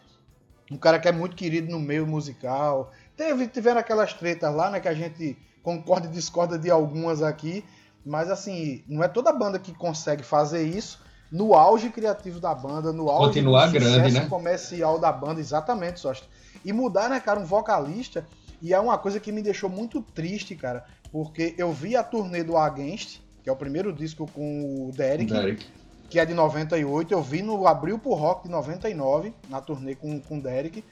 um 0.72 0.78
cara 0.78 1.00
que 1.00 1.08
é 1.08 1.12
muito 1.12 1.36
querido 1.36 1.70
no 1.70 1.80
meio 1.80 2.08
musical. 2.08 2.92
Teve, 3.18 3.48
tiveram 3.48 3.82
aquelas 3.82 4.14
tretas 4.14 4.56
lá, 4.56 4.72
né? 4.72 4.80
Que 4.80 4.88
a 4.88 4.94
gente 4.94 5.38
concorda 5.62 6.08
e 6.08 6.12
discorda 6.12 6.58
de 6.58 6.72
algumas 6.72 7.22
aqui, 7.22 7.66
mas 8.06 8.32
assim, 8.32 8.84
não 8.88 9.04
é 9.04 9.10
toda 9.10 9.34
banda 9.34 9.60
que 9.60 9.74
consegue 9.74 10.24
fazer 10.24 10.64
isso 10.64 11.00
no 11.32 11.54
auge 11.54 11.90
criativo 11.90 12.40
da 12.40 12.54
banda, 12.56 12.92
no 12.92 13.10
auge 13.10 13.28
Continuar 13.28 13.68
do 13.68 13.74
grande, 13.74 14.12
né? 14.14 14.26
comercial 14.28 14.98
da 14.98 15.12
banda, 15.12 15.40
exatamente, 15.40 16.00
Sosta. 16.00 16.26
E 16.66 16.74
mudar, 16.74 17.10
né, 17.10 17.20
cara, 17.20 17.40
um 17.40 17.46
vocalista. 17.46 18.26
E 18.62 18.74
é 18.74 18.80
uma 18.80 18.98
coisa 18.98 19.20
que 19.20 19.32
me 19.32 19.42
deixou 19.42 19.70
muito 19.70 20.02
triste, 20.02 20.56
cara. 20.56 20.84
Porque 21.12 21.56
eu 21.58 21.72
vi 21.72 21.96
a 21.96 22.04
turnê 22.04 22.44
do 22.44 22.58
Against, 22.58 23.20
que 23.44 23.50
é 23.50 23.54
o 23.54 23.56
primeiro 23.56 23.94
disco 23.94 24.30
com 24.34 24.88
o 24.88 24.92
Derek, 24.92 25.32
Derek. 25.32 25.66
que 26.10 26.20
é 26.20 26.26
de 26.26 26.34
98. 26.34 27.14
Eu 27.14 27.22
vi 27.22 27.42
no 27.42 27.66
Abril 27.68 27.98
pro 27.98 28.14
Rock 28.14 28.44
de 28.44 28.50
99, 28.52 29.34
na 29.48 29.62
turnê 29.62 29.96
com, 29.96 30.20
com 30.20 30.40
o 30.40 30.42
Derek. 30.42 30.84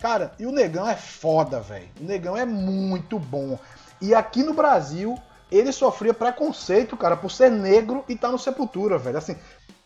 Cara, 0.00 0.32
e 0.38 0.46
o 0.46 0.50
Negão 0.50 0.88
é 0.88 0.96
foda, 0.96 1.60
velho. 1.60 1.88
O 2.00 2.04
Negão 2.04 2.36
é 2.36 2.44
muito 2.44 3.20
bom. 3.20 3.56
E 4.00 4.12
aqui 4.14 4.42
no 4.42 4.52
Brasil, 4.52 5.16
ele 5.48 5.70
sofria 5.70 6.12
preconceito, 6.12 6.96
cara, 6.96 7.16
por 7.16 7.30
ser 7.30 7.50
negro 7.50 8.04
e 8.08 8.16
tá 8.16 8.32
no 8.32 8.38
Sepultura, 8.38 8.98
velho. 8.98 9.18
Assim, 9.18 9.36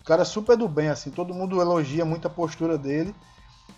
cara 0.06 0.22
é 0.22 0.24
super 0.24 0.56
do 0.56 0.68
bem, 0.68 0.88
assim. 0.88 1.10
Todo 1.10 1.34
mundo 1.34 1.60
elogia 1.60 2.04
muito 2.04 2.26
a 2.26 2.30
postura 2.30 2.78
dele 2.78 3.14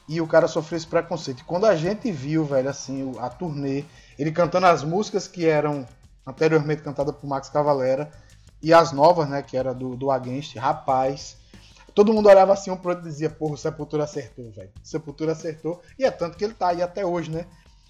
e 0.06 0.20
o 0.20 0.26
cara 0.26 0.46
sofreu 0.46 0.76
esse 0.76 0.86
preconceito. 0.86 1.40
E 1.40 1.44
quando 1.44 1.64
a 1.66 1.74
gente 1.74 2.12
viu, 2.12 2.44
velho, 2.44 2.68
assim, 2.68 3.14
a 3.18 3.28
turnê, 3.28 3.84
ele 4.18 4.30
cantando 4.30 4.66
as 4.66 4.84
músicas 4.84 5.26
que 5.26 5.46
eram 5.46 5.86
anteriormente 6.26 6.82
cantadas 6.82 7.14
por 7.16 7.26
Max 7.26 7.48
Cavalera 7.48 8.10
e 8.62 8.74
as 8.74 8.92
novas, 8.92 9.28
né, 9.28 9.42
que 9.42 9.56
era 9.56 9.72
do, 9.72 9.96
do 9.96 10.10
Against, 10.10 10.56
rapaz, 10.56 11.36
todo 11.94 12.12
mundo 12.12 12.28
olhava 12.28 12.52
assim 12.52 12.70
um 12.70 12.76
pro 12.76 12.90
outro 12.90 13.06
e 13.06 13.10
dizia, 13.10 13.30
porra, 13.30 13.54
o 13.54 13.58
Sepultura 13.58 14.04
acertou, 14.04 14.50
velho. 14.50 14.70
Sepultura 14.82 15.32
acertou, 15.32 15.80
e 15.98 16.04
é 16.04 16.10
tanto 16.10 16.36
que 16.36 16.44
ele 16.44 16.54
tá 16.54 16.68
aí 16.68 16.82
até 16.82 17.06
hoje, 17.06 17.30
né? 17.30 17.46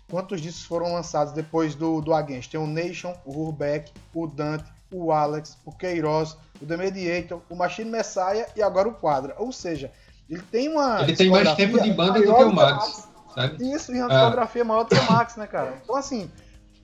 Quantos 0.08 0.40
discos 0.40 0.64
foram 0.64 0.92
lançados 0.92 1.32
depois 1.32 1.74
do, 1.74 2.00
do 2.00 2.14
Against? 2.14 2.50
Tem 2.50 2.60
o 2.60 2.66
Nation, 2.66 3.14
o 3.24 3.42
Urbeck, 3.42 3.92
o 4.14 4.26
Dante, 4.26 4.70
o 4.92 5.12
Alex, 5.12 5.56
o 5.64 5.72
Queiroz, 5.72 6.36
o 6.60 6.66
The 6.66 6.76
Mediator, 6.76 7.40
o 7.48 7.54
Machine 7.54 7.90
Messiah 7.90 8.46
e 8.56 8.62
agora 8.62 8.88
o 8.88 8.94
Quadra. 8.94 9.34
Ou 9.38 9.52
seja, 9.52 9.90
ele 10.28 10.42
tem 10.50 10.68
uma. 10.68 11.02
Ele 11.02 11.16
tem 11.16 11.30
mais 11.30 11.52
tempo 11.54 11.80
de 11.80 11.90
banda 11.92 12.20
do 12.20 12.34
que 12.34 12.42
o 12.42 12.52
Max. 12.52 13.08
Sabe? 13.34 13.72
Isso, 13.72 13.94
e 13.94 14.00
uma 14.00 14.08
discografia 14.08 14.62
ah. 14.62 14.64
maior 14.64 14.84
do 14.84 14.88
que 14.88 15.00
o 15.00 15.12
Max, 15.12 15.36
né, 15.36 15.46
cara? 15.46 15.78
Então, 15.82 15.96
assim, 15.96 16.30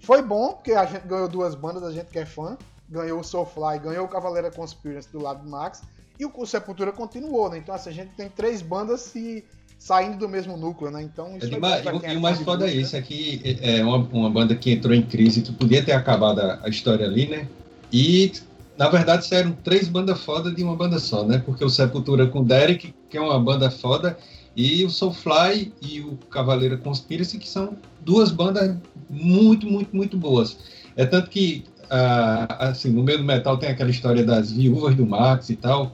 foi 0.00 0.22
bom, 0.22 0.52
porque 0.52 0.72
a 0.72 0.84
gente 0.84 1.06
ganhou 1.06 1.28
duas 1.28 1.54
bandas, 1.54 1.82
a 1.82 1.92
gente 1.92 2.06
que 2.06 2.18
é 2.18 2.26
fã. 2.26 2.56
Ganhou 2.88 3.20
o 3.20 3.24
Soulfly, 3.24 3.78
ganhou 3.82 4.04
o 4.04 4.08
Cavaleira 4.08 4.50
Conspiracy 4.50 5.10
do 5.10 5.20
lado 5.20 5.42
do 5.42 5.50
Max. 5.50 5.82
E 6.18 6.24
o 6.24 6.46
Sepultura 6.46 6.92
continuou, 6.92 7.50
né? 7.50 7.58
Então, 7.58 7.74
assim, 7.74 7.90
a 7.90 7.92
gente 7.92 8.14
tem 8.14 8.28
três 8.28 8.62
bandas 8.62 9.00
se 9.00 9.44
saindo 9.78 10.16
do 10.16 10.28
mesmo 10.28 10.56
núcleo, 10.56 10.90
né? 10.90 11.02
Então, 11.02 11.36
isso 11.36 11.46
é 11.46 11.50
e, 11.50 12.12
é 12.14 12.16
o 12.16 12.20
mais 12.20 12.40
foda 12.40 12.68
é 12.68 12.72
isso, 12.72 12.96
é 12.96 13.02
que 13.02 13.58
é 13.60 13.84
uma, 13.84 13.96
uma 13.96 14.30
banda 14.30 14.54
que 14.54 14.70
entrou 14.70 14.94
em 14.94 15.02
crise, 15.02 15.42
tu 15.42 15.52
podia 15.52 15.84
ter 15.84 15.92
acabado 15.92 16.40
a, 16.40 16.60
a 16.62 16.68
história 16.68 17.04
ali, 17.04 17.26
né? 17.26 17.48
E 17.92 18.32
na 18.76 18.88
verdade, 18.88 19.26
saíram 19.26 19.52
três 19.52 19.88
bandas 19.88 20.20
foda 20.20 20.50
de 20.50 20.62
uma 20.62 20.74
banda 20.74 20.98
só, 20.98 21.24
né? 21.24 21.38
Porque 21.44 21.64
o 21.64 21.70
Sepultura 21.70 22.26
com 22.26 22.40
o 22.40 22.44
Derek, 22.44 22.92
que 23.08 23.16
é 23.16 23.20
uma 23.20 23.38
banda 23.38 23.70
foda, 23.70 24.18
e 24.56 24.84
o 24.84 24.90
Soulfly 24.90 25.72
e 25.80 26.00
o 26.00 26.16
Cavaleira 26.30 26.76
Conspiracy, 26.76 27.38
que 27.38 27.48
são 27.48 27.76
duas 28.00 28.30
bandas 28.30 28.76
muito, 29.08 29.66
muito, 29.66 29.94
muito 29.94 30.16
boas. 30.16 30.58
É 30.96 31.06
tanto 31.06 31.30
que, 31.30 31.64
ah, 31.88 32.68
assim, 32.68 32.90
no 32.90 33.02
meio 33.02 33.18
do 33.18 33.24
metal 33.24 33.56
tem 33.56 33.68
aquela 33.68 33.90
história 33.90 34.24
das 34.24 34.50
viúvas 34.50 34.94
do 34.94 35.06
Max 35.06 35.50
e 35.50 35.56
tal. 35.56 35.92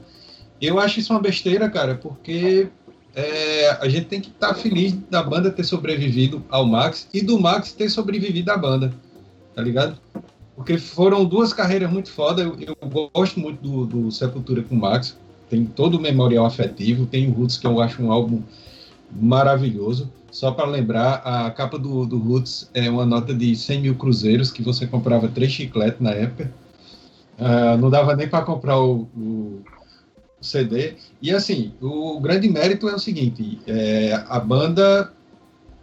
Eu 0.59 0.79
acho 0.79 0.99
isso 0.99 1.13
uma 1.13 1.19
besteira, 1.19 1.69
cara, 1.69 1.95
porque 1.95 2.69
é, 3.15 3.69
a 3.79 3.87
gente 3.87 4.05
tem 4.05 4.21
que 4.21 4.29
estar 4.29 4.49
tá 4.49 4.55
feliz 4.55 4.93
da 5.09 5.21
banda 5.21 5.51
ter 5.51 5.63
sobrevivido 5.63 6.43
ao 6.49 6.65
Max 6.65 7.07
e 7.13 7.21
do 7.21 7.39
Max 7.39 7.73
ter 7.73 7.89
sobrevivido 7.89 8.51
à 8.51 8.57
banda, 8.57 8.93
tá 9.55 9.61
ligado? 9.61 9.99
Porque 10.61 10.77
foram 10.77 11.25
duas 11.25 11.51
carreiras 11.51 11.91
muito 11.91 12.11
foda. 12.11 12.43
Eu, 12.43 12.55
eu 12.59 13.09
gosto 13.13 13.39
muito 13.39 13.61
do, 13.61 13.85
do, 13.85 14.11
Sepultura 14.11 14.61
com 14.61 14.75
o 14.75 14.79
Max, 14.79 15.17
tem 15.49 15.65
todo 15.65 15.95
o 15.95 15.99
memorial 15.99 16.45
afetivo, 16.45 17.05
tem 17.05 17.27
o 17.27 17.31
Roots, 17.31 17.57
que 17.57 17.65
eu 17.65 17.81
acho 17.81 18.01
um 18.01 18.11
álbum 18.11 18.41
maravilhoso. 19.11 20.09
Só 20.31 20.51
para 20.51 20.65
lembrar, 20.65 21.15
a 21.25 21.51
capa 21.51 21.77
do, 21.77 22.05
do 22.05 22.17
Roots 22.17 22.69
é 22.73 22.89
uma 22.89 23.05
nota 23.05 23.33
de 23.33 23.55
100 23.55 23.81
mil 23.81 23.95
cruzeiros, 23.95 24.51
que 24.51 24.61
você 24.61 24.87
comprava 24.87 25.27
três 25.27 25.51
chicletes 25.51 25.99
na 25.99 26.11
época. 26.11 26.53
Uh, 27.37 27.77
não 27.77 27.89
dava 27.89 28.15
nem 28.15 28.29
para 28.29 28.45
comprar 28.45 28.79
o, 28.79 29.09
o, 29.17 29.61
CD. 30.39 30.93
E 31.21 31.31
assim, 31.31 31.73
o 31.81 32.19
grande 32.19 32.47
mérito 32.47 32.87
é 32.87 32.93
o 32.95 32.99
seguinte: 32.99 33.59
é, 33.67 34.13
a 34.27 34.39
banda 34.39 35.11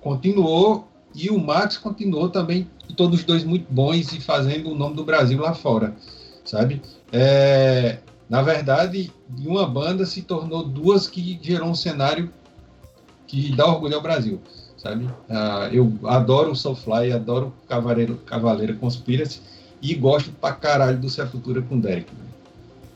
continuou 0.00 0.88
e 1.18 1.30
o 1.30 1.38
Max 1.38 1.76
continuou 1.76 2.28
também, 2.28 2.70
todos 2.96 3.24
dois 3.24 3.42
muito 3.42 3.66
bons 3.68 4.12
e 4.12 4.20
fazendo 4.20 4.70
o 4.70 4.74
nome 4.74 4.94
do 4.94 5.04
Brasil 5.04 5.40
lá 5.40 5.52
fora, 5.52 5.92
sabe? 6.44 6.80
É, 7.12 7.98
na 8.28 8.40
verdade, 8.40 9.10
de 9.28 9.48
uma 9.48 9.66
banda 9.66 10.06
se 10.06 10.22
tornou 10.22 10.62
duas 10.64 11.08
que 11.08 11.36
gerou 11.42 11.70
um 11.70 11.74
cenário 11.74 12.32
que 13.26 13.54
dá 13.56 13.66
orgulho 13.66 13.96
ao 13.96 14.00
Brasil, 14.00 14.40
sabe? 14.76 15.10
Ah, 15.28 15.68
eu 15.72 15.92
adoro 16.04 16.52
o 16.52 16.56
Soulfly, 16.56 17.12
adoro 17.12 17.52
o 17.64 17.66
Cavaleiro, 17.66 18.16
Cavaleiro 18.24 18.76
Conspiracy 18.76 19.40
e 19.82 19.94
gosto 19.94 20.30
pra 20.30 20.52
caralho 20.52 20.98
do 20.98 21.10
Sepultura 21.10 21.60
com 21.62 21.80
Derek. 21.80 22.08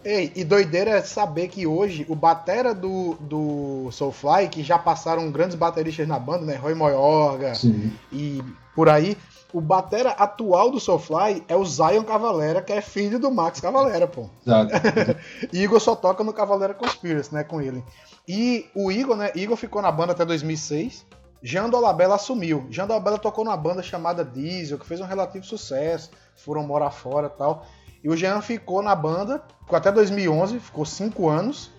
Ei, 0.04 0.32
e 0.34 0.44
doideira 0.44 0.90
é 0.90 1.02
saber 1.02 1.48
que 1.48 1.66
hoje 1.66 2.04
o 2.08 2.14
batera 2.14 2.74
do, 2.74 3.16
do 3.20 3.88
Soulfly, 3.92 4.48
que 4.48 4.62
já 4.62 4.78
passaram 4.78 5.30
grandes 5.30 5.56
bateristas 5.56 6.08
na 6.08 6.18
banda, 6.18 6.44
né? 6.44 6.56
Roy 6.56 6.74
Moyorga 6.74 7.54
Sim. 7.54 7.92
e 8.12 8.42
por 8.74 8.88
aí, 8.88 9.16
o 9.52 9.60
batera 9.60 10.10
atual 10.10 10.70
do 10.70 10.80
Soulfly 10.80 11.44
é 11.46 11.54
o 11.54 11.64
Zion 11.64 12.02
Cavalera, 12.04 12.62
que 12.62 12.72
é 12.72 12.80
filho 12.80 13.18
do 13.18 13.30
Max 13.30 13.60
Cavalera, 13.60 14.06
pô. 14.06 14.28
Exato. 14.46 14.72
Igor 15.52 15.78
só 15.78 15.94
toca 15.94 16.24
no 16.24 16.32
Cavalera 16.32 16.72
Conspiracy, 16.72 17.34
né, 17.34 17.44
com 17.44 17.60
ele. 17.60 17.84
E 18.26 18.66
o 18.74 18.90
Igor, 18.90 19.16
né, 19.16 19.30
Igor 19.34 19.56
ficou 19.56 19.82
na 19.82 19.92
banda 19.92 20.12
até 20.12 20.24
2006. 20.24 21.04
Jean 21.42 21.68
Dolabella 21.68 22.14
assumiu. 22.14 22.66
Jean 22.70 22.86
Dolabella 22.86 23.18
tocou 23.18 23.44
numa 23.44 23.56
banda 23.56 23.82
chamada 23.82 24.24
Diesel, 24.24 24.78
que 24.78 24.86
fez 24.86 25.00
um 25.00 25.04
relativo 25.04 25.44
sucesso, 25.44 26.10
foram 26.36 26.62
morar 26.62 26.90
fora 26.90 27.26
e 27.26 27.36
tal. 27.36 27.66
E 28.02 28.08
o 28.08 28.16
Jean 28.16 28.40
ficou 28.40 28.82
na 28.82 28.94
banda, 28.94 29.42
ficou 29.60 29.76
até 29.76 29.92
2011, 29.92 30.58
ficou 30.58 30.84
cinco 30.84 31.28
anos. 31.28 31.70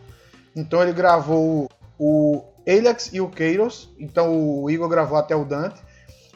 Então 0.56 0.82
ele 0.82 0.94
gravou 0.94 1.70
o 2.00 2.44
Alex 2.68 3.10
e 3.12 3.20
o 3.20 3.30
Keiros. 3.30 3.94
Então 4.00 4.62
o 4.62 4.70
Igor 4.70 4.88
gravou 4.88 5.18
até 5.18 5.36
o 5.36 5.44
Dante. 5.44 5.82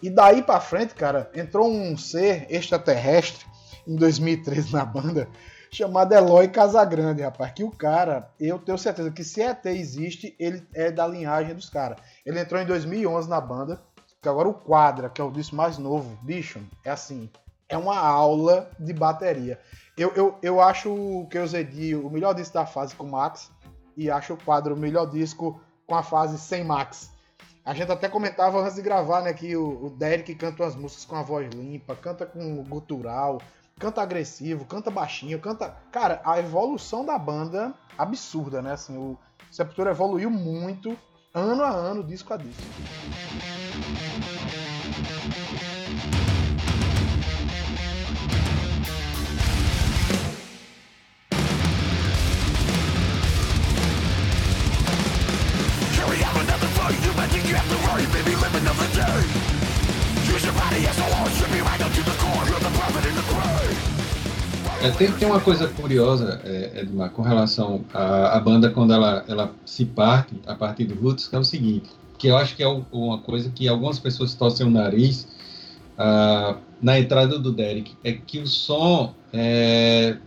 E 0.01 0.09
daí 0.09 0.43
para 0.43 0.59
frente, 0.59 0.93
cara, 0.93 1.31
entrou 1.33 1.69
um 1.69 1.97
ser 1.97 2.45
extraterrestre 2.49 3.45
em 3.87 3.95
2013 3.95 4.73
na 4.73 4.85
banda 4.85 5.27
chamado 5.71 6.13
Eloy 6.13 6.47
Casagrande, 6.47 7.21
rapaz. 7.21 7.51
Que 7.51 7.63
o 7.63 7.71
cara, 7.71 8.29
eu 8.39 8.59
tenho 8.59 8.77
certeza 8.77 9.11
que 9.11 9.23
se 9.23 9.41
ET 9.41 9.65
existe, 9.67 10.35
ele 10.39 10.65
é 10.73 10.91
da 10.91 11.07
linhagem 11.07 11.55
dos 11.55 11.69
caras. 11.69 11.99
Ele 12.25 12.39
entrou 12.39 12.61
em 12.61 12.65
2011 12.65 13.29
na 13.29 13.41
banda. 13.41 13.81
Que 14.19 14.27
agora 14.27 14.49
o 14.49 14.53
Quadra, 14.53 15.09
que 15.09 15.21
é 15.21 15.23
o 15.23 15.31
disco 15.31 15.55
mais 15.55 15.77
novo, 15.77 16.17
bicho, 16.23 16.59
é 16.83 16.89
assim 16.89 17.29
é 17.69 17.77
uma 17.77 17.97
aula 17.97 18.69
de 18.79 18.93
bateria. 18.93 19.59
Eu, 19.97 20.11
eu, 20.15 20.37
eu 20.41 20.61
acho 20.61 20.93
o 20.93 21.27
que 21.27 21.37
eu 21.37 21.47
Zedi 21.47 21.95
o 21.95 22.09
melhor 22.09 22.33
disco 22.33 22.53
da 22.53 22.65
fase 22.65 22.95
com 22.95 23.07
Max 23.07 23.51
e 23.95 24.09
acho 24.11 24.33
o 24.33 24.43
quadro 24.43 24.75
o 24.75 24.77
melhor 24.77 25.09
disco 25.09 25.59
com 25.85 25.95
a 25.95 26.03
fase 26.03 26.37
sem 26.37 26.63
Max. 26.63 27.11
A 27.65 27.73
gente 27.73 27.91
até 27.91 28.07
comentava 28.07 28.61
antes 28.61 28.75
de 28.75 28.81
gravar, 28.81 29.21
né, 29.21 29.33
que 29.33 29.55
o, 29.55 29.87
o 29.87 29.89
Derek 29.89 30.33
canta 30.35 30.65
as 30.65 30.75
músicas 30.75 31.05
com 31.05 31.15
a 31.15 31.21
voz 31.21 31.49
limpa, 31.53 31.95
canta 31.95 32.25
com 32.25 32.63
gutural, 32.63 33.41
canta 33.77 34.01
agressivo, 34.01 34.65
canta 34.65 34.89
baixinho, 34.89 35.39
canta. 35.39 35.75
Cara, 35.91 36.21
a 36.23 36.39
evolução 36.39 37.05
da 37.05 37.17
banda 37.17 37.73
absurda, 37.97 38.61
né? 38.61 38.73
Assim, 38.73 38.97
o 38.97 39.17
Sepultura 39.51 39.91
evoluiu 39.91 40.29
muito, 40.29 40.97
ano 41.33 41.63
a 41.63 41.69
ano, 41.69 42.03
disco 42.03 42.33
a 42.33 42.37
disco. 42.37 42.63
É, 64.83 64.91
tem, 64.91 65.11
tem 65.11 65.27
uma 65.27 65.39
coisa 65.39 65.67
curiosa, 65.67 66.39
é, 66.43 66.81
Edmar, 66.81 67.09
com 67.09 67.23
relação 67.23 67.83
à, 67.93 68.39
banda 68.39 68.69
quando 68.69 68.93
ela, 68.93 69.25
ela 69.27 69.51
se 69.65 69.85
parte 69.85 70.35
a 70.45 70.53
partir 70.53 70.85
do 70.85 70.93
Roots, 70.93 71.27
que 71.27 71.35
é 71.35 71.39
o 71.39 71.43
seguinte, 71.43 71.89
que 72.17 72.27
eu 72.27 72.37
acho 72.37 72.55
que 72.55 72.61
é 72.61 72.67
uma 72.91 73.17
coisa 73.17 73.49
que 73.49 73.67
algumas 73.67 73.97
pessoas 73.97 74.35
torcem 74.35 74.67
o 74.67 74.69
nariz 74.69 75.27
uh, 75.97 76.57
na 76.81 76.99
entrada 76.99 77.39
do 77.39 77.51
Derek, 77.51 77.95
é 78.03 78.11
que 78.13 78.39
o 78.39 78.47
som 78.47 79.13
é, 79.33 80.17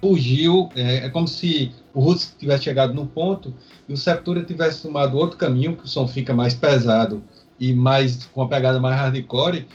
fugiu, 0.00 0.70
é, 0.74 1.06
é, 1.06 1.08
como 1.10 1.26
se 1.26 1.72
o 1.94 2.00
Roots 2.00 2.34
tivesse 2.38 2.64
chegado 2.64 2.94
no 2.94 3.06
ponto 3.06 3.54
e 3.88 3.92
o 3.92 3.96
Sepultura 3.96 4.42
tivesse 4.42 4.82
tomado 4.82 5.16
outro 5.16 5.36
caminho, 5.36 5.76
que 5.76 5.84
o 5.84 5.88
som 5.88 6.06
fica 6.06 6.34
mais 6.34 6.54
pesado 6.54 7.22
e 7.58 7.72
mais 7.72 8.24
com 8.26 8.40
uma 8.40 8.48
pegada 8.48 8.78
mais 8.78 8.96
hardcore, 8.96 9.66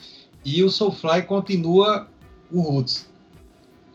e 0.46 0.64
o 0.64 0.70
Soulfly 0.70 1.24
continua 1.24 2.08
o 2.52 2.62
Roots. 2.62 3.08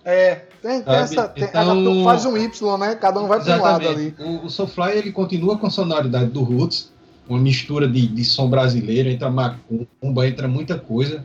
É, 0.04 0.46
tem, 0.62 0.82
tem 0.82 0.94
essa. 0.94 1.28
Tem, 1.28 1.44
então, 1.44 2.04
faz 2.04 2.24
um 2.24 2.36
Y, 2.36 2.78
né? 2.78 2.94
Cada 2.94 3.20
um 3.20 3.28
vai 3.28 3.42
para 3.42 3.58
um 3.58 3.62
lado 3.62 3.88
ali. 3.88 4.14
O, 4.18 4.46
o 4.46 4.50
Soulfly 4.50 4.96
ele 4.96 5.12
continua 5.12 5.58
com 5.58 5.66
a 5.66 5.70
sonoridade 5.70 6.30
do 6.30 6.42
Roots, 6.42 6.90
uma 7.28 7.38
mistura 7.38 7.86
de, 7.86 8.06
de 8.06 8.24
som 8.24 8.48
brasileiro, 8.48 9.08
entra 9.08 9.30
macumba, 9.30 10.26
entra 10.26 10.48
muita 10.48 10.78
coisa, 10.78 11.24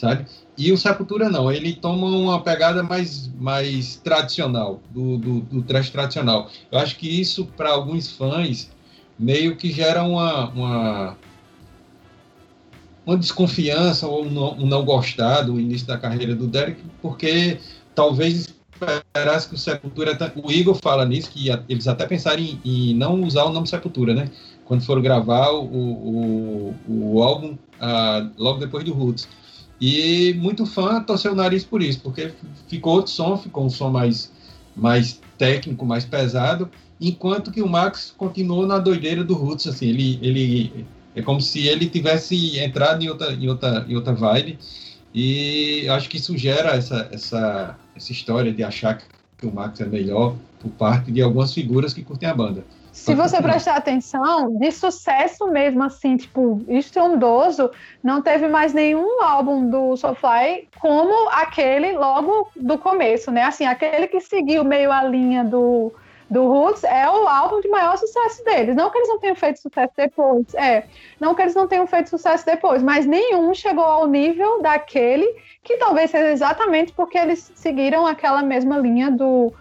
sabe? 0.00 0.26
E 0.56 0.72
o 0.72 0.78
Sepultura 0.78 1.28
não, 1.28 1.52
ele 1.52 1.74
toma 1.74 2.06
uma 2.06 2.42
pegada 2.42 2.82
mais, 2.82 3.30
mais 3.38 3.96
tradicional, 3.96 4.80
do, 4.90 5.18
do, 5.18 5.40
do 5.40 5.62
trash 5.62 5.90
tradicional. 5.90 6.50
Eu 6.72 6.78
acho 6.78 6.96
que 6.96 7.08
isso, 7.20 7.44
para 7.56 7.70
alguns 7.70 8.10
fãs, 8.10 8.70
meio 9.18 9.56
que 9.56 9.70
gera 9.70 10.02
uma, 10.02 10.48
uma, 10.48 11.16
uma 13.04 13.16
desconfiança 13.16 14.06
ou 14.06 14.24
um 14.24 14.66
não, 14.66 14.84
gostar 14.84 15.42
do 15.42 15.60
início 15.60 15.86
da 15.86 15.98
carreira 15.98 16.34
do 16.34 16.46
Derek, 16.46 16.80
porque 17.02 17.58
talvez 17.94 18.48
esperasse 18.74 19.48
que 19.48 19.54
o 19.54 19.58
Sepultura. 19.58 20.16
O 20.42 20.50
Igor 20.50 20.74
fala 20.74 21.04
nisso, 21.04 21.30
que 21.30 21.50
eles 21.68 21.86
até 21.86 22.06
pensaram 22.06 22.40
em, 22.40 22.58
em 22.64 22.94
não 22.94 23.20
usar 23.22 23.44
o 23.44 23.52
nome 23.52 23.68
Sepultura, 23.68 24.14
né? 24.14 24.30
Quando 24.64 24.82
foram 24.82 25.02
gravar 25.02 25.50
o, 25.50 25.64
o, 25.64 26.74
o 26.88 27.22
álbum 27.22 27.58
ah, 27.80 28.26
logo 28.38 28.58
depois 28.58 28.84
do 28.84 28.92
Roots. 28.92 29.28
E 29.80 30.34
muito 30.34 30.66
fã 30.66 31.02
torceu 31.02 31.32
o 31.32 31.34
nariz 31.34 31.64
por 31.64 31.80
isso, 31.82 32.00
porque 32.00 32.32
ficou 32.68 32.94
outro 32.94 33.10
som, 33.10 33.36
ficou 33.36 33.64
um 33.64 33.70
som 33.70 33.90
mais, 33.90 34.30
mais 34.76 35.20
técnico, 35.38 35.86
mais 35.86 36.04
pesado, 36.04 36.70
enquanto 37.00 37.50
que 37.50 37.62
o 37.62 37.68
Max 37.68 38.12
continuou 38.16 38.66
na 38.66 38.78
doideira 38.78 39.24
do 39.24 39.34
Roots, 39.34 39.66
assim, 39.66 39.88
ele, 39.88 40.18
ele 40.20 40.86
é 41.14 41.22
como 41.22 41.40
se 41.40 41.66
ele 41.66 41.88
tivesse 41.88 42.58
entrado 42.58 43.02
em 43.02 43.08
outra, 43.08 43.32
em 43.32 43.48
outra, 43.48 43.86
em 43.88 43.96
outra 43.96 44.12
vibe, 44.12 44.58
e 45.14 45.88
acho 45.88 46.08
que 46.08 46.18
isso 46.18 46.36
gera 46.36 46.76
essa, 46.76 47.08
essa, 47.10 47.78
essa 47.96 48.12
história 48.12 48.52
de 48.52 48.62
achar 48.62 48.98
que 48.98 49.04
o 49.46 49.54
Max 49.54 49.80
é 49.80 49.86
melhor 49.86 50.34
por 50.60 50.70
parte 50.72 51.10
de 51.10 51.22
algumas 51.22 51.52
figuras 51.52 51.94
que 51.94 52.02
curtem 52.02 52.28
a 52.28 52.34
banda. 52.34 52.64
Se 52.92 53.14
você 53.14 53.40
prestar 53.40 53.76
atenção, 53.76 54.56
de 54.58 54.70
sucesso 54.72 55.46
mesmo, 55.46 55.82
assim, 55.82 56.16
tipo, 56.16 56.60
estrondoso, 56.68 57.70
não 58.02 58.20
teve 58.20 58.48
mais 58.48 58.74
nenhum 58.74 59.22
álbum 59.22 59.70
do 59.70 59.96
Soulfly 59.96 60.68
como 60.80 61.30
aquele 61.30 61.92
logo 61.92 62.48
do 62.56 62.76
começo, 62.76 63.30
né? 63.30 63.44
Assim, 63.44 63.64
aquele 63.64 64.08
que 64.08 64.20
seguiu 64.20 64.64
meio 64.64 64.90
a 64.90 65.04
linha 65.04 65.44
do, 65.44 65.92
do 66.30 66.46
Roots 66.46 66.84
é 66.84 67.10
o 67.10 67.26
álbum 67.26 67.60
de 67.60 67.68
maior 67.68 67.98
sucesso 67.98 68.44
deles. 68.44 68.76
Não 68.76 68.88
que 68.88 68.98
eles 68.98 69.08
não 69.08 69.18
tenham 69.18 69.34
feito 69.34 69.60
sucesso 69.60 69.92
depois, 69.96 70.54
é. 70.54 70.84
Não 71.18 71.34
que 71.34 71.42
eles 71.42 71.54
não 71.56 71.66
tenham 71.66 71.86
feito 71.88 72.08
sucesso 72.08 72.46
depois, 72.46 72.82
mas 72.82 73.04
nenhum 73.04 73.52
chegou 73.52 73.84
ao 73.84 74.06
nível 74.06 74.62
daquele 74.62 75.26
que 75.62 75.76
talvez 75.76 76.10
seja 76.10 76.30
exatamente 76.30 76.92
porque 76.92 77.18
eles 77.18 77.50
seguiram 77.56 78.06
aquela 78.06 78.42
mesma 78.42 78.78
linha 78.78 79.10
do, 79.10 79.52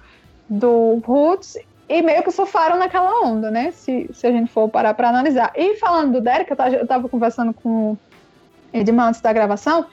do 0.48 1.02
Roots 1.04 1.58
e 1.90 2.04
meio 2.04 2.22
que 2.22 2.30
surfaram 2.30 2.78
naquela 2.78 3.26
onda, 3.26 3.50
né? 3.50 3.72
Se, 3.72 4.08
se 4.14 4.28
a 4.28 4.32
gente 4.32 4.52
for 4.52 4.70
parar 4.70 4.94
para 4.94 5.10
analisar. 5.10 5.52
E 5.56 5.76
falando 5.78 6.14
do 6.14 6.22
Derek, 6.22 6.52
eu 6.52 6.84
estava 6.84 7.10
conversando 7.10 7.52
com 7.52 7.94
o 7.94 7.98
Edmar 8.72 9.08
antes 9.08 9.22
da 9.22 9.34
gravação, 9.34 9.88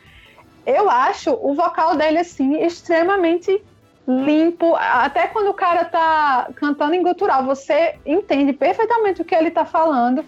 eu 0.67 0.91
acho 0.91 1.31
o 1.31 1.55
vocal 1.55 1.97
dele, 1.97 2.19
assim, 2.19 2.63
extremamente 2.63 3.63
limpo. 4.07 4.75
Até 4.77 5.27
quando 5.27 5.49
o 5.49 5.55
cara 5.55 5.85
tá 5.85 6.49
cantando 6.55 6.95
em 6.95 7.03
gutural, 7.03 7.45
você 7.45 7.97
entende 8.05 8.53
perfeitamente 8.53 9.23
o 9.23 9.25
que 9.25 9.35
ele 9.35 9.51
tá 9.51 9.65
falando 9.65 10.25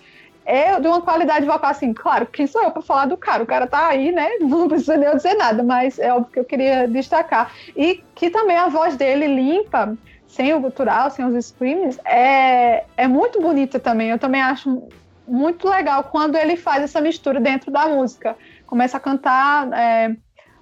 é 0.48 0.80
de 0.80 0.88
uma 0.88 1.02
qualidade 1.02 1.44
vocal 1.44 1.70
assim, 1.70 1.92
claro, 1.92 2.24
quem 2.24 2.46
sou 2.46 2.62
eu 2.62 2.70
para 2.70 2.80
falar 2.80 3.04
do 3.04 3.18
cara? 3.18 3.42
O 3.42 3.46
cara 3.46 3.66
tá 3.66 3.88
aí, 3.88 4.10
né? 4.10 4.30
Não 4.40 4.66
precisa 4.66 4.96
nem 4.96 5.06
eu 5.06 5.14
dizer 5.14 5.34
nada, 5.34 5.62
mas 5.62 5.98
é 5.98 6.10
óbvio 6.10 6.32
que 6.32 6.40
eu 6.40 6.44
queria 6.44 6.88
destacar. 6.88 7.52
E 7.76 8.02
que 8.14 8.30
também 8.30 8.56
a 8.56 8.68
voz 8.68 8.96
dele 8.96 9.26
limpa, 9.26 9.94
sem 10.26 10.54
o 10.54 10.60
gutural, 10.60 11.10
sem 11.10 11.22
os 11.26 11.44
screams, 11.44 12.00
é, 12.02 12.84
é 12.96 13.06
muito 13.06 13.42
bonita 13.42 13.78
também. 13.78 14.08
Eu 14.08 14.18
também 14.18 14.40
acho 14.40 14.88
muito 15.26 15.68
legal 15.68 16.04
quando 16.04 16.36
ele 16.36 16.56
faz 16.56 16.82
essa 16.82 17.00
mistura 17.00 17.38
dentro 17.38 17.70
da 17.70 17.86
música. 17.86 18.34
Começa 18.66 18.96
a 18.96 19.00
cantar 19.00 19.70
é, 19.74 20.16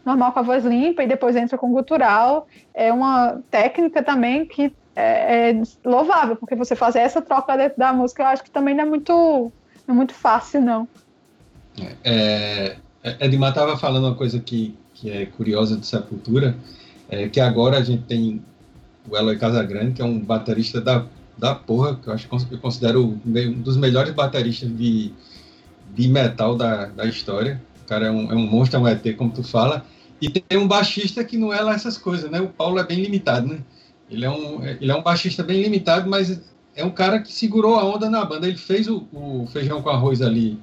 normal 0.06 0.32
com 0.32 0.38
a 0.38 0.42
voz 0.42 0.64
limpa 0.64 1.02
e 1.02 1.08
depois 1.08 1.34
entra 1.34 1.58
com 1.58 1.72
gutural. 1.72 2.46
É 2.72 2.92
uma 2.92 3.40
técnica 3.50 4.02
também 4.02 4.46
que 4.46 4.72
é, 4.94 5.50
é 5.50 5.62
louvável, 5.84 6.36
porque 6.36 6.54
você 6.54 6.76
fazer 6.76 7.00
essa 7.00 7.20
troca 7.20 7.56
dentro 7.56 7.76
da 7.76 7.92
música, 7.92 8.22
eu 8.22 8.26
acho 8.28 8.44
que 8.44 8.50
também 8.50 8.74
não 8.74 8.84
é 8.84 8.86
muito 8.86 9.52
é 9.86 9.92
muito 9.92 10.14
fácil, 10.14 10.62
não. 10.62 10.88
É, 12.02 12.76
é 13.02 13.26
Edmar 13.26 13.50
estava 13.50 13.76
falando 13.76 14.04
uma 14.04 14.14
coisa 14.14 14.40
que, 14.40 14.74
que 14.94 15.10
é 15.10 15.26
curiosa 15.26 15.76
de 15.76 15.86
Sepultura, 15.86 16.56
é 17.08 17.28
que 17.28 17.40
agora 17.40 17.78
a 17.78 17.82
gente 17.82 18.04
tem 18.04 18.42
o 19.08 19.16
Eloy 19.16 19.36
Casagrande, 19.38 19.92
que 19.92 20.02
é 20.02 20.04
um 20.04 20.18
baterista 20.18 20.80
da, 20.80 21.04
da 21.36 21.54
porra, 21.54 21.96
que 21.96 22.08
eu 22.08 22.12
acho 22.12 22.28
que 22.28 22.54
eu 22.54 22.58
considero 22.58 23.04
um 23.24 23.52
dos 23.60 23.76
melhores 23.76 24.12
bateristas 24.12 24.74
de, 24.76 25.12
de 25.94 26.08
metal 26.08 26.56
da, 26.56 26.86
da 26.86 27.04
história. 27.04 27.60
O 27.84 27.88
cara 27.88 28.06
é 28.06 28.10
um, 28.10 28.32
é 28.32 28.34
um 28.34 28.46
monstro, 28.46 28.78
é 28.78 28.82
um 28.82 28.88
ET, 28.88 29.16
como 29.16 29.30
tu 29.30 29.44
fala. 29.44 29.84
E 30.20 30.30
tem 30.30 30.58
um 30.58 30.66
baixista 30.66 31.22
que 31.24 31.36
não 31.36 31.52
é 31.52 31.60
lá 31.60 31.74
essas 31.74 31.98
coisas, 31.98 32.30
né? 32.30 32.40
O 32.40 32.48
Paulo 32.48 32.78
é 32.78 32.84
bem 32.84 33.02
limitado, 33.02 33.48
né? 33.48 33.58
Ele 34.10 34.24
é 34.24 34.30
um, 34.30 34.64
ele 34.64 34.90
é 34.90 34.94
um 34.94 35.02
baixista 35.02 35.42
bem 35.42 35.62
limitado, 35.62 36.08
mas 36.08 36.40
é 36.74 36.84
um 36.84 36.90
cara 36.90 37.20
que 37.20 37.32
segurou 37.32 37.76
a 37.76 37.84
onda 37.84 38.08
na 38.08 38.24
banda. 38.24 38.46
Ele 38.46 38.56
fez 38.56 38.88
o, 38.88 39.06
o 39.12 39.46
feijão 39.52 39.82
com 39.82 39.90
arroz 39.90 40.22
ali 40.22 40.58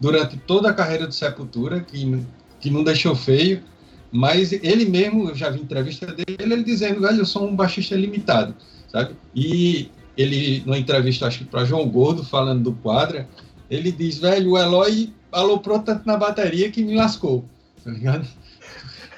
durante 0.00 0.36
toda 0.36 0.70
a 0.70 0.74
carreira 0.74 1.06
do 1.06 1.14
Sepultura, 1.14 1.80
que, 1.80 2.22
que 2.60 2.70
não 2.70 2.82
deixou 2.82 3.14
feio. 3.14 3.62
Mas 4.10 4.52
ele 4.52 4.86
mesmo, 4.86 5.28
eu 5.28 5.34
já 5.34 5.50
vi 5.50 5.60
entrevista 5.60 6.06
dele, 6.06 6.36
ele 6.38 6.62
dizendo, 6.62 7.00
velho, 7.00 7.18
eu 7.18 7.26
sou 7.26 7.46
um 7.46 7.54
baixista 7.54 7.94
limitado, 7.94 8.54
sabe? 8.90 9.14
E 9.34 9.90
ele, 10.16 10.62
numa 10.64 10.78
entrevista, 10.78 11.26
acho 11.26 11.40
que 11.40 11.44
para 11.44 11.64
João 11.64 11.86
Gordo, 11.88 12.24
falando 12.24 12.62
do 12.62 12.72
Quadra, 12.72 13.28
ele 13.70 13.92
diz, 13.92 14.18
velho, 14.18 14.52
o 14.52 14.58
Eloy 14.58 15.12
aloprou 15.30 15.78
tanto 15.80 16.06
na 16.06 16.16
bateria 16.16 16.70
que 16.70 16.82
me 16.82 16.96
lascou, 16.96 17.44
tá 17.84 17.90
ligado? 17.90 18.26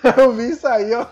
eu 0.18 0.32
vi 0.32 0.50
isso 0.50 0.66
aí, 0.66 0.92
ó. 0.94 1.06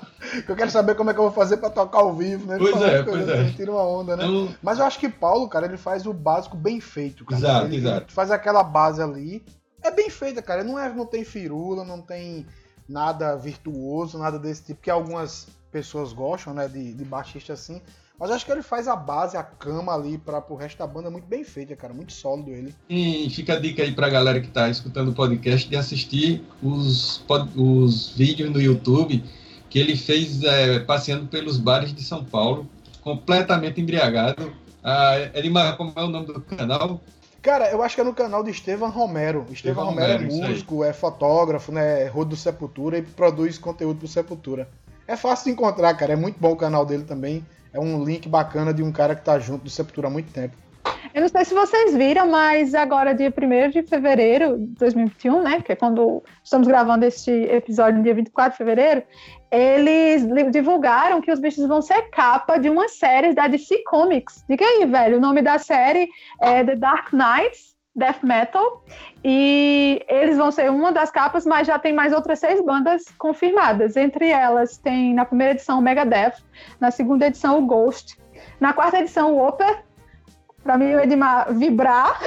Eu 0.48 0.56
quero 0.56 0.70
saber 0.70 0.94
como 0.94 1.10
é 1.10 1.14
que 1.14 1.20
eu 1.20 1.24
vou 1.24 1.32
fazer 1.32 1.58
para 1.58 1.70
tocar 1.70 1.98
ao 1.98 2.14
vivo, 2.14 2.46
né? 2.46 2.56
Pois 2.58 2.82
é, 2.82 3.02
pois 3.02 3.28
é. 3.28 3.50
Tira 3.50 3.72
uma 3.72 3.82
onda, 3.82 4.16
né? 4.16 4.24
Eu... 4.24 4.54
Mas 4.62 4.78
eu 4.78 4.84
acho 4.84 4.98
que 4.98 5.08
Paulo, 5.08 5.48
cara, 5.48 5.66
ele 5.66 5.76
faz 5.76 6.06
o 6.06 6.12
básico 6.12 6.56
bem 6.56 6.80
feito, 6.80 7.24
cara. 7.24 7.40
Exato, 7.40 7.66
ele, 7.66 7.76
exato. 7.76 8.04
Ele 8.04 8.12
faz 8.12 8.30
aquela 8.30 8.62
base 8.62 9.02
ali. 9.02 9.44
É 9.82 9.90
bem 9.90 10.10
feita, 10.10 10.42
cara. 10.42 10.64
Não, 10.64 10.78
é, 10.78 10.92
não 10.92 11.06
tem 11.06 11.24
firula, 11.24 11.84
não 11.84 12.00
tem 12.00 12.46
nada 12.88 13.36
virtuoso, 13.36 14.18
nada 14.18 14.38
desse 14.38 14.64
tipo, 14.64 14.80
que 14.80 14.90
algumas 14.90 15.46
pessoas 15.70 16.12
gostam, 16.12 16.54
né, 16.54 16.66
de, 16.66 16.94
de 16.94 17.04
baixista 17.04 17.52
assim. 17.52 17.82
Mas 18.18 18.30
acho 18.30 18.44
que 18.44 18.50
ele 18.50 18.62
faz 18.62 18.88
a 18.88 18.96
base, 18.96 19.36
a 19.36 19.42
cama 19.42 19.94
ali 19.94 20.18
para 20.18 20.42
o 20.48 20.56
resto 20.56 20.78
da 20.78 20.86
banda 20.86 21.10
muito 21.10 21.26
bem 21.26 21.44
feita, 21.44 21.76
cara. 21.76 21.94
Muito 21.94 22.12
sólido 22.12 22.50
ele. 22.50 22.74
E 22.88 23.30
fica 23.30 23.54
a 23.54 23.60
dica 23.60 23.82
aí 23.82 23.92
pra 23.92 24.08
galera 24.08 24.40
que 24.40 24.48
tá 24.48 24.68
escutando 24.68 25.10
o 25.10 25.14
podcast 25.14 25.68
de 25.68 25.76
assistir 25.76 26.42
os, 26.62 27.24
os 27.56 28.10
vídeos 28.10 28.50
no 28.50 28.60
YouTube 28.60 29.22
que 29.70 29.78
ele 29.78 29.96
fez 29.96 30.42
é, 30.42 30.80
passeando 30.80 31.26
pelos 31.26 31.58
bares 31.58 31.94
de 31.94 32.02
São 32.02 32.24
Paulo, 32.24 32.66
completamente 33.02 33.80
embriagado. 33.80 34.52
Ah, 34.82 35.30
Edmar, 35.34 35.76
como 35.76 35.92
é 35.94 36.02
o 36.02 36.08
nome 36.08 36.26
do 36.26 36.40
canal? 36.40 37.00
Cara, 37.42 37.70
eu 37.70 37.82
acho 37.82 37.94
que 37.94 38.00
é 38.00 38.04
no 38.04 38.14
canal 38.14 38.42
de 38.42 38.50
Estevam 38.50 38.90
Romero. 38.90 39.46
Estevam 39.50 39.84
Romero, 39.84 40.24
Romero, 40.24 40.44
é 40.44 40.48
músico, 40.48 40.82
é 40.82 40.92
fotógrafo, 40.92 41.70
né? 41.70 42.02
É 42.02 42.08
rodo 42.08 42.30
do 42.30 42.36
Sepultura 42.36 42.98
e 42.98 43.02
produz 43.02 43.58
conteúdo 43.58 43.98
pro 43.98 44.08
Sepultura. 44.08 44.68
É 45.06 45.16
fácil 45.16 45.46
de 45.46 45.50
encontrar, 45.52 45.94
cara. 45.94 46.14
É 46.14 46.16
muito 46.16 46.38
bom 46.40 46.52
o 46.52 46.56
canal 46.56 46.84
dele 46.84 47.04
também. 47.04 47.44
É 47.72 47.80
um 47.80 48.04
link 48.04 48.28
bacana 48.28 48.72
de 48.72 48.82
um 48.82 48.92
cara 48.92 49.14
que 49.14 49.24
tá 49.24 49.38
junto 49.38 49.64
do 49.64 49.70
Sepultura 49.70 50.08
há 50.08 50.10
muito 50.10 50.32
tempo. 50.32 50.56
Eu 51.14 51.22
não 51.22 51.28
sei 51.28 51.44
se 51.44 51.54
vocês 51.54 51.94
viram, 51.96 52.30
mas 52.30 52.74
agora, 52.74 53.14
dia 53.14 53.32
1 53.36 53.70
de 53.70 53.82
fevereiro 53.82 54.58
de 54.58 54.66
2021, 54.78 55.42
né? 55.42 55.60
Que 55.60 55.72
é 55.72 55.76
quando 55.76 56.22
estamos 56.42 56.68
gravando 56.68 57.04
este 57.04 57.30
episódio 57.30 57.98
no 57.98 58.04
dia 58.04 58.14
24 58.14 58.52
de 58.52 58.58
fevereiro, 58.58 59.02
eles 59.50 60.26
divulgaram 60.50 61.20
que 61.20 61.32
os 61.32 61.40
bichos 61.40 61.66
vão 61.66 61.80
ser 61.80 62.10
capa 62.10 62.58
de 62.58 62.68
uma 62.68 62.88
série 62.88 63.32
da 63.34 63.48
DC 63.48 63.82
Comics. 63.84 64.44
Diga 64.48 64.64
aí, 64.64 64.86
velho. 64.86 65.16
O 65.18 65.20
nome 65.20 65.42
da 65.42 65.58
série 65.58 66.08
é 66.40 66.62
The 66.62 66.76
Dark 66.76 67.12
Knights 67.12 67.77
Death 67.98 68.22
Metal. 68.22 68.82
E 69.24 70.02
eles 70.08 70.36
vão 70.36 70.50
ser 70.50 70.70
uma 70.70 70.92
das 70.92 71.10
capas, 71.10 71.44
mas 71.44 71.66
já 71.66 71.78
tem 71.78 71.92
mais 71.92 72.12
outras 72.12 72.38
seis 72.38 72.64
bandas 72.64 73.04
confirmadas. 73.18 73.96
Entre 73.96 74.28
elas 74.28 74.78
tem 74.78 75.12
na 75.12 75.24
primeira 75.24 75.52
edição 75.52 75.78
o 75.78 75.82
Megadeth, 75.82 76.34
na 76.80 76.90
segunda 76.90 77.26
edição 77.26 77.58
o 77.58 77.66
Ghost, 77.66 78.16
na 78.60 78.72
quarta 78.72 78.98
edição 78.98 79.34
o 79.34 79.46
Opeth, 79.46 79.78
para 80.62 80.78
mim 80.78 80.94
o 80.94 81.00
Edmar 81.00 81.52
vibrar. 81.52 82.20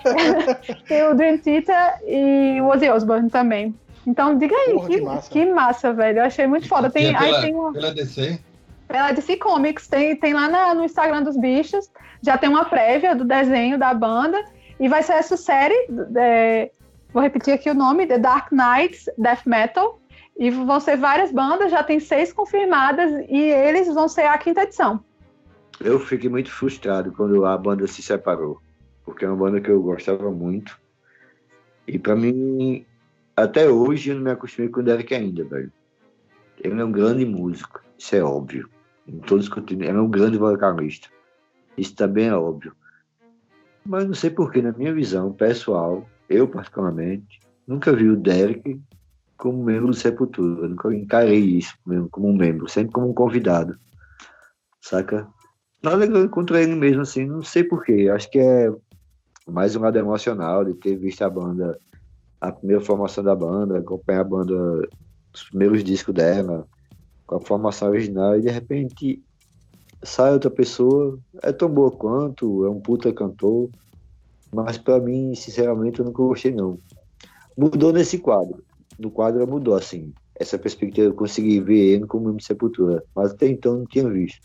tem 0.86 1.06
o 1.08 1.14
Dream 1.14 1.38
Theater 1.38 2.00
e 2.06 2.60
o 2.60 2.66
Ozzy 2.66 2.90
Osbourne 2.90 3.30
também. 3.30 3.74
Então, 4.06 4.36
diga 4.36 4.54
aí, 4.54 4.72
Porra, 4.72 4.88
que, 4.88 4.94
que, 4.94 5.00
massa. 5.02 5.30
que, 5.30 5.46
massa. 5.46 5.92
velho. 5.92 6.18
Eu 6.18 6.24
achei 6.24 6.46
muito 6.46 6.68
foda. 6.68 6.90
Tem, 6.90 7.08
é 7.08 7.18
pela, 7.18 7.36
aí 7.36 7.42
tem 7.42 7.54
uma... 7.54 7.72
pela 7.72 7.92
DC? 7.92 8.38
Pela 8.88 9.12
DC 9.12 9.36
Comics. 9.36 9.86
Tem, 9.86 10.16
tem 10.16 10.32
lá 10.32 10.48
na, 10.48 10.74
no 10.74 10.84
Instagram 10.84 11.22
dos 11.22 11.36
bichos. 11.36 11.90
Já 12.22 12.36
tem 12.36 12.48
uma 12.48 12.64
prévia 12.64 13.14
do 13.14 13.24
desenho 13.24 13.78
da 13.78 13.92
banda. 13.92 14.42
E 14.80 14.88
vai 14.88 15.02
ser 15.02 15.12
essa 15.12 15.36
série. 15.36 15.74
É, 16.16 16.70
vou 17.12 17.22
repetir 17.22 17.52
aqui 17.52 17.70
o 17.70 17.74
nome: 17.74 18.06
The 18.06 18.18
Dark 18.18 18.50
Knights 18.50 19.04
Death 19.18 19.46
Metal. 19.46 20.00
E 20.38 20.50
vão 20.50 20.80
ser 20.80 20.96
várias 20.96 21.30
bandas, 21.30 21.70
já 21.70 21.82
tem 21.82 22.00
seis 22.00 22.32
confirmadas. 22.32 23.12
E 23.28 23.38
eles 23.38 23.92
vão 23.92 24.08
ser 24.08 24.22
a 24.22 24.38
quinta 24.38 24.62
edição. 24.62 25.04
Eu 25.78 26.00
fiquei 26.00 26.30
muito 26.30 26.50
frustrado 26.50 27.12
quando 27.12 27.44
a 27.44 27.56
banda 27.58 27.86
se 27.86 28.02
separou, 28.02 28.58
porque 29.04 29.24
é 29.24 29.28
uma 29.28 29.36
banda 29.36 29.60
que 29.60 29.70
eu 29.70 29.82
gostava 29.82 30.30
muito. 30.30 30.80
E 31.86 31.98
para 31.98 32.16
mim, 32.16 32.86
até 33.36 33.68
hoje, 33.68 34.10
eu 34.10 34.16
não 34.16 34.22
me 34.22 34.30
acostumei 34.30 34.70
com 34.70 34.80
o 34.80 34.82
Derek 34.82 35.14
ainda, 35.14 35.44
velho. 35.44 35.72
Ele 36.62 36.80
é 36.80 36.84
um 36.84 36.92
grande 36.92 37.24
músico, 37.24 37.82
isso 37.98 38.16
é 38.16 38.22
óbvio. 38.22 38.68
Em 39.06 39.18
todos 39.18 39.46
os 39.46 39.52
continentes, 39.52 39.88
ele 39.88 39.98
é 39.98 40.02
um 40.02 40.10
grande 40.10 40.38
vocalista. 40.38 41.08
Isso 41.76 41.94
também 41.94 42.28
é 42.28 42.34
óbvio. 42.34 42.74
Mas 43.84 44.06
não 44.06 44.14
sei 44.14 44.30
porquê, 44.30 44.60
na 44.60 44.72
minha 44.72 44.92
visão 44.92 45.32
pessoal, 45.32 46.06
eu 46.28 46.46
particularmente, 46.46 47.40
nunca 47.66 47.92
vi 47.92 48.08
o 48.08 48.16
Derek 48.16 48.80
como 49.36 49.64
membro 49.64 49.88
do 49.88 49.94
Sepultura. 49.94 50.64
Eu 50.64 50.68
nunca 50.70 50.94
encarei 50.94 51.40
isso 51.40 51.74
como 52.10 52.28
um 52.28 52.36
membro, 52.36 52.68
sempre 52.68 52.92
como 52.92 53.10
um 53.10 53.14
convidado. 53.14 53.76
Saca? 54.80 55.26
Nada 55.82 56.28
contra 56.28 56.62
ele 56.62 56.74
mesmo, 56.74 57.02
assim, 57.02 57.24
não 57.24 57.42
sei 57.42 57.64
porquê. 57.64 58.10
Acho 58.12 58.30
que 58.30 58.38
é 58.38 58.70
mais 59.46 59.74
um 59.74 59.80
lado 59.80 59.98
emocional 59.98 60.64
de 60.64 60.74
ter 60.74 60.96
visto 60.96 61.22
a 61.22 61.30
banda, 61.30 61.78
a 62.40 62.52
primeira 62.52 62.82
formação 62.82 63.24
da 63.24 63.34
banda, 63.34 63.78
acompanhar 63.78 64.20
a 64.20 64.24
banda, 64.24 64.88
os 65.34 65.44
primeiros 65.44 65.82
discos 65.82 66.14
dela, 66.14 66.66
com 67.26 67.36
a 67.36 67.40
formação 67.40 67.88
original, 67.88 68.36
e 68.36 68.42
de 68.42 68.50
repente 68.50 69.22
sai 70.02 70.32
outra 70.32 70.50
pessoa, 70.50 71.18
é 71.42 71.52
tão 71.52 71.68
boa 71.68 71.90
quanto, 71.90 72.64
é 72.64 72.70
um 72.70 72.80
puta 72.80 73.12
cantor, 73.12 73.68
mas 74.52 74.78
para 74.78 74.98
mim, 75.00 75.34
sinceramente, 75.34 76.00
eu 76.00 76.04
nunca 76.04 76.22
gostei 76.22 76.52
não. 76.52 76.78
Mudou 77.56 77.92
nesse 77.92 78.18
quadro. 78.18 78.62
No 78.98 79.10
quadro 79.10 79.46
mudou, 79.46 79.74
assim. 79.74 80.12
Essa 80.34 80.58
perspectiva 80.58 81.08
eu 81.08 81.14
consegui 81.14 81.60
ver 81.60 81.94
ele 81.94 82.06
como 82.06 82.34
de 82.34 82.44
Sepultura, 82.44 83.04
mas 83.14 83.32
até 83.32 83.46
então 83.46 83.78
não 83.78 83.86
tinha 83.86 84.08
visto. 84.08 84.40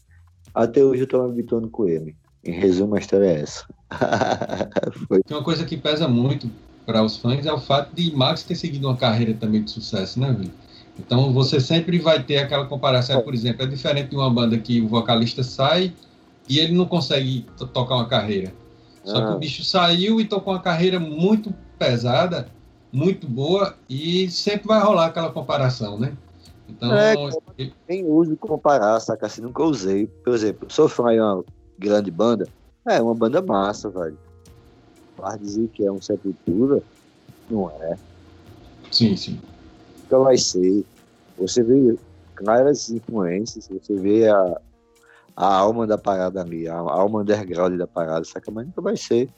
Até 0.54 0.84
hoje 0.84 1.04
eu 1.04 1.08
tô 1.08 1.24
me 1.24 1.32
habituando 1.32 1.70
com 1.70 1.88
ele. 1.88 2.16
Em 2.44 2.52
resumo, 2.52 2.96
a 2.96 3.00
história 3.00 3.26
é 3.26 3.42
essa. 3.42 3.66
Uma 5.30 5.44
coisa 5.44 5.66
que 5.66 5.78
pesa 5.78 6.08
muito 6.08 6.50
para 6.86 7.02
os 7.02 7.18
fãs 7.18 7.46
é 7.46 7.52
o 7.52 7.60
fato 7.60 7.96
de 7.96 8.16
Max 8.16 8.44
ter 8.44 8.56
seguido 8.56 8.88
uma 8.88 8.96
carreira 8.96 9.34
também 9.34 9.64
de 9.64 9.72
sucesso, 9.72 10.20
né, 10.20 10.32
Vini? 10.32 10.54
Então 10.98 11.34
você 11.34 11.60
sempre 11.60 12.00
vai 12.00 12.24
ter 12.24 12.38
aquela 12.38 12.66
comparação, 12.66 13.22
por 13.22 13.34
exemplo, 13.34 13.64
é 13.64 13.68
diferente 13.68 14.10
de 14.10 14.16
uma 14.16 14.30
banda 14.30 14.58
que 14.58 14.82
o 14.82 14.88
vocalista 14.88 15.44
sai 15.44 15.94
e 16.48 16.60
ele 16.60 16.74
não 16.74 16.86
consegue 16.86 17.46
tocar 17.74 17.96
uma 17.96 18.08
carreira. 18.08 18.54
Só 19.04 19.18
ah. 19.18 19.28
que 19.28 19.34
o 19.34 19.40
bicho 19.40 19.64
saiu 19.64 20.20
e 20.20 20.26
tocou 20.26 20.54
uma 20.54 20.62
carreira 20.62 21.00
muito 21.00 21.54
pesada, 21.78 22.48
muito 22.92 23.28
boa, 23.28 23.76
e 23.90 24.30
sempre 24.30 24.68
vai 24.68 24.82
rolar 24.82 25.08
aquela 25.08 25.32
comparação, 25.32 26.00
né? 26.00 26.14
Então, 26.68 26.96
é, 26.96 27.14
nem 27.88 28.06
uso 28.06 28.36
comparar, 28.38 29.00
saca? 29.00 29.28
Assim, 29.28 29.42
nunca 29.42 29.64
usei. 29.64 30.08
Por 30.08 30.34
exemplo, 30.34 30.68
sou 30.72 30.90
fã 30.90 31.12
de 31.12 31.20
uma 31.20 31.44
grande 31.78 32.10
banda. 32.10 32.48
É, 32.88 33.02
uma 33.02 33.14
banda 33.14 33.42
massa, 33.42 33.90
velho. 33.90 34.18
Para 35.16 35.38
dizer 35.38 35.68
que 35.70 35.86
é 35.86 35.92
um 35.92 36.02
Sepultura, 36.02 36.82
não 37.50 37.70
é. 37.70 37.98
Sim, 38.92 39.16
sim. 39.16 39.40
Nunca 40.06 40.20
vai 40.20 40.38
ser. 40.38 40.86
Você 41.38 41.64
vê 41.64 41.98
claras 42.36 42.90
influências, 42.90 43.68
você 43.68 43.96
vê 43.96 44.28
a, 44.28 44.62
a 45.36 45.56
alma 45.56 45.86
da 45.86 45.98
parada 45.98 46.42
ali, 46.42 46.68
a 46.68 46.76
alma 46.76 47.22
underground 47.22 47.78
da 47.78 47.88
parada, 47.88 48.24
saca? 48.24 48.52
Mas 48.52 48.68
nunca 48.68 48.82
vai 48.82 48.96
ser. 48.96 49.30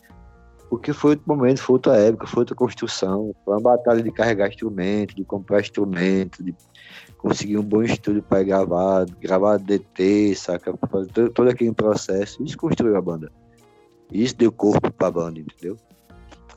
Porque 0.69 0.91
foi 0.91 1.11
outro 1.11 1.25
momento, 1.25 1.61
foi 1.61 1.75
outra 1.75 1.95
época, 1.97 2.27
foi 2.27 2.41
outra 2.41 2.55
construção, 2.55 3.33
foi 3.45 3.53
uma 3.53 3.61
batalha 3.61 4.03
de 4.03 4.11
carregar 4.11 4.49
instrumento, 4.49 5.15
de 5.15 5.23
comprar 5.23 5.61
instrumento, 5.61 6.43
de 6.43 6.53
conseguir 7.17 7.57
um 7.57 7.63
bom 7.63 7.81
estúdio 7.81 8.21
para 8.21 8.43
gravar, 8.43 9.05
gravar 9.21 9.57
DT, 9.57 10.35
saca? 10.35 10.77
Todo 11.33 11.49
aquele 11.49 11.73
processo. 11.73 12.43
Isso 12.43 12.57
construiu 12.57 12.97
a 12.97 13.01
banda. 13.01 13.31
Isso 14.11 14.35
deu 14.35 14.51
corpo 14.51 14.91
para 14.91 15.07
a 15.07 15.11
banda, 15.11 15.39
entendeu? 15.39 15.77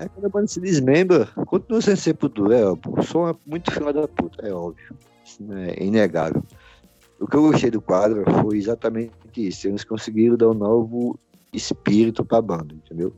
Aí 0.01 0.09
quando 0.09 0.25
a 0.25 0.29
banda 0.31 0.47
se 0.47 0.59
desmembra, 0.59 1.27
continua 1.47 1.83
sendo 1.83 1.99
sepultura, 1.99 2.57
é 2.57 2.65
óbvio. 2.65 2.95
O 2.99 3.03
som 3.03 3.29
é 3.29 3.35
muito 3.47 3.71
filho 3.71 3.93
da 3.93 4.09
puta, 4.09 4.49
é 4.49 4.51
óbvio. 4.51 4.97
Isso 5.23 5.45
é 5.53 5.85
inegável. 5.85 6.43
O 7.21 7.27
que 7.27 7.37
eu 7.37 7.43
gostei 7.43 7.71
do 7.71 7.83
quadro 7.83 8.25
foi 8.41 8.57
exatamente 8.57 9.13
isso. 9.37 9.69
Eles 9.69 9.85
conseguiram 9.85 10.39
dar 10.39 10.49
um 10.49 10.55
novo 10.55 11.21
espírito 11.53 12.25
para 12.25 12.39
a 12.39 12.43
banda, 12.43 12.75
entendeu? 12.75 13.15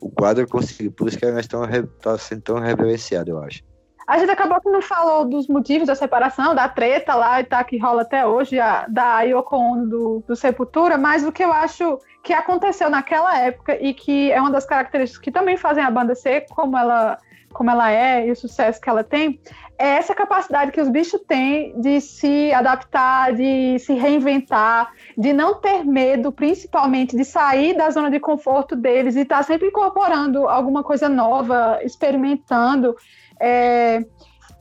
O 0.00 0.08
quadro 0.08 0.46
conseguiu, 0.46 0.92
por 0.92 1.08
isso 1.08 1.18
que 1.18 1.24
elas 1.24 1.40
estão 1.40 1.62
tá 2.00 2.16
sendo 2.16 2.42
tão 2.42 2.60
reverenciado, 2.60 3.30
eu 3.30 3.42
acho. 3.42 3.64
A 4.08 4.16
gente 4.16 4.30
acabou 4.30 4.58
que 4.58 4.70
não 4.70 4.80
falou 4.80 5.26
dos 5.26 5.46
motivos 5.48 5.86
da 5.86 5.94
separação, 5.94 6.54
da 6.54 6.66
treta 6.66 7.14
lá 7.14 7.42
e 7.42 7.44
tá, 7.44 7.62
que 7.62 7.76
rola 7.76 8.00
até 8.00 8.26
hoje, 8.26 8.58
a, 8.58 8.86
da 8.88 9.20
Yoko 9.20 9.54
Ono 9.54 9.86
do, 9.86 10.24
do 10.26 10.34
Sepultura, 10.34 10.96
mas 10.96 11.26
o 11.26 11.30
que 11.30 11.44
eu 11.44 11.52
acho 11.52 12.00
que 12.22 12.32
aconteceu 12.32 12.88
naquela 12.88 13.38
época 13.38 13.76
e 13.78 13.92
que 13.92 14.32
é 14.32 14.40
uma 14.40 14.50
das 14.50 14.64
características 14.64 15.22
que 15.22 15.30
também 15.30 15.58
fazem 15.58 15.84
a 15.84 15.90
banda 15.90 16.14
ser 16.14 16.46
como 16.48 16.78
ela, 16.78 17.18
como 17.52 17.70
ela 17.70 17.90
é 17.90 18.26
e 18.26 18.30
o 18.30 18.36
sucesso 18.36 18.80
que 18.80 18.88
ela 18.88 19.04
tem, 19.04 19.38
é 19.78 19.88
essa 19.88 20.14
capacidade 20.14 20.72
que 20.72 20.80
os 20.80 20.88
bichos 20.88 21.20
têm 21.28 21.78
de 21.78 22.00
se 22.00 22.50
adaptar, 22.52 23.34
de 23.34 23.78
se 23.78 23.92
reinventar, 23.92 24.90
de 25.18 25.34
não 25.34 25.60
ter 25.60 25.84
medo, 25.84 26.32
principalmente 26.32 27.14
de 27.14 27.26
sair 27.26 27.76
da 27.76 27.90
zona 27.90 28.10
de 28.10 28.18
conforto 28.18 28.74
deles 28.74 29.16
e 29.16 29.20
estar 29.20 29.36
tá 29.36 29.42
sempre 29.42 29.68
incorporando 29.68 30.48
alguma 30.48 30.82
coisa 30.82 31.10
nova, 31.10 31.78
experimentando. 31.82 32.96
É, 33.40 34.04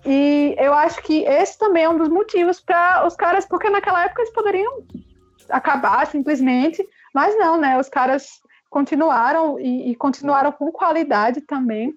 e 0.05 0.55
eu 0.57 0.73
acho 0.73 1.01
que 1.01 1.23
esse 1.23 1.57
também 1.57 1.83
é 1.83 1.89
um 1.89 1.97
dos 1.97 2.09
motivos 2.09 2.59
para 2.59 3.05
os 3.05 3.15
caras, 3.15 3.45
porque 3.45 3.69
naquela 3.69 4.05
época 4.05 4.21
eles 4.21 4.33
poderiam 4.33 4.83
acabar 5.49 6.05
simplesmente, 6.07 6.87
mas 7.13 7.37
não, 7.37 7.57
né? 7.57 7.79
Os 7.79 7.89
caras 7.89 8.41
continuaram 8.69 9.59
e, 9.59 9.91
e 9.91 9.95
continuaram 9.95 10.51
com 10.51 10.71
qualidade 10.71 11.41
também. 11.41 11.93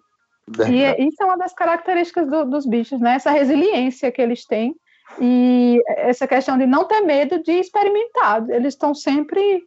E 0.69 1.07
isso 1.07 1.23
é 1.23 1.27
uma 1.27 1.39
das 1.39 1.53
características 1.53 2.29
do, 2.29 2.45
dos 2.45 2.67
bichos, 2.67 3.01
né? 3.01 3.15
Essa 3.15 3.31
resiliência 3.31 4.11
que 4.11 4.21
eles 4.21 4.45
têm 4.45 4.75
e 5.21 5.83
essa 5.89 6.27
questão 6.27 6.59
de 6.59 6.67
não 6.67 6.85
ter 6.85 7.01
medo 7.01 7.43
de 7.43 7.53
experimentar. 7.53 8.49
Eles 8.51 8.75
estão 8.75 8.95
sempre. 8.95 9.63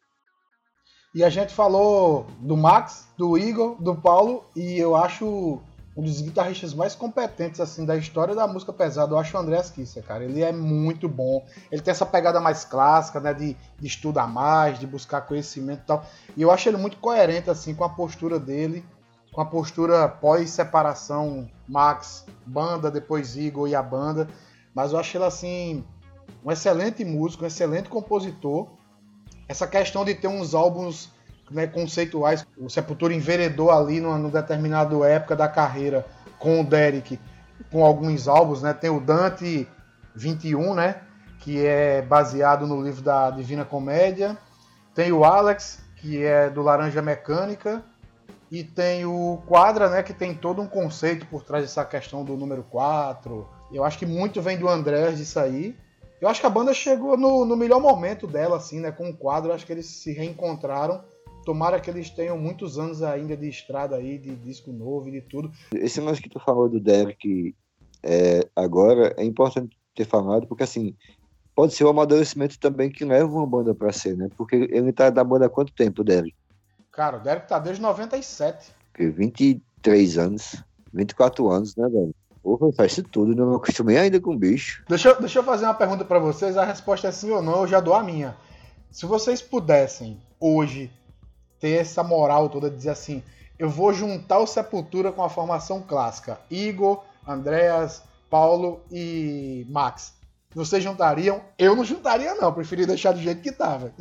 E 1.15 1.23
a 1.23 1.29
gente 1.29 1.53
falou 1.53 2.25
do 2.39 2.57
Max, 2.57 3.07
do 3.17 3.37
Igor, 3.37 3.81
do 3.81 3.95
Paulo, 3.95 4.43
e 4.55 4.77
eu 4.77 4.95
acho 4.95 5.61
um 5.95 6.01
dos 6.01 6.21
guitarristas 6.21 6.73
mais 6.73 6.95
competentes 6.95 7.59
assim 7.59 7.85
da 7.85 7.95
história 7.95 8.33
da 8.33 8.47
música 8.47 8.73
pesada, 8.73 9.13
eu 9.13 9.17
acho 9.17 9.35
o 9.37 9.39
André 9.39 9.61
Kisser, 9.61 10.03
cara. 10.03 10.23
Ele 10.23 10.41
é 10.41 10.51
muito 10.51 11.07
bom. 11.07 11.45
Ele 11.71 11.81
tem 11.81 11.91
essa 11.91 12.05
pegada 12.05 12.39
mais 12.39 12.65
clássica, 12.65 13.19
né, 13.19 13.33
de, 13.33 13.55
de 13.79 13.87
estudar 13.87 14.27
mais, 14.27 14.79
de 14.79 14.87
buscar 14.87 15.21
conhecimento 15.21 15.81
e 15.83 15.85
tal. 15.85 16.05
E 16.35 16.41
eu 16.41 16.51
acho 16.51 16.67
ele 16.67 16.77
muito 16.77 16.97
coerente 16.97 17.49
assim 17.49 17.75
com 17.75 17.83
a 17.83 17.89
postura 17.89 18.39
dele, 18.39 18.83
com 19.31 19.41
a 19.41 19.45
postura 19.45 20.07
pós-separação 20.07 21.49
Max, 21.67 22.25
banda, 22.45 22.89
depois 22.89 23.35
Igor 23.37 23.67
e 23.67 23.75
a 23.75 23.83
banda. 23.83 24.27
Mas 24.73 24.91
eu 24.91 24.99
acho 24.99 25.15
ele 25.15 25.25
assim 25.25 25.85
um 26.43 26.51
excelente 26.51 27.05
músico, 27.05 27.43
um 27.43 27.47
excelente 27.47 27.87
compositor. 27.87 28.67
Essa 29.47 29.67
questão 29.67 30.03
de 30.03 30.15
ter 30.15 30.27
uns 30.27 30.55
álbuns 30.55 31.11
né, 31.53 31.67
conceituais, 31.67 32.45
o 32.57 32.69
Sepultura 32.69 33.13
enveredou 33.13 33.71
ali 33.71 34.01
numa, 34.01 34.17
numa 34.17 34.31
determinada 34.31 34.95
época 35.07 35.35
da 35.35 35.47
carreira 35.47 36.05
com 36.39 36.59
o 36.59 36.63
Derek, 36.63 37.19
com 37.71 37.85
alguns 37.85 38.27
álbuns, 38.27 38.61
né? 38.61 38.73
Tem 38.73 38.89
o 38.89 38.99
Dante 38.99 39.67
21, 40.15 40.73
né? 40.73 41.01
Que 41.39 41.65
é 41.65 42.01
baseado 42.01 42.67
no 42.67 42.81
livro 42.81 43.01
da 43.01 43.29
Divina 43.29 43.63
Comédia. 43.63 44.37
Tem 44.93 45.11
o 45.11 45.23
Alex, 45.23 45.79
que 45.97 46.23
é 46.23 46.49
do 46.49 46.61
Laranja 46.61 47.01
Mecânica. 47.01 47.83
E 48.51 48.63
tem 48.63 49.05
o 49.05 49.41
Quadra, 49.47 49.89
né? 49.89 50.03
Que 50.03 50.13
tem 50.13 50.35
todo 50.35 50.61
um 50.61 50.67
conceito 50.67 51.25
por 51.27 51.43
trás 51.43 51.63
dessa 51.63 51.83
questão 51.85 52.23
do 52.23 52.35
número 52.35 52.63
4. 52.63 53.47
Eu 53.71 53.83
acho 53.83 53.97
que 53.97 54.05
muito 54.05 54.41
vem 54.41 54.57
do 54.57 54.69
Andrés 54.69 55.17
disso 55.17 55.39
aí. 55.39 55.75
Eu 56.21 56.29
acho 56.29 56.39
que 56.39 56.45
a 56.45 56.49
banda 56.49 56.73
chegou 56.73 57.17
no, 57.17 57.43
no 57.43 57.57
melhor 57.57 57.81
momento 57.81 58.27
dela, 58.27 58.57
assim, 58.57 58.79
né? 58.79 58.91
Com 58.91 59.09
o 59.09 59.17
quadro, 59.17 59.51
acho 59.51 59.65
que 59.65 59.71
eles 59.71 59.87
se 59.87 60.13
reencontraram. 60.13 61.03
Tomara 61.45 61.79
que 61.79 61.89
eles 61.89 62.09
tenham 62.09 62.37
muitos 62.37 62.79
anos 62.79 63.03
ainda 63.03 63.35
de 63.35 63.49
estrada 63.49 63.95
aí, 63.97 64.17
de 64.17 64.35
disco 64.35 64.71
novo 64.71 65.09
e 65.09 65.11
de 65.11 65.21
tudo. 65.21 65.51
Esse 65.73 65.99
lance 65.99 66.21
que 66.21 66.29
tu 66.29 66.39
falou 66.39 66.69
do 66.69 66.79
Derek 66.79 67.53
é, 68.01 68.47
agora 68.55 69.13
é 69.17 69.23
importante 69.23 69.77
ter 69.95 70.05
falado, 70.05 70.47
porque 70.47 70.63
assim, 70.63 70.95
pode 71.55 71.73
ser 71.73 71.83
o 71.83 71.89
amadurecimento 71.89 72.57
também 72.59 72.89
que 72.89 73.03
leva 73.05 73.27
uma 73.31 73.45
banda 73.45 73.75
para 73.75 73.91
ser, 73.91 74.15
né? 74.15 74.29
Porque 74.37 74.55
ele 74.71 74.91
tá 74.93 75.09
da 75.09 75.23
banda 75.23 75.45
há 75.45 75.49
quanto 75.49 75.73
tempo, 75.73 76.03
Derek? 76.03 76.33
Cara, 76.91 77.17
o 77.17 77.19
Derek 77.21 77.47
tá 77.47 77.59
desde 77.59 77.81
97. 77.81 78.71
23 78.97 80.17
anos, 80.17 80.63
24 80.93 81.49
anos, 81.49 81.75
né, 81.75 81.87
velho? 81.89 82.15
Porra, 82.41 82.71
faz 82.73 82.91
isso 82.93 83.03
tudo, 83.03 83.35
não 83.35 83.51
me 83.51 83.55
acostumei 83.55 83.97
ainda 83.97 84.19
com 84.19 84.37
bicho. 84.37 84.83
Deixa, 84.87 85.09
eu- 85.09 85.19
deixa 85.19 85.39
eu 85.39 85.43
fazer 85.43 85.65
uma 85.65 85.73
pergunta 85.73 86.03
pra 86.03 86.19
vocês, 86.19 86.57
a 86.57 86.65
resposta 86.65 87.07
é 87.07 87.11
sim 87.11 87.31
ou 87.31 87.41
não, 87.41 87.61
eu 87.61 87.67
já 87.67 87.79
dou 87.79 87.93
a 87.93 88.03
minha. 88.03 88.35
Se 88.91 89.05
vocês 89.05 89.41
pudessem, 89.41 90.19
hoje, 90.39 90.91
ter 91.63 91.79
essa 91.79 92.03
moral 92.03 92.49
toda 92.49 92.69
de 92.69 92.75
dizer 92.75 92.89
assim, 92.89 93.23
eu 93.57 93.69
vou 93.69 93.93
juntar 93.93 94.39
o 94.39 94.45
Sepultura 94.45 95.13
com 95.13 95.23
a 95.23 95.29
formação 95.29 95.81
clássica, 95.81 96.37
Igor, 96.51 97.05
Andreas, 97.25 98.03
Paulo 98.29 98.81
e 98.91 99.65
Max. 99.69 100.13
Vocês 100.53 100.83
juntariam? 100.83 101.39
Eu 101.57 101.73
não 101.73 101.85
juntaria 101.85 102.35
não, 102.35 102.49
eu 102.49 102.53
preferia 102.53 102.85
deixar 102.85 103.13
do 103.13 103.21
jeito 103.21 103.41
que 103.41 103.53
tava. 103.53 103.93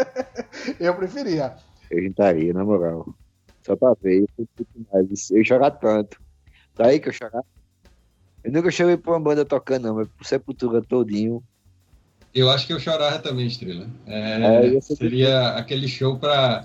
eu 0.80 0.94
preferia. 0.94 1.56
Eu 1.90 2.02
juntaria, 2.02 2.54
na 2.54 2.64
moral. 2.64 3.06
Só 3.62 3.76
pra 3.76 3.92
ver, 4.00 4.24
eu 4.38 4.48
fico 4.56 4.70
mais. 4.90 5.30
Eu 5.30 5.44
chorar 5.44 5.72
tanto. 5.72 6.18
Daí 6.74 6.98
que 6.98 7.10
eu 7.10 7.12
chorar. 7.12 7.42
Eu 8.42 8.50
nunca 8.50 8.70
chorei 8.70 8.96
pra 8.96 9.12
uma 9.12 9.20
banda 9.20 9.44
tocando, 9.44 9.88
não, 9.88 9.96
mas 9.96 10.08
pro 10.08 10.26
Sepultura 10.26 10.80
todinho. 10.80 11.42
Eu 12.34 12.48
acho 12.48 12.66
que 12.66 12.72
eu 12.72 12.80
chorava 12.80 13.18
também, 13.18 13.46
Estrela. 13.46 13.86
É, 14.06 14.76
É, 14.76 14.80
seria 14.80 15.50
aquele 15.50 15.88
show 15.88 16.18
pra, 16.18 16.64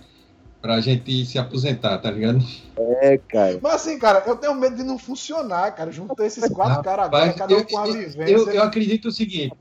pra 0.61 0.79
gente 0.79 1.25
se 1.25 1.39
aposentar, 1.39 1.97
tá 1.97 2.11
ligado? 2.11 2.39
É, 2.77 3.17
cara. 3.17 3.59
Mas 3.61 3.73
assim, 3.75 3.97
cara, 3.97 4.23
eu 4.27 4.35
tenho 4.35 4.53
medo 4.53 4.75
de 4.75 4.83
não 4.83 4.97
funcionar, 4.97 5.71
cara. 5.71 5.91
Juntar 5.91 6.25
esses 6.25 6.47
quatro 6.49 6.83
caras 6.83 7.05
agora, 7.05 7.33
cada 7.33 7.55
um 7.55 7.57
eu, 7.57 7.65
com 7.65 7.75
uma 7.75 7.87
eu- 7.87 7.93
vivência. 7.93 8.31
eu- 8.31 8.49
eu 8.49 8.63
acredito 8.63 9.07
o 9.07 9.11
seguinte, 9.11 9.55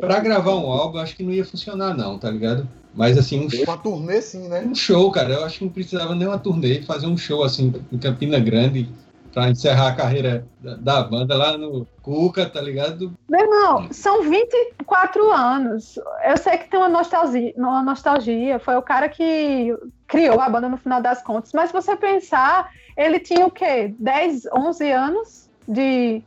pra 0.00 0.20
gravar 0.20 0.54
um 0.56 0.70
álbum, 0.70 0.98
eu 0.98 1.02
acho 1.02 1.14
que 1.14 1.22
não 1.22 1.32
ia 1.32 1.44
funcionar 1.44 1.94
não, 1.94 2.18
tá 2.18 2.30
ligado? 2.30 2.66
Mas 2.94 3.16
assim, 3.18 3.44
um 3.46 3.50
show, 3.50 3.64
Uma 3.64 3.76
turnê 3.78 4.20
sim, 4.22 4.48
né? 4.48 4.62
um 4.66 4.74
show, 4.74 5.10
cara, 5.10 5.34
eu 5.34 5.44
acho 5.44 5.58
que 5.58 5.64
não 5.64 5.72
precisava 5.72 6.14
nem 6.14 6.26
uma 6.28 6.38
turnê, 6.38 6.82
fazer 6.82 7.06
um 7.06 7.16
show 7.16 7.42
assim 7.42 7.72
em 7.90 7.98
Campina 7.98 8.38
Grande 8.38 8.88
pra 9.32 9.48
encerrar 9.48 9.88
a 9.88 9.96
carreira 9.96 10.46
da, 10.60 10.74
da 10.76 11.02
banda 11.02 11.36
lá 11.36 11.56
no 11.56 11.86
Cuca, 12.02 12.48
tá 12.48 12.60
ligado? 12.60 13.12
Meu 13.28 13.40
irmão, 13.40 13.88
são 13.90 14.22
24 14.22 15.30
anos. 15.32 15.98
Eu 16.24 16.36
sei 16.36 16.58
que 16.58 16.68
tem 16.68 16.78
uma 16.78 16.88
nostalgia, 16.88 17.52
uma 17.56 17.82
nostalgia. 17.82 18.58
Foi 18.58 18.76
o 18.76 18.82
cara 18.82 19.08
que 19.08 19.74
criou 20.06 20.40
a 20.40 20.48
banda 20.48 20.68
no 20.68 20.76
final 20.76 21.00
das 21.00 21.22
contas. 21.22 21.52
Mas 21.52 21.68
se 21.68 21.72
você 21.72 21.96
pensar, 21.96 22.70
ele 22.96 23.18
tinha 23.18 23.46
o 23.46 23.50
quê? 23.50 23.94
10, 23.98 24.46
11 24.54 24.90
anos 24.90 25.50
de, 25.66 26.22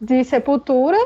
de 0.00 0.24
sepultura. 0.24 0.98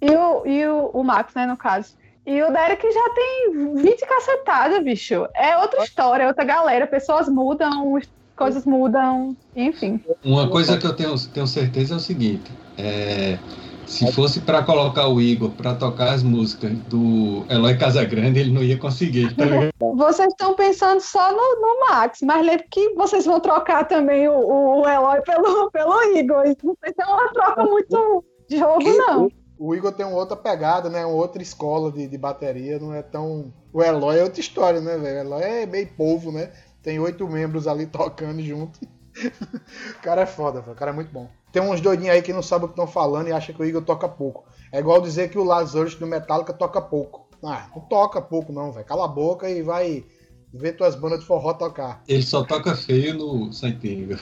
E, 0.00 0.10
o, 0.10 0.46
e 0.46 0.66
o, 0.66 0.90
o 0.92 1.04
Max, 1.04 1.32
né, 1.34 1.46
no 1.46 1.56
caso. 1.56 1.96
E 2.26 2.40
o 2.42 2.52
Derek 2.52 2.90
já 2.90 3.10
tem 3.10 3.74
20 3.74 4.06
cacetadas, 4.06 4.82
bicho. 4.82 5.28
É 5.34 5.56
outra 5.58 5.82
história, 5.84 6.24
é 6.24 6.28
outra 6.28 6.44
galera. 6.44 6.86
Pessoas 6.86 7.28
mudam, 7.28 7.98
coisas 8.36 8.64
mudam, 8.64 9.36
enfim. 9.54 10.00
Uma 10.24 10.48
coisa 10.48 10.78
que 10.78 10.86
eu 10.86 10.94
tenho, 10.94 11.18
tenho 11.28 11.46
certeza 11.46 11.94
é 11.94 11.96
o 11.96 12.00
seguinte: 12.00 12.50
é, 12.76 13.38
se 13.86 14.10
fosse 14.12 14.40
pra 14.40 14.62
colocar 14.62 15.08
o 15.08 15.20
Igor 15.20 15.50
pra 15.50 15.74
tocar 15.74 16.14
as 16.14 16.22
músicas 16.22 16.72
do 16.88 17.44
Eloy 17.48 17.76
Casagrande, 17.76 18.40
ele 18.40 18.52
não 18.52 18.62
ia 18.62 18.78
conseguir, 18.78 19.34
tá 19.36 19.44
ligado? 19.44 19.70
Vocês 19.96 20.28
estão 20.28 20.54
pensando 20.54 21.00
só 21.00 21.30
no, 21.32 21.60
no 21.60 21.80
Max, 21.88 22.20
mas 22.22 22.44
lembre 22.44 22.66
que 22.70 22.94
vocês 22.94 23.26
vão 23.26 23.40
trocar 23.40 23.84
também 23.84 24.28
o, 24.28 24.80
o 24.80 24.88
Eloy 24.88 25.20
pelo, 25.22 25.70
pelo 25.70 26.02
Igor. 26.16 26.44
Isso 26.46 26.64
Não 26.64 26.76
vai 26.80 26.92
ser 26.92 27.04
uma 27.04 27.32
troca 27.32 27.64
muito 27.64 28.24
de 28.48 28.58
jogo, 28.58 28.82
não. 28.82 29.28
O 29.58 29.74
Igor 29.74 29.92
tem 29.92 30.06
uma 30.06 30.16
outra 30.16 30.36
pegada, 30.36 30.88
né? 30.88 31.04
Uma 31.04 31.14
outra 31.14 31.42
escola 31.42 31.92
de, 31.92 32.08
de 32.08 32.18
bateria, 32.18 32.78
não 32.78 32.94
é 32.94 33.02
tão. 33.02 33.52
O 33.72 33.82
Eloy 33.82 34.18
é 34.18 34.24
outra 34.24 34.40
história, 34.40 34.80
né, 34.80 34.96
velho? 34.96 35.18
O 35.18 35.20
Eloy 35.20 35.42
é 35.42 35.66
meio 35.66 35.88
povo, 35.94 36.32
né? 36.32 36.50
Tem 36.82 36.98
oito 36.98 37.26
membros 37.28 37.66
ali 37.66 37.86
tocando 37.88 38.42
junto. 38.42 38.80
o 38.82 40.02
cara 40.02 40.22
é 40.22 40.26
foda. 40.26 40.60
O 40.60 40.74
cara 40.74 40.90
é 40.90 40.94
muito 40.94 41.12
bom. 41.12 41.28
Tem 41.52 41.62
uns 41.62 41.80
doidinhos 41.80 42.14
aí 42.14 42.22
que 42.22 42.32
não 42.32 42.42
sabem 42.42 42.64
o 42.64 42.68
que 42.68 42.72
estão 42.72 42.86
falando 42.86 43.28
e 43.28 43.32
acham 43.32 43.54
que 43.54 43.62
o 43.62 43.64
Igor 43.64 43.82
toca 43.82 44.08
pouco. 44.08 44.44
É 44.72 44.78
igual 44.78 45.00
dizer 45.02 45.28
que 45.28 45.38
o 45.38 45.44
Lazarus 45.44 45.94
do 45.94 46.06
Metallica 46.06 46.52
toca 46.52 46.80
pouco. 46.80 47.28
Ah, 47.44 47.66
não 47.74 47.82
toca 47.82 48.22
pouco, 48.22 48.52
não, 48.52 48.72
velho. 48.72 48.86
Cala 48.86 49.04
a 49.04 49.08
boca 49.08 49.50
e 49.50 49.62
vai 49.62 50.04
ver 50.52 50.72
tuas 50.72 50.94
bandas 50.94 51.20
de 51.20 51.26
forró 51.26 51.52
tocar. 51.52 52.02
Ele 52.06 52.22
só 52.22 52.44
toca 52.44 52.74
feio 52.74 53.14
no 53.14 53.52
Santiago. 53.52 54.18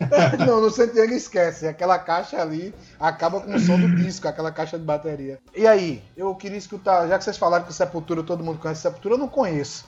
Não, 0.46 0.60
no 0.60 0.70
Santiago 0.70 1.12
esquece. 1.12 1.66
Aquela 1.66 1.98
caixa 1.98 2.40
ali 2.40 2.72
acaba 3.00 3.40
com 3.40 3.52
o 3.52 3.58
som 3.58 3.78
do 3.78 3.96
disco, 3.96 4.28
aquela 4.28 4.52
caixa 4.52 4.78
de 4.78 4.84
bateria. 4.84 5.40
E 5.56 5.66
aí, 5.66 6.02
eu 6.16 6.32
queria 6.36 6.56
escutar, 6.56 7.08
já 7.08 7.18
que 7.18 7.24
vocês 7.24 7.36
falaram 7.36 7.64
que 7.64 7.74
Sepultura 7.74 8.22
todo 8.22 8.44
mundo 8.44 8.60
conhece 8.60 8.82
Sepultura, 8.82 9.14
eu 9.14 9.18
não 9.18 9.28
conheço. 9.28 9.84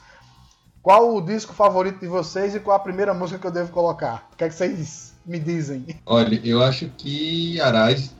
Qual 0.82 1.14
o 1.14 1.20
disco 1.20 1.52
favorito 1.52 2.00
de 2.00 2.06
vocês 2.06 2.54
e 2.54 2.60
qual 2.60 2.76
a 2.76 2.80
primeira 2.80 3.12
música 3.12 3.38
que 3.38 3.46
eu 3.46 3.50
devo 3.50 3.70
colocar? 3.70 4.28
O 4.32 4.36
que 4.36 4.44
é 4.44 4.48
que 4.48 4.54
vocês 4.54 5.14
me 5.26 5.38
dizem? 5.38 5.84
Olha, 6.06 6.40
eu 6.42 6.62
acho 6.62 6.88
que 6.96 7.60
Arais, 7.60 8.14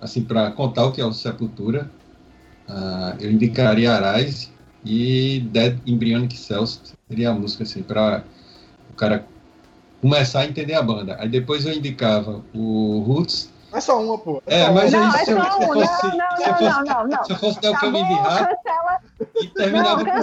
assim, 0.00 0.24
para 0.24 0.50
contar 0.50 0.86
o 0.86 0.92
que 0.92 1.00
é 1.00 1.04
o 1.04 1.12
Sepultura, 1.12 1.88
ah, 2.68 3.14
eu 3.20 3.30
indicaria 3.30 3.92
Arais 3.94 4.50
e 4.84 5.40
Dead 5.52 5.78
Embryonic 5.86 6.36
Cells 6.36 6.80
seria 7.08 7.30
a 7.30 7.32
música, 7.32 7.62
assim, 7.62 7.82
para 7.82 8.24
o 8.90 8.94
cara 8.94 9.24
começar 10.00 10.40
a 10.40 10.46
entender 10.46 10.74
a 10.74 10.82
banda. 10.82 11.16
Aí 11.20 11.28
depois 11.28 11.64
eu 11.64 11.72
indicava 11.72 12.42
o 12.52 13.04
Roots. 13.06 13.50
É 13.72 13.80
só 13.80 14.02
uma, 14.02 14.18
pô. 14.18 14.42
É, 14.46 14.66
só 14.66 14.72
mas. 14.72 14.92
Não, 14.92 15.10
aí 15.12 15.20
é 15.20 15.24
se 15.24 15.30
eu- 15.30 15.42
só 15.42 15.50
se 15.50 15.56
um. 15.56 15.60
Não, 15.60 15.72
fosse- 15.74 16.06
não, 16.06 16.10
se 16.10 16.16
não, 16.16 16.54
fosse- 16.56 16.64
não, 16.64 16.84
não, 16.84 17.08
não. 17.08 17.24
Se 17.24 17.32
eu 17.32 17.36
fosse 17.36 17.60
dar 17.60 17.70
o 17.70 17.74
caminho 17.80 18.06
de 18.06 18.14
cancela, 18.14 19.00
e 19.42 19.46
terminava 19.48 20.02
Não, 20.02 20.12
com 20.12 20.22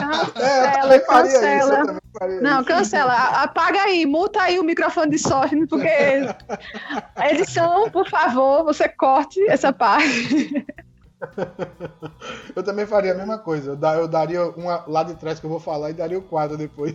cancela. 0.00 0.94
É, 0.94 0.98
cancela, 1.00 2.00
isso. 2.18 2.42
Não, 2.42 2.64
cancela. 2.64 3.14
Apaga 3.42 3.82
aí, 3.82 4.06
multa 4.06 4.42
aí 4.42 4.58
o 4.58 4.64
microfone 4.64 5.10
de 5.10 5.18
sorte, 5.18 5.66
porque. 5.66 5.88
Edição, 7.30 7.90
por 7.90 8.08
favor, 8.08 8.64
você 8.64 8.88
corte 8.88 9.40
essa 9.48 9.72
parte. 9.72 10.66
Eu 12.54 12.62
também 12.62 12.86
faria 12.86 13.12
a 13.12 13.14
mesma 13.14 13.38
coisa. 13.38 13.78
Eu 13.96 14.08
daria 14.08 14.44
uma 14.50 14.84
lá 14.86 15.02
de 15.02 15.14
trás 15.14 15.38
que 15.38 15.46
eu 15.46 15.50
vou 15.50 15.60
falar 15.60 15.90
e 15.90 15.94
daria 15.94 16.18
o 16.18 16.22
quadro 16.22 16.56
depois. 16.56 16.94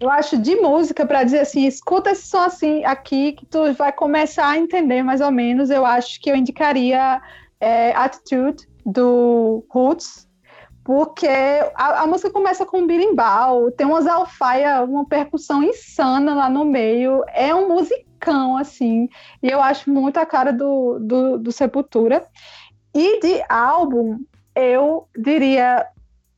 Eu 0.00 0.10
acho 0.10 0.36
de 0.38 0.56
música 0.56 1.06
para 1.06 1.22
dizer 1.22 1.40
assim, 1.40 1.66
escuta 1.66 2.10
esse 2.10 2.26
som 2.26 2.42
assim 2.42 2.84
aqui 2.84 3.32
que 3.32 3.46
tu 3.46 3.72
vai 3.74 3.92
começar 3.92 4.48
a 4.48 4.58
entender 4.58 5.02
mais 5.02 5.20
ou 5.20 5.30
menos. 5.30 5.70
Eu 5.70 5.86
acho 5.86 6.20
que 6.20 6.30
eu 6.30 6.36
indicaria 6.36 7.22
é, 7.60 7.92
Attitude 7.92 8.68
do 8.84 9.64
Roots, 9.70 10.26
porque 10.90 11.28
a, 11.28 12.02
a 12.02 12.06
música 12.08 12.32
começa 12.32 12.66
com 12.66 12.78
um 12.78 12.86
birimbau, 12.88 13.70
tem 13.70 13.86
umas 13.86 14.08
alfaia, 14.08 14.82
uma 14.82 15.06
percussão 15.06 15.62
insana 15.62 16.34
lá 16.34 16.50
no 16.50 16.64
meio, 16.64 17.22
é 17.32 17.54
um 17.54 17.68
musicão 17.68 18.56
assim, 18.56 19.08
e 19.40 19.48
eu 19.48 19.62
acho 19.62 19.88
muito 19.88 20.18
a 20.18 20.26
cara 20.26 20.52
do, 20.52 20.98
do, 20.98 21.38
do 21.38 21.52
Sepultura. 21.52 22.26
E 22.92 23.20
de 23.20 23.40
álbum, 23.48 24.18
eu 24.52 25.06
diria 25.16 25.86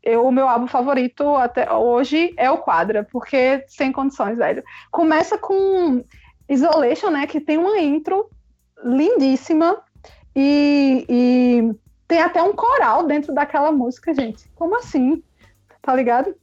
eu, 0.02 0.26
o 0.26 0.30
meu 0.30 0.46
álbum 0.46 0.66
favorito 0.66 1.34
até 1.36 1.72
hoje 1.72 2.34
é 2.36 2.50
o 2.50 2.58
Quadra, 2.58 3.08
porque 3.10 3.64
sem 3.68 3.90
condições, 3.90 4.36
velho. 4.36 4.62
Começa 4.90 5.38
com 5.38 6.04
Isolation, 6.46 7.08
né? 7.08 7.26
Que 7.26 7.40
tem 7.40 7.56
uma 7.56 7.78
intro 7.78 8.28
lindíssima 8.84 9.82
e, 10.36 11.06
e 11.08 11.81
tem 12.12 12.20
até 12.20 12.42
um 12.42 12.52
coral 12.52 13.04
dentro 13.04 13.32
daquela 13.32 13.72
música, 13.72 14.12
gente. 14.12 14.46
Como 14.54 14.76
assim? 14.76 15.22
Tá 15.80 15.94
ligado? 15.96 16.34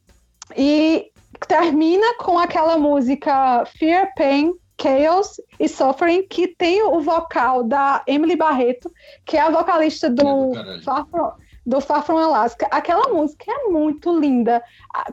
E 0.58 1.12
termina 1.48 2.16
com 2.16 2.40
aquela 2.40 2.76
música 2.76 3.64
Fear, 3.78 4.12
Pain 4.18 4.52
Chaos 4.82 5.40
e 5.60 5.70
Suffering, 5.70 6.24
que 6.28 6.48
tem 6.48 6.82
o 6.82 7.02
vocal 7.02 7.64
da 7.64 8.02
Emily 8.08 8.36
Barreto, 8.36 8.92
que 9.24 9.38
é 9.38 9.42
a 9.42 9.52
vocalista 9.52 10.10
do, 10.10 10.58
É 10.58 10.82
Far 10.82 11.06
From, 11.08 11.34
do 11.68 11.80
Far 11.80 12.04
From 12.04 12.18
Alaska. 12.18 12.68
Aquela 12.72 13.08
música 13.14 13.46
é 13.52 13.68
muito 13.68 14.20
linda. 14.20 14.64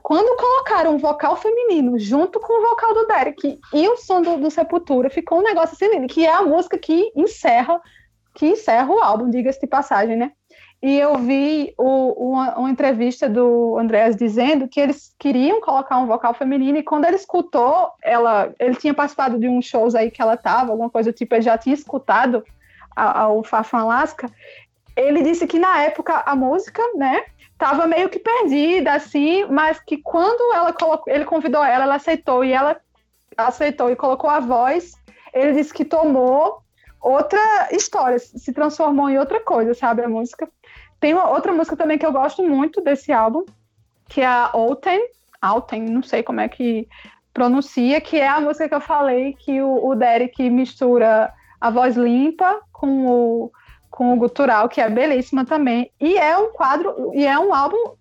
Quando 0.03 0.41
colocaram 0.41 0.95
o 0.95 0.99
vocal 0.99 1.37
feminino 1.37 1.99
junto 1.99 2.41
com 2.41 2.63
o 2.65 2.69
vocal 2.71 2.95
do 2.95 3.07
Derek 3.09 3.61
e 3.75 3.89
o 3.91 3.99
som 3.99 4.23
do, 4.23 4.39
do 4.39 4.51
Sepultura, 4.51 5.11
ficou 5.11 5.41
um 5.41 5.43
negócio 5.43 5.75
assim 5.75 5.95
lindo, 5.95 6.07
que 6.07 6.25
é 6.25 6.33
a 6.33 6.41
música 6.41 6.79
que 6.79 7.13
encerra, 7.15 7.79
que 8.35 8.47
encerra 8.47 8.91
o 8.91 9.03
álbum, 9.03 9.29
diga-se 9.29 9.61
de 9.61 9.67
passagem, 9.67 10.17
né? 10.17 10.33
E 10.83 10.99
eu 10.99 11.16
vi 11.16 11.74
o- 11.79 12.31
uma, 12.33 12.59
uma 12.59 12.70
entrevista 12.70 13.29
do 13.29 13.79
Andreas 13.79 14.14
dizendo 14.14 14.68
que 14.68 14.79
eles 14.79 15.14
queriam 15.18 15.61
colocar 15.61 15.99
um 15.99 16.07
vocal 16.07 16.35
feminino 16.35 16.79
e 16.79 16.83
quando 16.83 17.07
ele 17.07 17.16
escutou 17.16 17.91
ela, 18.03 18.53
ele 18.61 18.77
tinha 18.77 18.93
participado 18.95 19.39
de 19.39 19.49
uns 19.49 19.64
shows 19.64 19.95
aí 19.95 20.11
que 20.11 20.20
ela 20.20 20.37
tava, 20.37 20.70
alguma 20.72 20.91
coisa 20.91 21.11
do 21.11 21.14
tipo, 21.16 21.35
ele 21.35 21.43
já 21.43 21.57
tinha 21.57 21.74
escutado 21.74 22.45
a- 22.95 23.22
a- 23.22 23.29
o 23.29 23.43
Far 23.43 23.64
From 23.64 23.79
Alaska, 23.79 24.31
ele 24.95 25.22
disse 25.22 25.47
que 25.47 25.59
na 25.59 25.83
época 25.83 26.22
a 26.27 26.37
música, 26.37 26.83
né, 26.95 27.24
tava 27.59 27.87
meio 27.87 28.09
que 28.11 28.18
perdida, 28.18 28.93
assim, 28.93 29.45
mas 29.47 29.81
que 29.81 29.97
quando 29.97 30.55
ela 30.55 30.72
colocou, 30.72 31.12
ele 31.12 31.24
convidou 31.24 31.64
ela, 31.64 31.85
ela 31.85 31.95
aceitou 31.97 32.45
e 32.45 32.53
ela 32.53 32.77
aceitou 33.37 33.91
e 33.91 33.97
colocou 33.97 34.29
a 34.31 34.41
voz, 34.41 34.93
ele 35.33 35.53
disse 35.55 35.72
que 35.72 35.85
tomou 35.85 36.59
outra 37.01 37.68
história, 37.70 38.18
se 38.18 38.53
transformou 38.53 39.09
em 39.09 39.18
outra 39.18 39.41
coisa, 39.41 39.74
sabe, 39.74 40.03
a 40.03 40.09
música. 40.09 40.49
Tem 41.07 41.15
uma 41.15 41.31
outra 41.31 41.53
música 41.53 41.77
também 41.77 41.97
que 41.97 42.05
eu 42.05 42.11
gosto 42.11 42.43
muito 42.43 42.81
desse 42.81 43.13
álbum, 43.13 43.45
que 44.09 44.23
é 44.23 44.27
a 44.27 44.51
Alten, 44.53 45.01
Alten, 45.41 45.83
não 45.85 46.03
sei 46.03 46.21
como 46.21 46.41
é 46.41 46.49
que 46.49 46.89
pronuncia, 47.33 48.01
que 48.01 48.19
é 48.19 48.27
a 48.27 48.41
música 48.41 48.69
que 48.69 48.75
eu 48.75 48.81
falei 48.81 49.33
que 49.35 49.63
o, 49.63 49.87
o 49.87 49.95
Derek 49.95 50.51
mistura 50.51 51.33
a 51.61 51.71
voz 51.71 51.97
limpa 51.97 52.61
com 52.73 53.07
o, 53.07 53.53
com 53.89 54.15
o 54.15 54.17
gutural, 54.17 54.69
que 54.69 54.81
é 54.81 54.91
belíssima 54.91 55.45
também. 55.45 55.93
E 56.01 56.19
é 56.19 56.37
um 56.37 56.49
quadro, 56.49 57.13
e 57.15 57.25
é 57.25 57.39
um 57.39 57.55
álbum, 57.55 57.95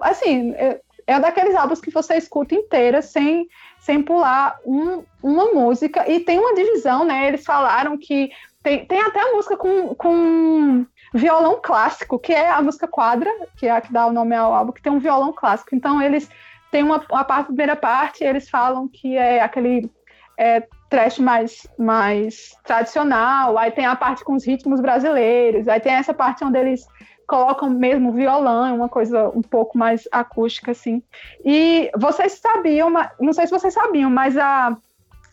assim, 0.00 0.52
é, 0.52 0.80
é 1.08 1.18
daqueles 1.18 1.56
álbuns 1.56 1.80
que 1.80 1.90
você 1.90 2.14
escuta 2.14 2.54
inteira 2.54 3.02
sem, 3.02 3.48
sem 3.80 4.00
pular 4.00 4.56
um- 4.64 5.02
uma 5.20 5.46
música. 5.46 6.08
E 6.08 6.20
tem 6.20 6.38
uma 6.38 6.54
divisão, 6.54 7.04
né? 7.04 7.26
Eles 7.26 7.44
falaram 7.44 7.98
que 7.98 8.30
tem, 8.62 8.86
tem 8.86 9.02
até 9.02 9.32
música 9.32 9.56
com, 9.56 9.96
com 9.96 10.86
violão 11.12 11.60
clássico, 11.62 12.18
que 12.18 12.32
é 12.32 12.50
a 12.50 12.62
música 12.62 12.88
quadra, 12.88 13.30
que 13.56 13.66
é 13.66 13.70
a 13.70 13.80
que 13.80 13.92
dá 13.92 14.06
o 14.06 14.12
nome 14.12 14.34
ao 14.34 14.52
álbum, 14.52 14.72
que 14.72 14.82
tem 14.82 14.92
um 14.92 14.98
violão 14.98 15.32
clássico. 15.32 15.74
Então 15.74 16.00
eles 16.00 16.28
têm 16.70 16.82
uma, 16.82 17.04
a 17.12 17.24
parte- 17.24 17.46
primeira 17.46 17.76
parte, 17.76 18.24
eles 18.24 18.48
falam 18.48 18.88
que 18.88 19.16
é 19.16 19.40
aquele 19.40 19.90
é, 20.38 20.66
trash 20.88 21.18
mais, 21.18 21.66
mais 21.78 22.56
tradicional, 22.64 23.58
aí 23.58 23.70
tem 23.70 23.86
a 23.86 23.96
parte 23.96 24.24
com 24.24 24.34
os 24.34 24.46
ritmos 24.46 24.80
brasileiros, 24.80 25.68
aí 25.68 25.80
tem 25.80 25.92
essa 25.92 26.14
parte 26.14 26.44
onde 26.44 26.58
eles 26.58 26.86
colocam 27.26 27.70
mesmo 27.70 28.12
violão, 28.12 28.76
uma 28.76 28.88
coisa 28.88 29.28
um 29.30 29.42
pouco 29.42 29.78
mais 29.78 30.08
acústica, 30.10 30.72
assim. 30.72 31.02
E 31.44 31.90
vocês 31.96 32.32
sabiam, 32.32 32.90
não 33.20 33.32
sei 33.32 33.46
se 33.46 33.52
vocês 33.52 33.72
sabiam, 33.72 34.10
mas 34.10 34.36
a 34.36 34.76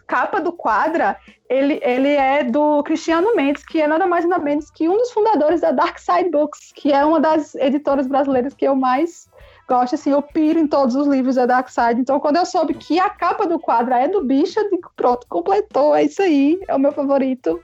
capa 0.10 0.42
do 0.42 0.52
quadra, 0.52 1.16
ele, 1.48 1.80
ele 1.84 2.10
é 2.10 2.44
do 2.44 2.82
Cristiano 2.82 3.36
Mendes, 3.36 3.64
que 3.64 3.80
é 3.80 3.88
nada 3.88 4.08
mais 4.08 4.28
nada 4.28 4.44
menos 4.44 4.72
que 4.72 4.90
um 4.90 4.98
dos 4.98 5.12
fundadores 5.12 5.62
da 5.62 5.72
Dark 5.72 6.00
Side 6.00 6.32
Books, 6.32 6.72
que 6.74 6.92
é 6.92 7.06
uma 7.06 7.20
das 7.20 7.54
editoras 7.54 8.08
brasileiras 8.08 8.56
que 8.56 8.66
eu 8.66 8.76
mais 8.76 9.30
gosto, 9.68 9.94
assim, 9.94 10.10
eu 10.10 10.22
piro 10.24 10.58
em 10.58 10.66
todos 10.66 10.96
os 10.96 11.06
livros 11.06 11.36
da 11.36 11.46
Dark 11.46 11.70
Side. 11.70 12.02
Então, 12.02 12.20
quando 12.20 12.38
eu 12.38 12.46
soube 12.46 12.74
que 12.74 13.00
a 13.00 13.08
capa 13.08 13.46
do 13.46 13.60
quadra 13.60 14.00
é 14.00 14.08
do 14.08 14.24
bicho, 14.24 14.60
eu 14.60 14.68
digo, 14.72 14.92
pronto, 14.96 15.28
completou, 15.30 15.96
é 15.96 16.06
isso 16.06 16.24
aí, 16.24 16.60
é 16.68 16.76
o 16.76 16.80
meu 16.80 16.92
favorito. 16.92 17.64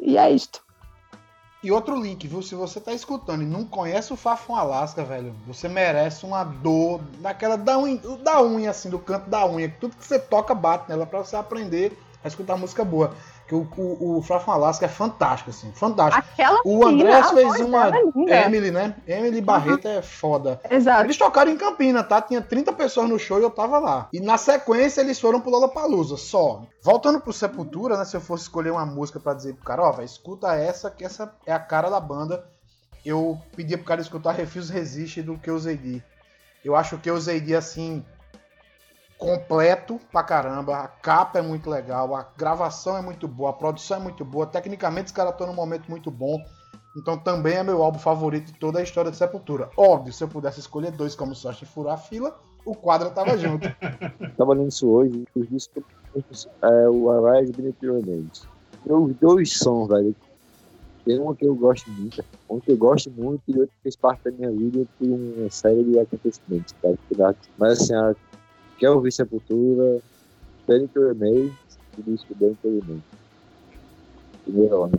E 0.00 0.16
é 0.16 0.30
isto. 0.30 0.64
E 1.62 1.70
outro 1.70 1.94
link, 1.94 2.26
viu? 2.26 2.42
Se 2.42 2.56
você 2.56 2.80
tá 2.80 2.92
escutando 2.92 3.42
e 3.42 3.46
não 3.46 3.64
conhece 3.64 4.12
o 4.12 4.16
Fafão 4.16 4.56
Alaska, 4.56 5.04
velho, 5.04 5.32
você 5.46 5.68
merece 5.68 6.26
uma 6.26 6.42
dor 6.42 7.00
daquela 7.20 7.56
da 7.56 7.78
unha, 7.78 7.98
da 8.18 8.42
unha, 8.42 8.70
assim, 8.70 8.90
do 8.90 8.98
canto 8.98 9.30
da 9.30 9.46
unha. 9.46 9.72
Tudo 9.80 9.96
que 9.96 10.04
você 10.04 10.18
toca 10.18 10.54
bate 10.54 10.88
nela 10.88 11.06
pra 11.06 11.20
você 11.20 11.36
aprender 11.36 11.96
a 12.24 12.26
escutar 12.26 12.56
música 12.56 12.84
boa. 12.84 13.14
Que 13.52 13.56
o, 13.56 13.68
o, 13.76 14.18
o 14.18 14.22
Fafão 14.22 14.54
Alaska 14.54 14.86
é 14.86 14.88
fantástico, 14.88 15.50
assim, 15.50 15.70
fantástico. 15.72 16.24
Aquela 16.32 16.62
O 16.64 16.86
Andrés 16.86 17.30
fez 17.32 17.60
uma. 17.60 17.90
é. 18.26 18.46
Emily, 18.46 18.70
né? 18.70 18.96
Emily 19.06 19.42
Barreto 19.42 19.86
é 19.86 20.00
foda. 20.00 20.58
Exato. 20.70 21.04
Eles 21.04 21.18
tocaram 21.18 21.50
em 21.50 21.58
Campina, 21.58 22.02
tá? 22.02 22.22
Tinha 22.22 22.40
30 22.40 22.72
pessoas 22.72 23.10
no 23.10 23.18
show 23.18 23.38
e 23.38 23.42
eu 23.42 23.50
tava 23.50 23.78
lá. 23.78 24.08
E 24.10 24.20
na 24.20 24.38
sequência 24.38 25.02
eles 25.02 25.20
foram 25.20 25.38
pro 25.38 25.50
Lollapalooza, 25.50 26.16
só. 26.16 26.62
Voltando 26.82 27.20
pro 27.20 27.30
Sepultura, 27.30 27.98
né? 27.98 28.06
Se 28.06 28.16
eu 28.16 28.22
fosse 28.22 28.44
escolher 28.44 28.70
uma 28.70 28.86
música 28.86 29.20
pra 29.20 29.34
dizer 29.34 29.54
pro 29.54 29.64
cara, 29.64 29.82
ó, 29.82 29.92
vai, 29.92 30.06
escuta 30.06 30.54
essa, 30.54 30.90
que 30.90 31.04
essa 31.04 31.30
é 31.44 31.52
a 31.52 31.58
cara 31.58 31.90
da 31.90 32.00
banda. 32.00 32.46
Eu 33.04 33.38
pedia 33.54 33.76
pro 33.76 33.86
cara 33.86 34.00
escutar 34.00 34.32
Refuse 34.32 34.72
Resist 34.72 35.20
do 35.20 35.36
que 35.36 35.50
usei 35.50 35.76
de. 35.76 36.02
Eu 36.64 36.74
acho 36.74 36.96
que 36.96 37.10
eu 37.10 37.16
usei 37.16 37.38
de 37.38 37.54
assim 37.54 38.02
completo 39.22 40.00
pra 40.10 40.24
caramba. 40.24 40.76
A 40.78 40.88
capa 40.88 41.38
é 41.38 41.42
muito 41.42 41.70
legal, 41.70 42.14
a 42.14 42.22
gravação 42.36 42.96
é 42.96 43.02
muito 43.02 43.28
boa, 43.28 43.50
a 43.50 43.52
produção 43.52 43.98
é 43.98 44.00
muito 44.00 44.24
boa. 44.24 44.46
Tecnicamente 44.46 45.06
os 45.06 45.12
caras 45.12 45.32
estão 45.32 45.46
num 45.46 45.54
momento 45.54 45.88
muito 45.88 46.10
bom. 46.10 46.44
Então 46.94 47.16
também 47.16 47.54
é 47.54 47.62
meu 47.62 47.82
álbum 47.82 47.98
favorito 47.98 48.46
de 48.52 48.58
toda 48.58 48.80
a 48.80 48.82
história 48.82 49.10
de 49.10 49.16
Sepultura. 49.16 49.70
Óbvio, 49.76 50.12
se 50.12 50.24
eu 50.24 50.28
pudesse 50.28 50.58
escolher 50.60 50.90
dois 50.90 51.14
como 51.14 51.34
sorte 51.34 51.62
e 51.62 51.66
furar 51.66 51.94
a 51.94 51.98
fila, 51.98 52.36
o 52.66 52.74
quadro 52.74 53.10
tava 53.10 53.36
junto. 53.38 53.68
Tava 54.36 54.54
lendo 54.54 54.68
isso 54.68 54.88
hoje, 54.88 55.22
os 55.36 55.48
discos 55.48 55.84
é 56.62 56.88
o 56.88 57.10
Arise 57.10 57.52
Remains. 57.80 58.48
Tem 58.82 58.94
os 58.96 59.14
dois 59.16 59.56
sons, 59.58 59.88
velho. 59.88 60.16
Tem 61.04 61.18
uma 61.18 61.34
que 61.36 61.46
eu 61.46 61.54
gosto 61.54 61.90
muito, 61.90 62.24
um 62.48 62.60
que 62.60 62.72
eu 62.72 62.76
gosto 62.76 63.10
muito 63.10 63.42
e 63.48 63.58
outro 63.58 63.68
que 63.76 63.82
fez 63.82 63.96
parte 63.96 64.22
da 64.24 64.30
minha 64.32 64.50
vida 64.50 64.86
por 64.98 65.06
uma 65.06 65.50
série 65.50 65.84
de 65.84 65.98
acontecimentos, 65.98 66.74
cara. 66.80 66.94
dá- 67.16 67.34
Mas 67.58 67.82
assim, 67.82 67.94
a, 67.94 68.14
quer 68.82 68.90
ouvir 68.90 69.12
Sepultura, 69.12 70.00
Beneath 70.66 70.90
Your 70.96 71.14
Remains, 71.14 71.52
o 71.96 72.02
disco 72.02 72.34
Beneath 72.34 72.58
Your 72.64 72.80
Remains. 72.82 73.02
Primeiro, 74.42 74.86
né? 74.88 74.98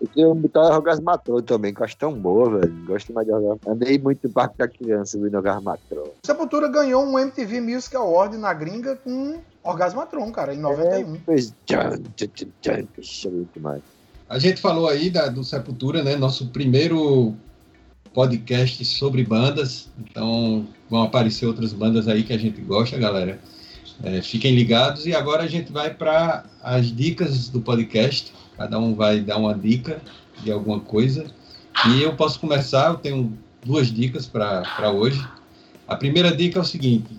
Eu 0.00 0.06
queria 0.06 0.34
botar 0.34 0.76
Orgasmatron 0.76 1.42
também, 1.42 1.74
que 1.74 1.80
eu 1.80 1.84
acho 1.84 1.96
tão 1.96 2.12
boa, 2.12 2.60
velho. 2.60 2.86
Gosto 2.86 3.12
mais 3.12 3.26
de 3.26 3.32
Orgasmatron. 3.32 3.72
Andei 3.72 3.98
muito 3.98 4.28
no 4.28 4.32
parque 4.32 4.56
da 4.58 4.68
criança 4.68 5.18
ouvindo 5.18 5.36
Orgasmatron. 5.36 6.10
Sepultura 6.24 6.68
ganhou 6.68 7.04
um 7.04 7.18
MTV 7.18 7.60
Music 7.60 7.96
Award 7.96 8.36
na 8.36 8.54
gringa 8.54 8.94
com 8.94 9.40
Orgasmatron, 9.64 10.30
cara, 10.30 10.54
em 10.54 10.58
91. 10.58 11.16
Fez 11.24 11.52
tchan, 11.66 12.02
tchan, 12.14 12.28
tchan, 12.28 12.48
tchan, 12.60 12.86
Ixi, 12.98 13.26
é 13.26 13.30
muito 13.32 13.60
mais. 13.60 13.82
A 14.28 14.38
gente 14.38 14.60
falou 14.60 14.88
aí 14.88 15.10
da, 15.10 15.26
do 15.26 15.42
Sepultura, 15.42 16.04
né? 16.04 16.14
Nosso 16.14 16.50
primeiro 16.50 17.34
podcast 18.14 18.82
sobre 18.84 19.24
bandas. 19.24 19.90
Então 19.98 20.66
vão 20.88 21.02
aparecer 21.02 21.46
outras 21.46 21.72
bandas 21.72 22.06
aí 22.08 22.22
que 22.22 22.32
a 22.32 22.38
gente 22.38 22.60
gosta, 22.60 22.96
galera. 22.96 23.40
É, 24.02 24.22
fiquem 24.22 24.54
ligados. 24.54 25.06
E 25.06 25.14
agora 25.14 25.42
a 25.42 25.48
gente 25.48 25.72
vai 25.72 25.92
para 25.92 26.44
as 26.62 26.94
dicas 26.94 27.48
do 27.48 27.60
podcast. 27.60 28.32
Cada 28.56 28.78
um 28.78 28.94
vai 28.94 29.20
dar 29.20 29.36
uma 29.36 29.52
dica 29.52 30.00
de 30.42 30.50
alguma 30.50 30.80
coisa. 30.80 31.26
E 31.88 32.02
eu 32.02 32.14
posso 32.14 32.38
começar. 32.40 32.90
Eu 32.90 32.96
tenho 32.96 33.36
duas 33.64 33.92
dicas 33.92 34.26
para 34.26 34.90
hoje. 34.90 35.22
A 35.86 35.96
primeira 35.96 36.34
dica 36.34 36.58
é 36.58 36.62
o 36.62 36.64
seguinte: 36.64 37.16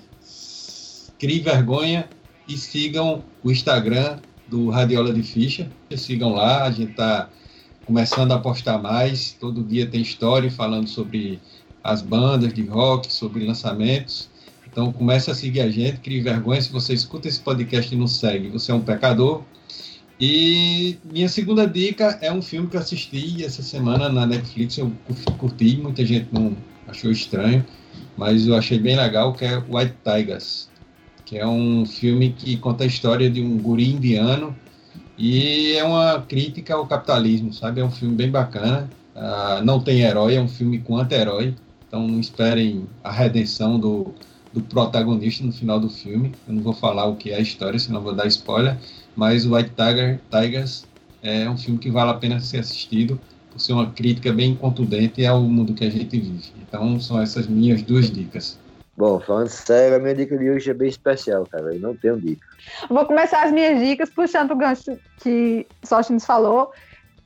crie 1.20 1.40
vergonha 1.40 2.08
e 2.48 2.58
sigam 2.58 3.24
o 3.44 3.52
Instagram 3.52 4.20
do 4.48 4.70
Radiola 4.70 5.14
de 5.14 5.24
Ficha. 5.24 5.70
Sigam 5.96 6.34
lá, 6.34 6.64
a 6.64 6.72
gente 6.72 6.92
está 6.92 7.30
começando 7.86 8.32
a 8.32 8.40
postar 8.40 8.78
mais. 8.78 9.32
Todo 9.40 9.64
dia 9.64 9.86
tem 9.86 10.02
história 10.02 10.50
falando 10.50 10.88
sobre 10.88 11.40
as 11.84 12.02
bandas 12.02 12.54
de 12.54 12.66
rock, 12.66 13.12
sobre 13.14 13.46
lançamentos. 13.46 14.30
Então 14.68 14.92
comece 14.92 15.32
a 15.32 15.36
seguir 15.36 15.62
a 15.62 15.70
gente, 15.70 16.00
crie 16.00 16.22
vergonha. 16.22 16.62
Se 16.62 16.72
você 16.72 16.94
escuta 16.94 17.28
esse 17.28 17.40
podcast 17.40 17.94
e 17.94 17.98
não 17.98 18.08
segue, 18.08 18.50
você 18.50 18.72
é 18.72 18.76
um 18.76 18.82
pecador. 18.82 19.44
E 20.20 20.98
minha 21.04 21.30
segunda 21.30 21.66
dica 21.68 22.18
é 22.22 22.32
um 22.32 22.42
filme 22.42 22.68
que 22.68 22.76
eu 22.76 22.82
assisti 22.82 23.44
essa 23.44 23.62
semana 23.62 24.10
na 24.10 24.26
Netflix. 24.26 24.78
Eu 24.78 24.92
curti, 25.38 25.78
muita 25.78 26.06
gente 26.06 26.30
não 26.32 26.56
achou 26.88 27.12
estranho, 27.12 27.66
mas 28.18 28.48
eu 28.48 28.56
achei 28.56 28.80
bem 28.80 28.96
legal, 28.96 29.34
que 29.34 29.46
é 29.46 29.58
White 29.58 29.96
Tigers 30.04 30.70
que 31.26 31.38
é 31.38 31.46
um 31.46 31.86
filme 31.86 32.32
que 32.32 32.56
conta 32.58 32.84
a 32.84 32.88
história 32.88 33.30
de 33.30 33.42
um 33.42 33.58
guri 33.58 33.90
indiano 33.90 34.56
e 35.18 35.74
é 35.74 35.84
uma 35.84 36.22
crítica 36.22 36.76
ao 36.76 36.86
capitalismo, 36.86 37.54
sabe? 37.54 37.82
É 37.82 37.86
um 37.86 37.92
filme 37.92 38.16
bem 38.16 38.30
bacana. 38.30 38.90
Uh, 39.16 39.64
não 39.64 39.80
tem 39.80 40.02
herói, 40.02 40.36
é 40.36 40.42
um 40.42 40.48
filme 40.48 40.80
com 40.80 40.98
anti-herói, 40.98 41.56
então 41.88 42.06
não 42.06 42.20
esperem 42.20 42.86
a 43.02 43.12
redenção 43.12 43.80
do, 43.80 44.14
do 44.52 44.62
protagonista 44.62 45.44
no 45.44 45.54
final 45.54 45.80
do 45.80 45.90
filme. 45.90 46.34
Eu 46.48 46.54
não 46.56 46.62
vou 46.62 46.74
falar 46.74 47.06
o 47.06 47.16
que 47.16 47.32
é 47.32 47.36
a 47.36 47.40
história, 47.40 47.80
senão 47.80 48.02
vou 48.02 48.14
dar 48.14 48.28
spoiler, 48.28 48.78
mas 49.16 49.46
o 49.46 49.56
White 49.56 49.72
Tiger, 49.76 50.20
Tigers 50.30 50.86
é 51.24 51.50
um 51.50 51.58
filme 51.58 51.80
que 51.80 51.90
vale 51.90 52.12
a 52.12 52.16
pena 52.16 52.40
ser 52.40 52.60
assistido 52.60 53.20
por 53.52 53.60
ser 53.60 53.72
uma 53.72 53.90
crítica 53.90 54.34
bem 54.34 54.54
contundente 54.54 55.26
ao 55.26 55.42
mundo 55.42 55.74
que 55.74 55.86
a 55.86 55.90
gente 55.90 56.20
vive. 56.20 56.52
Então 56.68 57.00
são 57.00 57.22
essas 57.22 57.48
minhas 57.48 57.82
duas 57.82 58.12
dicas. 58.12 58.60
Bom, 58.98 59.20
falando 59.20 59.50
sério, 59.50 59.98
a 59.98 60.00
minha 60.00 60.16
dica 60.16 60.38
de 60.38 60.50
hoje 60.50 60.72
é 60.72 60.74
bem 60.74 60.88
especial, 60.88 61.46
cara. 61.46 61.74
Eu 61.74 61.82
não 61.82 61.96
tenho 61.96 62.20
dica. 62.20 62.48
Vou 62.90 63.06
começar 63.06 63.44
as 63.44 63.52
minhas 63.52 63.78
dicas 63.80 64.10
puxando 64.10 64.52
o 64.52 64.56
gancho 64.56 64.98
que 65.20 65.68
Sóstenes 65.84 66.26
falou, 66.26 66.72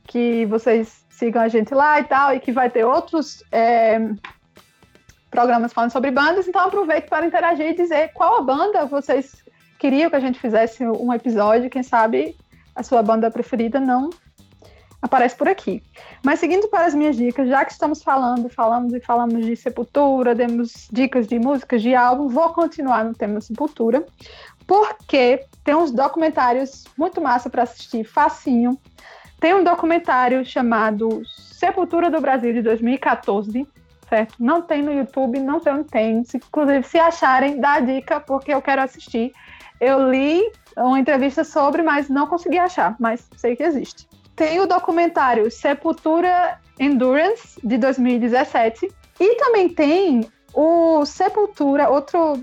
que 0.08 0.46
vocês 0.46 1.04
sigam 1.10 1.42
a 1.42 1.48
gente 1.48 1.72
lá 1.72 2.00
e 2.00 2.04
tal, 2.04 2.34
e 2.34 2.40
que 2.40 2.50
vai 2.50 2.68
ter 2.68 2.84
outros 2.84 3.44
é, 3.52 4.00
programas 5.30 5.72
falando 5.72 5.92
sobre 5.92 6.10
bandas. 6.10 6.48
Então 6.48 6.60
aproveito 6.60 7.08
para 7.08 7.26
interagir 7.26 7.66
e 7.66 7.74
dizer 7.74 8.12
qual 8.14 8.38
a 8.38 8.42
banda 8.42 8.86
vocês 8.86 9.44
queriam 9.78 10.10
que 10.10 10.16
a 10.16 10.20
gente 10.20 10.40
fizesse 10.40 10.84
um 10.84 11.12
episódio. 11.12 11.70
Quem 11.70 11.84
sabe 11.84 12.36
a 12.74 12.82
sua 12.82 13.00
banda 13.00 13.30
preferida 13.30 13.78
não 13.78 14.10
aparece 15.02 15.36
por 15.36 15.48
aqui. 15.48 15.82
Mas 16.24 16.40
seguindo 16.40 16.68
para 16.68 16.86
as 16.86 16.94
minhas 16.94 17.16
dicas, 17.16 17.48
já 17.48 17.64
que 17.64 17.72
estamos 17.72 18.02
falando, 18.02 18.48
falamos 18.48 18.92
e 18.92 19.00
falamos 19.00 19.44
de 19.44 19.56
Sepultura, 19.56 20.34
demos 20.34 20.88
dicas 20.92 21.26
de 21.26 21.38
músicas, 21.38 21.82
de 21.82 21.94
álbum, 21.94 22.28
vou 22.28 22.50
continuar 22.50 23.04
no 23.04 23.14
tema 23.14 23.40
Sepultura, 23.40 24.04
porque 24.66 25.44
tem 25.64 25.74
uns 25.74 25.90
documentários 25.90 26.84
muito 26.96 27.20
massa 27.20 27.48
para 27.48 27.62
assistir, 27.62 28.04
facinho. 28.04 28.78
Tem 29.40 29.54
um 29.54 29.64
documentário 29.64 30.44
chamado 30.44 31.22
Sepultura 31.26 32.10
do 32.10 32.20
Brasil 32.20 32.52
de 32.52 32.62
2014, 32.62 33.66
certo? 34.08 34.34
Não 34.38 34.60
tem 34.60 34.82
no 34.82 34.92
YouTube, 34.92 35.40
não 35.40 35.60
sei 35.60 35.72
onde 35.72 35.84
tem. 35.84 36.22
Inclusive, 36.34 36.82
se 36.82 36.98
acharem, 36.98 37.58
dá 37.58 37.80
dica, 37.80 38.20
porque 38.20 38.52
eu 38.52 38.60
quero 38.60 38.82
assistir. 38.82 39.32
Eu 39.80 40.10
li 40.10 40.42
uma 40.76 41.00
entrevista 41.00 41.42
sobre, 41.42 41.82
mas 41.82 42.08
não 42.10 42.26
consegui 42.26 42.58
achar, 42.58 42.96
mas 42.98 43.26
sei 43.36 43.56
que 43.56 43.62
existe. 43.62 44.09
Tem 44.40 44.58
o 44.58 44.66
documentário 44.66 45.50
Sepultura 45.50 46.58
Endurance, 46.78 47.60
de 47.62 47.76
2017. 47.76 48.90
E 49.20 49.34
também 49.36 49.68
tem 49.68 50.26
o 50.54 51.04
Sepultura, 51.04 51.90
outro, 51.90 52.42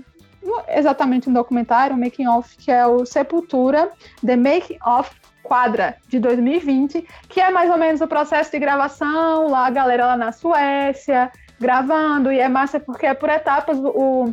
exatamente 0.68 1.28
um 1.28 1.32
documentário, 1.32 1.96
um 1.96 1.98
making 1.98 2.28
of, 2.28 2.56
que 2.56 2.70
é 2.70 2.86
o 2.86 3.04
Sepultura 3.04 3.90
The 4.24 4.36
Making 4.36 4.78
of 4.86 5.10
Quadra, 5.42 5.96
de 6.06 6.20
2020, 6.20 7.04
que 7.28 7.40
é 7.40 7.50
mais 7.50 7.68
ou 7.68 7.76
menos 7.76 8.00
o 8.00 8.06
processo 8.06 8.52
de 8.52 8.60
gravação, 8.60 9.48
lá 9.50 9.66
a 9.66 9.70
galera 9.70 10.06
lá 10.06 10.16
na 10.16 10.30
Suécia, 10.30 11.32
gravando, 11.58 12.30
e 12.30 12.38
é 12.38 12.48
massa 12.48 12.78
porque 12.78 13.06
é 13.06 13.14
por 13.14 13.28
etapas 13.28 13.76
o, 13.76 14.32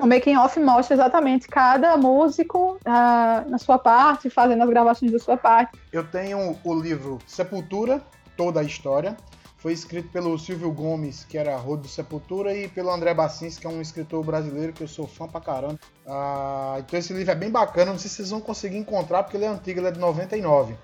o 0.00 0.06
making 0.06 0.36
off 0.36 0.58
mostra 0.60 0.94
exatamente 0.94 1.48
cada 1.48 1.96
músico 1.96 2.76
uh, 2.76 3.50
na 3.50 3.58
sua 3.58 3.78
parte, 3.78 4.30
fazendo 4.30 4.62
as 4.62 4.68
gravações 4.68 5.12
da 5.12 5.18
sua 5.18 5.36
parte. 5.36 5.78
Eu 5.92 6.04
tenho 6.04 6.58
o 6.62 6.74
livro 6.74 7.18
Sepultura, 7.26 8.00
toda 8.36 8.60
a 8.60 8.62
história. 8.62 9.16
Foi 9.58 9.72
escrito 9.72 10.08
pelo 10.10 10.38
Silvio 10.38 10.70
Gomes, 10.70 11.24
que 11.24 11.36
era 11.36 11.56
rodo 11.56 11.82
do 11.82 11.88
Sepultura, 11.88 12.56
e 12.56 12.68
pelo 12.68 12.90
André 12.90 13.12
Bassins, 13.12 13.58
que 13.58 13.66
é 13.66 13.70
um 13.70 13.80
escritor 13.80 14.24
brasileiro 14.24 14.72
que 14.72 14.84
eu 14.84 14.88
sou 14.88 15.06
fã 15.06 15.26
pra 15.26 15.40
caramba. 15.40 15.80
Uh, 16.06 16.78
então 16.78 16.98
esse 16.98 17.12
livro 17.12 17.32
é 17.32 17.34
bem 17.34 17.50
bacana, 17.50 17.90
não 17.90 17.98
sei 17.98 18.08
se 18.08 18.16
vocês 18.16 18.30
vão 18.30 18.40
conseguir 18.40 18.78
encontrar, 18.78 19.24
porque 19.24 19.36
ele 19.36 19.46
é 19.46 19.48
antigo, 19.48 19.80
ele 19.80 19.88
é 19.88 19.90
de 19.90 19.98
99. 19.98 20.76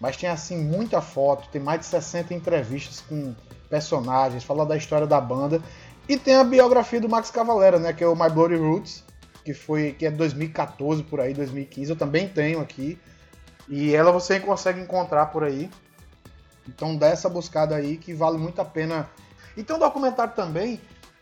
Mas 0.00 0.16
tem 0.16 0.28
assim 0.28 0.56
muita 0.56 1.02
foto, 1.02 1.48
tem 1.50 1.60
mais 1.60 1.80
de 1.80 1.86
60 1.86 2.32
entrevistas 2.32 3.02
com 3.02 3.34
personagens, 3.68 4.42
fala 4.42 4.64
da 4.64 4.76
história 4.76 5.06
da 5.06 5.20
banda. 5.20 5.60
E 6.06 6.18
tem 6.18 6.36
a 6.36 6.44
biografia 6.44 7.00
do 7.00 7.08
Max 7.08 7.30
Cavalera, 7.30 7.78
né? 7.78 7.92
Que 7.92 8.04
é 8.04 8.06
o 8.06 8.14
My 8.14 8.28
Bloody 8.28 8.56
Roots, 8.56 9.02
que 9.42 9.54
foi 9.54 9.92
que 9.92 10.04
é 10.04 10.10
2014 10.10 11.02
por 11.02 11.18
aí, 11.18 11.32
2015. 11.32 11.90
Eu 11.90 11.96
também 11.96 12.28
tenho 12.28 12.60
aqui. 12.60 12.98
E 13.68 13.94
ela 13.94 14.12
você 14.12 14.38
consegue 14.38 14.80
encontrar 14.80 15.26
por 15.26 15.42
aí. 15.44 15.70
Então 16.68 16.96
dá 16.96 17.08
essa 17.08 17.28
buscada 17.28 17.74
aí 17.74 17.96
que 17.96 18.12
vale 18.12 18.36
muito 18.36 18.60
a 18.60 18.64
pena. 18.64 19.08
E 19.56 19.62
tem 19.62 19.74
um 19.74 19.78
documentário 19.78 20.34
também, 20.34 20.78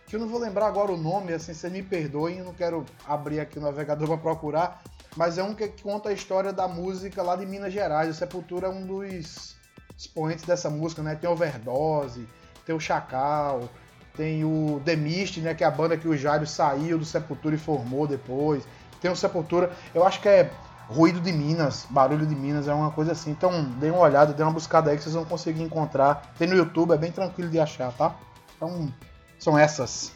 que 0.07 0.17
eu 0.17 0.21
não 0.21 0.29
vou 0.29 0.41
lembrar 0.41 0.67
agora 0.67 0.91
o 0.91 0.97
nome, 0.97 1.33
assim, 1.33 1.55
você 1.55 1.69
me 1.69 1.83
perdoem, 1.83 2.39
eu 2.39 2.45
não 2.45 2.55
quero 2.55 2.85
abrir 3.07 3.39
aqui 3.39 3.59
o 3.59 3.63
navegador 3.63 4.09
para 4.09 4.17
procurar, 4.17 4.83
mas 5.17 5.39
é 5.39 5.43
um 5.43 5.55
que 5.55 5.69
conta 5.69 6.09
a 6.09 6.13
história 6.13 6.53
da 6.53 6.67
música 6.67 7.23
lá 7.23 7.37
de 7.37 7.47
Minas 7.47 7.73
Gerais. 7.73 8.11
O 8.11 8.15
Sepultura 8.15 8.67
é 8.67 8.71
um 8.71 8.85
dos 8.85 9.55
expoentes 9.97 10.45
dessa 10.45 10.69
música, 10.71 11.03
né? 11.03 11.15
Tem 11.15 11.29
Overdose, 11.31 12.27
tem 12.65 12.75
o 12.75 12.81
Chacal, 12.81 13.69
tem 14.17 14.45
o 14.45 14.81
The 14.85 14.97
Mist, 14.97 15.41
né, 15.41 15.55
que 15.55 15.65
é 15.65 15.67
a 15.67 15.71
banda 15.71 15.97
que 15.97 16.07
o 16.07 16.17
Jairo 16.17 16.47
saiu 16.47 16.99
do 16.99 17.05
Sepultura 17.05 17.55
e 17.55 17.59
formou 17.59 18.07
depois. 18.07 18.65
Tem 19.01 19.11
o 19.11 19.17
Sepultura, 19.17 19.73
eu 19.95 20.07
acho 20.07 20.21
que 20.21 20.29
é 20.29 20.51
Ruído 20.89 21.21
de 21.21 21.33
Minas, 21.33 21.87
Barulho 21.89 22.27
de 22.27 22.35
Minas, 22.35 22.69
é 22.69 22.75
uma 22.75 22.91
coisa 22.91 23.13
assim. 23.13 23.31
Então, 23.31 23.65
dê 23.81 23.91
uma 23.91 24.01
olhada, 24.01 24.33
dê 24.33 24.43
uma 24.43 24.53
buscada 24.53 24.91
aí 24.91 24.97
que 24.97 25.03
vocês 25.03 25.15
vão 25.15 25.25
conseguir 25.25 25.63
encontrar. 25.63 26.35
Tem 26.39 26.47
no 26.47 26.55
YouTube, 26.55 26.93
é 26.93 26.99
bem 26.99 27.11
tranquilo 27.11 27.51
de 27.51 27.59
achar, 27.59 27.91
tá? 27.93 28.15
Então, 28.57 28.93
são 29.39 29.59
essas. 29.59 30.13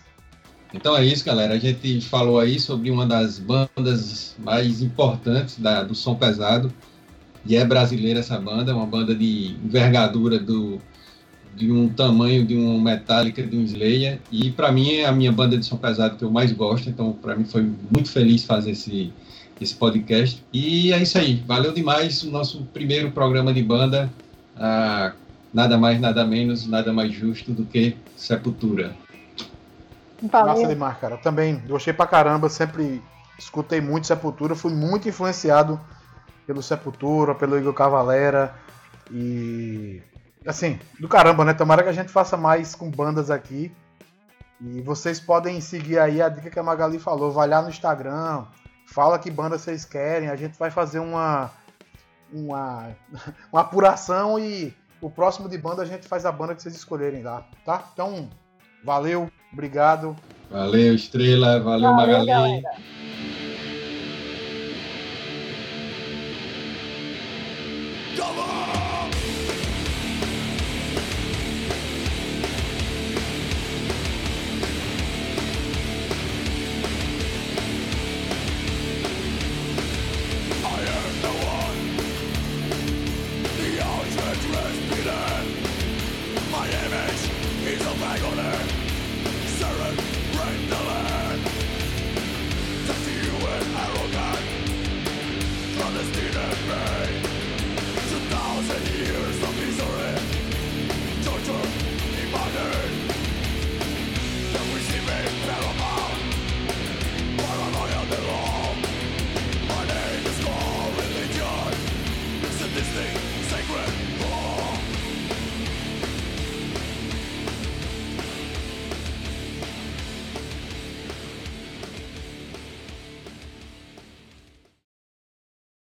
Então 0.75 0.97
é 0.97 1.05
isso, 1.05 1.25
galera. 1.25 1.55
A 1.55 1.59
gente 1.59 2.03
falou 2.03 2.39
aí 2.39 2.61
sobre 2.61 2.91
uma 2.91 3.07
das 3.07 3.39
bandas 3.39 4.35
mais 4.39 4.83
importantes 4.83 5.59
da, 5.59 5.83
do 5.83 5.95
som 5.95 6.15
pesado. 6.15 6.73
E 7.45 7.57
é 7.57 7.65
brasileira 7.65 8.21
essa 8.21 8.39
banda, 8.39 8.75
uma 8.75 8.87
banda 8.87 9.15
de 9.15 9.57
envergadura 9.65 10.39
do, 10.39 10.81
de 11.57 11.73
um 11.73 11.89
tamanho 11.89 12.45
de 12.45 12.55
um 12.55 12.79
Metallica, 12.79 13.43
de 13.43 13.57
um 13.57 13.63
Slayer, 13.63 14.21
e 14.31 14.51
para 14.51 14.71
mim 14.71 14.93
é 14.93 15.07
a 15.07 15.13
minha 15.13 15.33
banda 15.33 15.57
de 15.57 15.65
som 15.65 15.79
pesado 15.79 16.17
que 16.17 16.23
eu 16.23 16.31
mais 16.31 16.53
gosto, 16.53 16.91
então 16.91 17.13
para 17.13 17.35
mim 17.35 17.45
foi 17.45 17.63
muito 17.91 18.11
feliz 18.11 18.45
fazer 18.45 18.73
esse, 18.73 19.11
esse 19.59 19.75
podcast. 19.75 20.45
E 20.53 20.93
é 20.93 21.03
isso 21.03 21.17
aí, 21.17 21.43
valeu 21.47 21.73
demais 21.73 22.23
o 22.23 22.31
nosso 22.31 22.63
primeiro 22.75 23.11
programa 23.11 23.55
de 23.55 23.63
banda, 23.63 24.13
ah, 24.55 25.13
nada 25.53 25.79
mais, 25.79 25.99
nada 25.99 26.27
menos, 26.27 26.67
nada 26.67 26.93
mais 26.93 27.11
justo 27.11 27.53
do 27.53 27.65
que 27.65 27.97
Sepultura. 28.15 28.95
Valeu. 30.31 30.55
Massa 30.55 30.67
demais, 30.67 30.99
cara. 30.99 31.17
Também 31.17 31.63
gostei 31.67 31.93
pra 31.93 32.07
caramba, 32.07 32.49
sempre 32.49 33.03
escutei 33.39 33.81
muito 33.81 34.07
Sepultura, 34.07 34.55
fui 34.55 34.75
muito 34.75 35.09
influenciado 35.09 35.81
pelo 36.47 36.63
Sepultura, 36.63 37.35
pelo 37.35 37.59
Igor 37.59 37.73
Cavalera, 37.73 38.55
e 39.11 40.01
assim, 40.47 40.79
do 40.99 41.09
caramba, 41.09 41.45
né? 41.45 41.55
Tomara 41.55 41.83
que 41.83 41.89
a 41.89 41.93
gente 41.93 42.11
faça 42.11 42.37
mais 42.37 42.75
com 42.75 42.91
bandas 42.91 43.31
aqui. 43.31 43.73
E 44.61 44.81
vocês 44.81 45.21
podem 45.21 45.61
seguir 45.61 45.99
aí 45.99 46.23
a 46.23 46.29
dica 46.29 46.51
que 46.51 46.59
a 46.59 46.63
Magali 46.63 46.99
falou, 46.99 47.31
vai 47.31 47.47
lá 47.47 47.61
no 47.61 47.69
Instagram, 47.69 48.45
fala 48.87 49.19
que 49.19 49.31
banda 49.31 49.59
vocês 49.59 49.85
querem, 49.85 50.31
a 50.31 50.37
gente 50.37 50.59
vai 50.59 50.71
fazer 50.71 50.99
uma 50.99 51.51
uma, 52.33 52.89
uma 53.53 53.61
apuração 53.61 54.39
e 54.39 54.75
o 55.01 55.11
próximo 55.11 55.49
de 55.49 55.59
banda 55.59 55.83
a 55.83 55.87
gente 55.87 56.09
faz 56.09 56.25
a 56.25 56.33
banda 56.33 56.55
que 56.55 56.63
vocês 56.63 56.75
escolherem 56.75 57.23
lá, 57.23 57.47
tá? 57.65 57.91
Então, 57.93 58.31
valeu, 58.83 59.31
obrigado. 59.53 60.17
Valeu, 60.51 60.95
Estrela, 60.95 61.61
valeu, 61.61 61.91
valeu 61.91 61.93
Magali. 61.93 62.27
Galera. 62.27 63.06